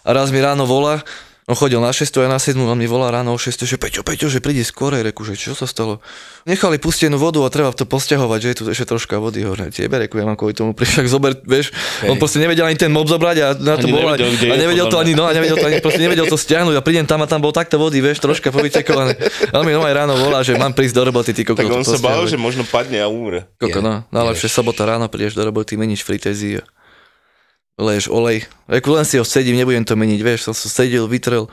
A 0.08 0.10
raz 0.16 0.32
mi 0.32 0.40
ráno 0.40 0.64
volá, 0.64 1.04
on 1.44 1.56
chodil 1.60 1.84
na 1.84 1.92
6 1.92 2.08
a 2.08 2.20
ja 2.24 2.30
na 2.32 2.40
7, 2.40 2.56
on 2.56 2.80
mi 2.80 2.88
volá 2.88 3.12
ráno 3.12 3.36
o 3.36 3.40
6, 3.40 3.68
že 3.68 3.76
Peťo, 3.76 4.00
Peťo, 4.00 4.32
že 4.32 4.40
prídi 4.40 4.64
skorej, 4.64 5.04
reku, 5.04 5.28
že 5.28 5.36
čo 5.36 5.52
sa 5.52 5.68
stalo? 5.68 6.00
Nechali 6.48 6.80
pustenú 6.80 7.20
vodu 7.20 7.44
a 7.44 7.52
treba 7.52 7.76
to 7.76 7.84
posťahovať, 7.84 8.40
že 8.40 8.48
je 8.48 8.56
tu 8.56 8.64
ešte 8.72 8.88
troška 8.88 9.20
vody, 9.20 9.44
hovorím, 9.44 9.68
tebe, 9.68 10.00
reku, 10.00 10.24
ja 10.24 10.26
mám 10.28 10.40
kvôli 10.40 10.56
tomu 10.56 10.72
prišak 10.72 11.04
zober, 11.12 11.36
vieš, 11.44 11.76
on 12.08 12.16
proste 12.16 12.40
nevedel 12.40 12.64
ani 12.64 12.80
ten 12.80 12.88
mob 12.88 13.12
zobrať 13.12 13.38
a 13.44 13.48
na 13.60 13.76
to 13.76 13.92
Ani 13.92 13.96
volať, 13.96 14.18
a 14.24 14.56
nevedel 14.56 14.88
to 14.88 14.96
ani, 14.96 15.12
no 15.20 15.28
a 15.28 15.36
nevedel 15.36 15.60
to 15.60 15.68
ani, 15.68 15.84
proste 15.84 16.00
nevedel 16.00 16.26
to 16.32 16.40
stiahnuť 16.40 16.80
a 16.80 16.82
prídem 16.82 17.04
tam 17.04 17.20
a 17.20 17.28
tam 17.28 17.44
bol 17.44 17.52
takto 17.52 17.76
vody, 17.76 18.00
vieš, 18.00 18.24
troška 18.24 18.48
povytekované. 18.48 19.20
Ale 19.52 19.68
mi 19.68 19.76
no 19.76 19.84
aj 19.84 19.94
ráno 20.00 20.16
volá, 20.16 20.48
že 20.48 20.56
mám 20.56 20.72
prísť 20.72 20.96
do 20.96 21.04
roboty, 21.12 21.36
ty 21.36 21.44
kokos. 21.44 21.60
tak 21.60 21.68
on 21.68 21.84
sa 21.84 22.00
bál, 22.00 22.24
že 22.24 22.40
možno 22.40 22.64
padne 22.64 23.04
a 23.04 23.12
umre. 23.12 23.52
Koko, 23.60 23.84
no, 23.84 24.08
najlepšie 24.16 24.48
sobota 24.48 24.88
ráno 24.88 25.12
prídeš 25.12 25.36
do 25.36 25.44
roboty, 25.44 25.76
meníš 25.76 26.08
fritézy 26.08 26.64
a 26.64 26.83
leješ 27.78 28.10
olej. 28.10 28.46
Reku, 28.70 28.94
len 28.94 29.06
si 29.06 29.18
ho 29.18 29.26
sedím, 29.26 29.58
nebudem 29.58 29.86
to 29.86 29.98
meniť, 29.98 30.20
vieš, 30.22 30.50
som 30.50 30.56
sa 30.56 30.70
sedil, 30.70 31.10
vytrel, 31.10 31.50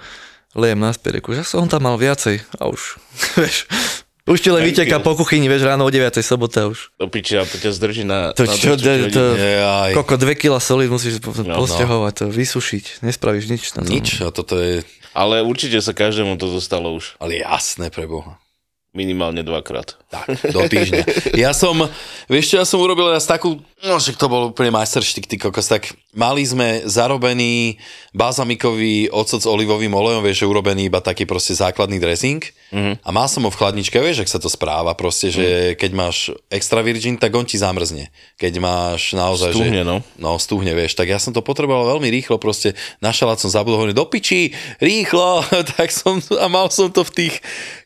lejem 0.53 0.81
naspäť, 0.81 1.21
reku, 1.21 1.33
že 1.33 1.47
som 1.47 1.69
tam 1.71 1.89
mal 1.89 1.97
viacej 1.97 2.45
a 2.61 2.69
už, 2.69 3.01
vieš, 3.41 3.65
už 4.29 4.39
ti 4.39 4.51
len 4.53 4.63
vyteká 4.63 5.01
po 5.01 5.17
kuchyni, 5.17 5.49
vieš, 5.49 5.67
ráno 5.67 5.89
o 5.89 5.91
9. 5.91 6.13
sobota 6.21 6.69
už. 6.69 6.93
Do 7.01 7.09
piči 7.09 7.41
a 7.41 7.43
to 7.49 7.57
ťa 7.57 7.71
zdrží 7.73 8.05
na... 8.05 8.37
To 8.37 8.45
na 8.47 8.55
čo, 8.55 8.77
to, 8.77 8.93
to, 9.11 9.25
Jaj. 9.35 9.93
koko, 9.97 10.15
2 10.21 10.39
kg 10.39 10.61
soli 10.61 10.87
musíš 10.87 11.19
po- 11.25 11.35
no. 11.41 11.57
posťahovať, 11.65 12.13
to 12.15 12.25
vysušiť, 12.29 13.03
nespravíš 13.03 13.47
nič 13.49 13.63
na 13.75 13.83
tom. 13.83 13.91
Nič, 13.91 14.21
a 14.21 14.29
toto 14.31 14.61
je... 14.61 14.85
Ale 15.11 15.43
určite 15.43 15.83
sa 15.83 15.91
každému 15.91 16.39
to 16.39 16.47
dostalo 16.47 16.95
už. 16.95 17.19
Ale 17.19 17.43
jasné, 17.43 17.91
pre 17.91 18.07
Boha. 18.07 18.39
Minimálne 18.91 19.47
dvakrát. 19.47 19.99
Tak, 20.11 20.51
do 20.51 20.67
týždňa. 20.67 21.35
Ja 21.39 21.55
som, 21.55 21.87
vieš 22.27 22.55
čo, 22.55 22.55
ja 22.59 22.67
som 22.67 22.83
urobil 22.83 23.11
raz 23.11 23.23
takú 23.23 23.63
No, 23.81 23.97
však 23.97 24.21
to 24.21 24.29
bol 24.29 24.53
úplne 24.53 24.69
majsterštik, 24.77 25.25
ty 25.25 25.41
kokos. 25.41 25.73
Tak 25.73 25.97
mali 26.13 26.45
sme 26.45 26.85
zarobený 26.85 27.81
balzamikový 28.13 29.09
ocot 29.09 29.41
s 29.41 29.49
olivovým 29.49 29.89
olejom, 29.97 30.21
vieš, 30.21 30.45
že 30.45 30.51
urobený 30.53 30.93
iba 30.93 31.01
taký 31.01 31.25
proste 31.25 31.57
základný 31.57 31.97
dressing. 31.97 32.45
Mm-hmm. 32.77 33.01
A 33.01 33.09
mal 33.09 33.25
som 33.33 33.49
ho 33.49 33.51
v 33.51 33.57
chladničke, 33.57 33.97
vieš, 33.97 34.21
ak 34.21 34.33
sa 34.37 34.37
to 34.37 34.53
správa 34.53 34.93
proste, 34.93 35.33
že 35.33 35.73
mm. 35.73 35.75
keď 35.81 35.91
máš 35.97 36.17
extra 36.53 36.85
virgin, 36.85 37.17
tak 37.17 37.33
on 37.33 37.49
ti 37.49 37.57
zamrzne. 37.57 38.13
Keď 38.37 38.61
máš 38.61 39.17
naozaj, 39.17 39.57
Stuhne, 39.57 39.81
že... 39.81 39.89
no. 39.89 40.05
No, 40.21 40.37
stuhne, 40.37 40.77
vieš. 40.77 40.93
Tak 40.93 41.09
ja 41.09 41.17
som 41.17 41.33
to 41.33 41.41
potreboval 41.41 41.97
veľmi 41.97 42.13
rýchlo, 42.13 42.37
proste 42.37 42.77
na 43.01 43.17
šalát 43.17 43.41
som 43.41 43.49
zabudol, 43.49 43.81
hovorím, 43.81 43.97
do 43.97 44.05
piči, 44.05 44.53
rýchlo, 44.77 45.41
tak 45.81 45.89
som, 45.89 46.21
a 46.37 46.47
mal 46.53 46.69
som 46.69 46.93
to 46.93 47.01
v 47.01 47.15
tých 47.17 47.35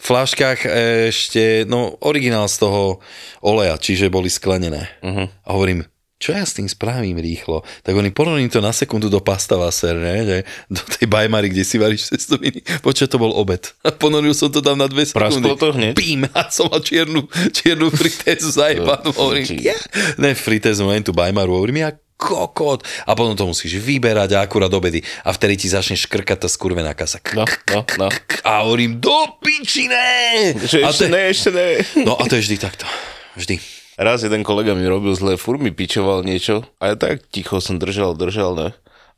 flaškách 0.03 0.67
ešte, 1.15 1.71
no, 1.71 1.95
originál 2.03 2.51
z 2.51 2.67
toho 2.67 2.99
oleja, 3.45 3.79
čiže 3.79 4.11
boli 4.11 4.33
sklenené. 4.33 4.89
Uh-huh. 5.05 5.29
A 5.29 5.49
hovorím, 5.53 5.84
čo 6.17 6.31
ja 6.31 6.41
s 6.41 6.55
tým 6.55 6.65
spravím 6.65 7.19
rýchlo? 7.19 7.61
Tak 7.83 7.93
oni 7.93 8.09
ponorím 8.09 8.49
to 8.49 8.59
na 8.59 8.71
sekundu 8.71 9.11
do 9.11 9.19
pasta 9.19 9.59
vaser, 9.59 9.99
ne? 9.99 10.17
Že 10.23 10.37
do 10.71 10.83
tej 10.95 11.07
bajmary, 11.07 11.51
kde 11.51 11.65
si 11.67 11.77
varíš 11.77 12.09
cestoviny. 12.09 12.63
Počkaj, 12.81 13.09
to 13.09 13.19
bol 13.19 13.35
obed. 13.35 13.61
A 13.83 13.91
ponoril 13.91 14.33
som 14.33 14.49
to 14.49 14.63
tam 14.63 14.79
na 14.79 14.87
dve 14.87 15.05
sekundy. 15.05 15.43
Prasklo 15.43 15.53
to 15.55 15.69
hneď? 15.75 15.95
Pím, 15.99 16.25
a 16.31 16.49
som 16.49 16.71
mal 16.71 16.81
čiernu, 16.81 17.27
čiernu 17.51 17.91
fritézu 17.91 18.49
zajebanú. 18.49 19.11
Hovorím, 19.21 19.59
ja? 19.61 19.77
Ne 20.17 20.33
fritézu, 20.33 20.87
len 20.87 21.03
tú 21.03 21.11
bajmaru. 21.11 21.51
Hovorím, 21.53 21.83
ja 21.83 21.93
kokot. 22.15 22.87
A 23.05 23.13
potom 23.13 23.35
to 23.35 23.45
musíš 23.45 23.77
vyberať 23.77 24.33
a 24.33 24.47
akurát 24.47 24.71
obedy. 24.71 25.03
A 25.23 25.35
vtedy 25.35 25.59
ti 25.59 25.69
začne 25.69 25.99
škrkať 25.99 26.47
tá 26.47 26.49
skurvená 26.49 26.95
kasa. 26.95 27.19
No, 27.35 27.45
no, 27.69 27.85
no. 27.99 28.09
A 28.47 28.63
hovorím, 28.65 28.97
do 28.97 29.13
piči, 29.43 29.91
ne! 29.91 30.55
Že 30.57 30.89
ešte 30.89 31.05
te- 31.05 31.13
ne, 31.13 31.23
ešte 31.29 31.51
ne. 31.51 31.67
No 32.01 32.17
a 32.17 32.25
to 32.25 32.39
je 32.39 32.49
vždy 32.49 32.57
takto. 32.57 32.87
Vždy. 33.35 33.59
Raz 33.95 34.27
jeden 34.27 34.43
kolega 34.43 34.75
mi 34.75 34.83
robil 34.91 35.15
zle, 35.15 35.39
furt 35.39 35.63
mi 35.63 35.71
pičoval 35.71 36.27
niečo 36.27 36.67
a 36.83 36.91
ja 36.91 36.95
tak 36.99 37.31
ticho 37.31 37.63
som 37.63 37.79
držal, 37.79 38.19
držal, 38.19 38.59
ne. 38.59 38.69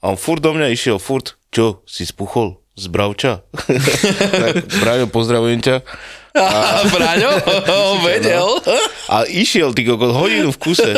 A 0.05 0.13
on 0.13 0.21
furt 0.21 0.45
do 0.45 0.53
mňa 0.53 0.69
išiel, 0.69 1.01
furt, 1.01 1.41
čo, 1.49 1.81
si 1.89 2.05
spuchol 2.05 2.61
z 2.77 2.93
bravča? 2.93 3.41
tak, 4.45 4.69
Braňo, 4.85 5.09
pozdravujem 5.09 5.65
ťa. 5.65 5.77
A 6.37 6.85
Braňo, 6.93 7.33
on 7.89 8.05
vedel. 8.05 8.61
A 9.09 9.25
išiel, 9.25 9.73
ty 9.73 9.89
kokot, 9.89 10.13
hodinu 10.13 10.53
v 10.53 10.61
kuse. 10.61 10.93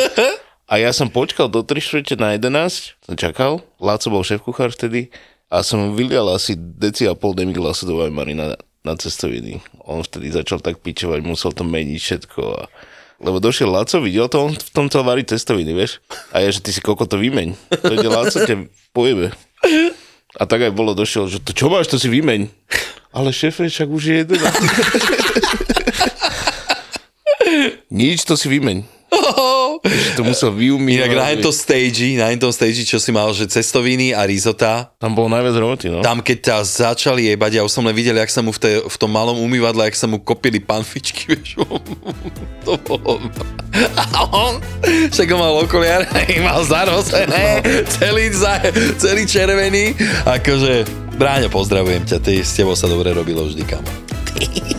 A 0.67 0.75
ja 0.75 0.91
som 0.91 1.07
počkal 1.07 1.47
do 1.47 1.63
3 1.63 1.79
čtvrte 1.79 2.19
na 2.19 2.35
11, 2.35 2.99
som 3.07 3.15
čakal, 3.15 3.63
Láco 3.79 4.11
bol 4.11 4.27
šéf 4.27 4.43
kuchár 4.43 4.75
vtedy 4.75 5.07
a 5.47 5.63
som 5.63 5.95
vylial 5.95 6.27
asi 6.35 6.59
deci 6.59 7.07
a 7.07 7.15
pol 7.15 7.31
demiglasu 7.31 7.87
do 7.87 8.03
Weimary 8.03 8.35
na, 8.35 8.59
na 8.83 8.93
cestoviny. 8.99 9.63
On 9.87 10.03
vtedy 10.03 10.35
začal 10.35 10.59
tak 10.59 10.83
pičovať, 10.83 11.23
musel 11.23 11.55
to 11.55 11.63
meniť 11.63 11.99
všetko 12.03 12.41
a 12.43 12.67
lebo 13.19 13.43
došiel 13.43 13.67
Laco, 13.67 13.99
videl 13.99 14.31
to, 14.31 14.49
on 14.49 14.53
v 14.55 14.71
tom 14.71 14.87
chcel 14.87 15.03
variť 15.03 15.35
cestoviny, 15.35 15.75
vieš? 15.75 15.99
A 16.31 16.39
ja, 16.39 16.49
že 16.49 16.63
ty 16.63 16.71
si 16.71 16.79
koko 16.79 17.03
to 17.03 17.19
vymeň. 17.19 17.55
To 17.83 17.91
ide 17.93 18.07
Laco, 18.07 18.39
ťa 18.39 18.67
pojebe. 18.95 19.35
A 20.39 20.43
tak 20.47 20.63
aj 20.63 20.71
bolo, 20.71 20.95
došiel, 20.95 21.27
že 21.27 21.43
to 21.43 21.51
čo 21.51 21.67
máš, 21.67 21.91
to 21.91 21.99
si 21.99 22.07
vymeň. 22.07 22.47
Ale 23.11 23.33
šéfe, 23.33 23.67
však 23.67 23.89
už 23.89 24.03
je 24.05 24.15
jeden. 24.23 24.39
Nič, 27.99 28.23
to 28.23 28.39
si 28.39 28.47
vymeň. 28.47 28.79
To 30.15 30.21
musel 30.23 30.55
vyumývať. 30.55 31.11
Inak 31.11 31.15
na 31.19 31.27
tom 31.43 31.51
stage, 31.51 32.15
na 32.15 32.31
tom 32.39 32.53
stage, 32.55 32.87
čo 32.87 32.95
si 32.95 33.11
mal, 33.11 33.27
že 33.35 33.43
cestoviny 33.49 34.15
a 34.15 34.23
risota, 34.23 34.91
Tam 35.01 35.11
bolo 35.11 35.27
najviac 35.27 35.55
roboty, 35.59 35.91
no. 35.91 35.99
tam 35.99 36.23
keď 36.23 36.37
ťa 36.39 36.57
začali 36.63 37.27
jebať, 37.33 37.59
ja 37.59 37.61
už 37.65 37.71
som 37.73 37.83
len 37.83 37.95
videl, 37.95 38.15
jak 38.15 38.31
sa 38.31 38.39
mu 38.39 38.55
v, 38.55 38.59
te, 38.59 38.71
v 38.85 38.97
tom 38.99 39.11
malom 39.11 39.35
umývadle, 39.41 39.87
jak 39.89 39.97
sa 39.99 40.07
mu 40.07 40.21
kopili 40.21 40.63
panfičky, 40.63 41.27
vieš, 41.35 41.59
to 42.63 42.79
bolo... 42.87 43.19
A 43.97 44.19
on, 44.31 44.63
však 45.11 45.27
ho 45.31 45.37
mal 45.39 45.53
okuliare, 45.59 46.07
mal 46.47 46.63
zarosené, 46.63 47.63
celý, 47.99 48.31
za, 48.31 48.63
celý 48.95 49.27
červený, 49.27 49.95
akože, 50.23 50.87
Bráňo, 51.19 51.51
pozdravujem 51.51 52.07
ťa, 52.07 52.17
ty, 52.23 52.39
s 52.45 52.55
tebou 52.55 52.79
sa 52.79 52.87
dobre 52.87 53.11
robilo 53.11 53.43
vždy, 53.43 53.63
kam. 53.67 53.83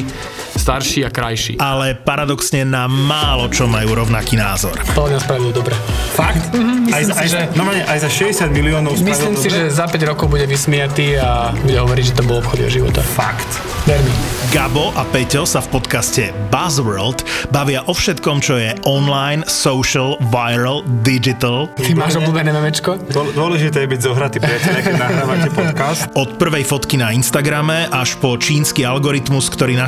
starší 0.53 1.03
a 1.03 1.09
krajší. 1.09 1.57
ale 1.57 1.93
paradoxne 1.93 2.61
na 2.61 2.85
málo 2.85 3.47
čo 3.47 3.65
majú 3.65 3.95
rovnaký 3.95 4.35
názor. 4.35 4.75
To 4.93 5.07
nás 5.07 5.21
spravil 5.21 5.49
dobre. 5.49 5.73
Fakt? 6.11 6.53
aj, 6.87 7.03
za, 7.03 7.13
si, 7.13 7.19
aj, 7.19 7.27
že- 7.27 7.47
no, 7.53 7.63
aj 7.65 7.99
za 7.99 8.09
60 8.09 8.51
miliónov 8.51 8.93
Myslím 8.93 9.33
si, 9.33 9.47
dobre? 9.47 9.57
že 9.63 9.73
za 9.73 9.85
5 9.85 9.97
rokov 10.05 10.27
bude 10.27 10.43
vysmiatý 10.43 11.15
a 11.15 11.55
bude 11.55 11.75
hovoriť, 11.75 12.03
že 12.03 12.13
to 12.13 12.23
bol 12.23 12.37
obchod 12.37 12.67
života. 12.67 12.99
Fakt. 13.01 13.47
Ver. 13.83 13.97
Gabo 14.49 14.91
a 14.93 15.01
Peťo 15.03 15.41
sa 15.41 15.57
v 15.57 15.71
podcaste 15.71 16.23
Buzzworld 16.51 17.23
bavia 17.49 17.81
o 17.81 17.93
všetkom, 17.93 18.37
čo 18.37 18.55
je 18.55 18.75
online, 18.83 19.41
social, 19.43 20.19
viral, 20.21 20.83
digital. 21.01 21.71
Ty 21.73 21.95
máš 21.95 22.15
obľúbené 22.15 22.51
memečko? 22.51 22.99
Dô- 23.07 23.31
Dôležité 23.31 23.81
je 23.81 23.89
byť 23.89 24.01
zohratý, 24.01 24.37
priateľe, 24.37 24.79
keď 24.81 24.93
nahrávate 24.93 25.49
podcast. 25.57 26.01
Od 26.13 26.35
prvej 26.35 26.61
fotky 26.61 26.95
na 26.95 27.09
Instagrame 27.09 27.87
až 27.87 28.19
po 28.19 28.35
čínsky 28.35 28.83
algoritmus, 28.83 29.47
ktorý 29.47 29.79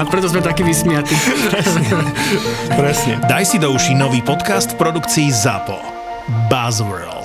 A 0.00 0.02
preto 0.08 0.26
sme 0.28 0.40
takí 0.40 0.64
vysmiatí. 0.64 1.14
Presne. 2.72 3.20
Daj 3.28 3.44
si 3.44 3.56
do 3.60 3.72
uší 3.72 3.94
nový 3.96 4.20
podcast 4.24 4.74
v 4.74 4.80
produkcii 4.80 5.28
ZAPO. 5.32 5.78
Buzzworld. 6.48 7.23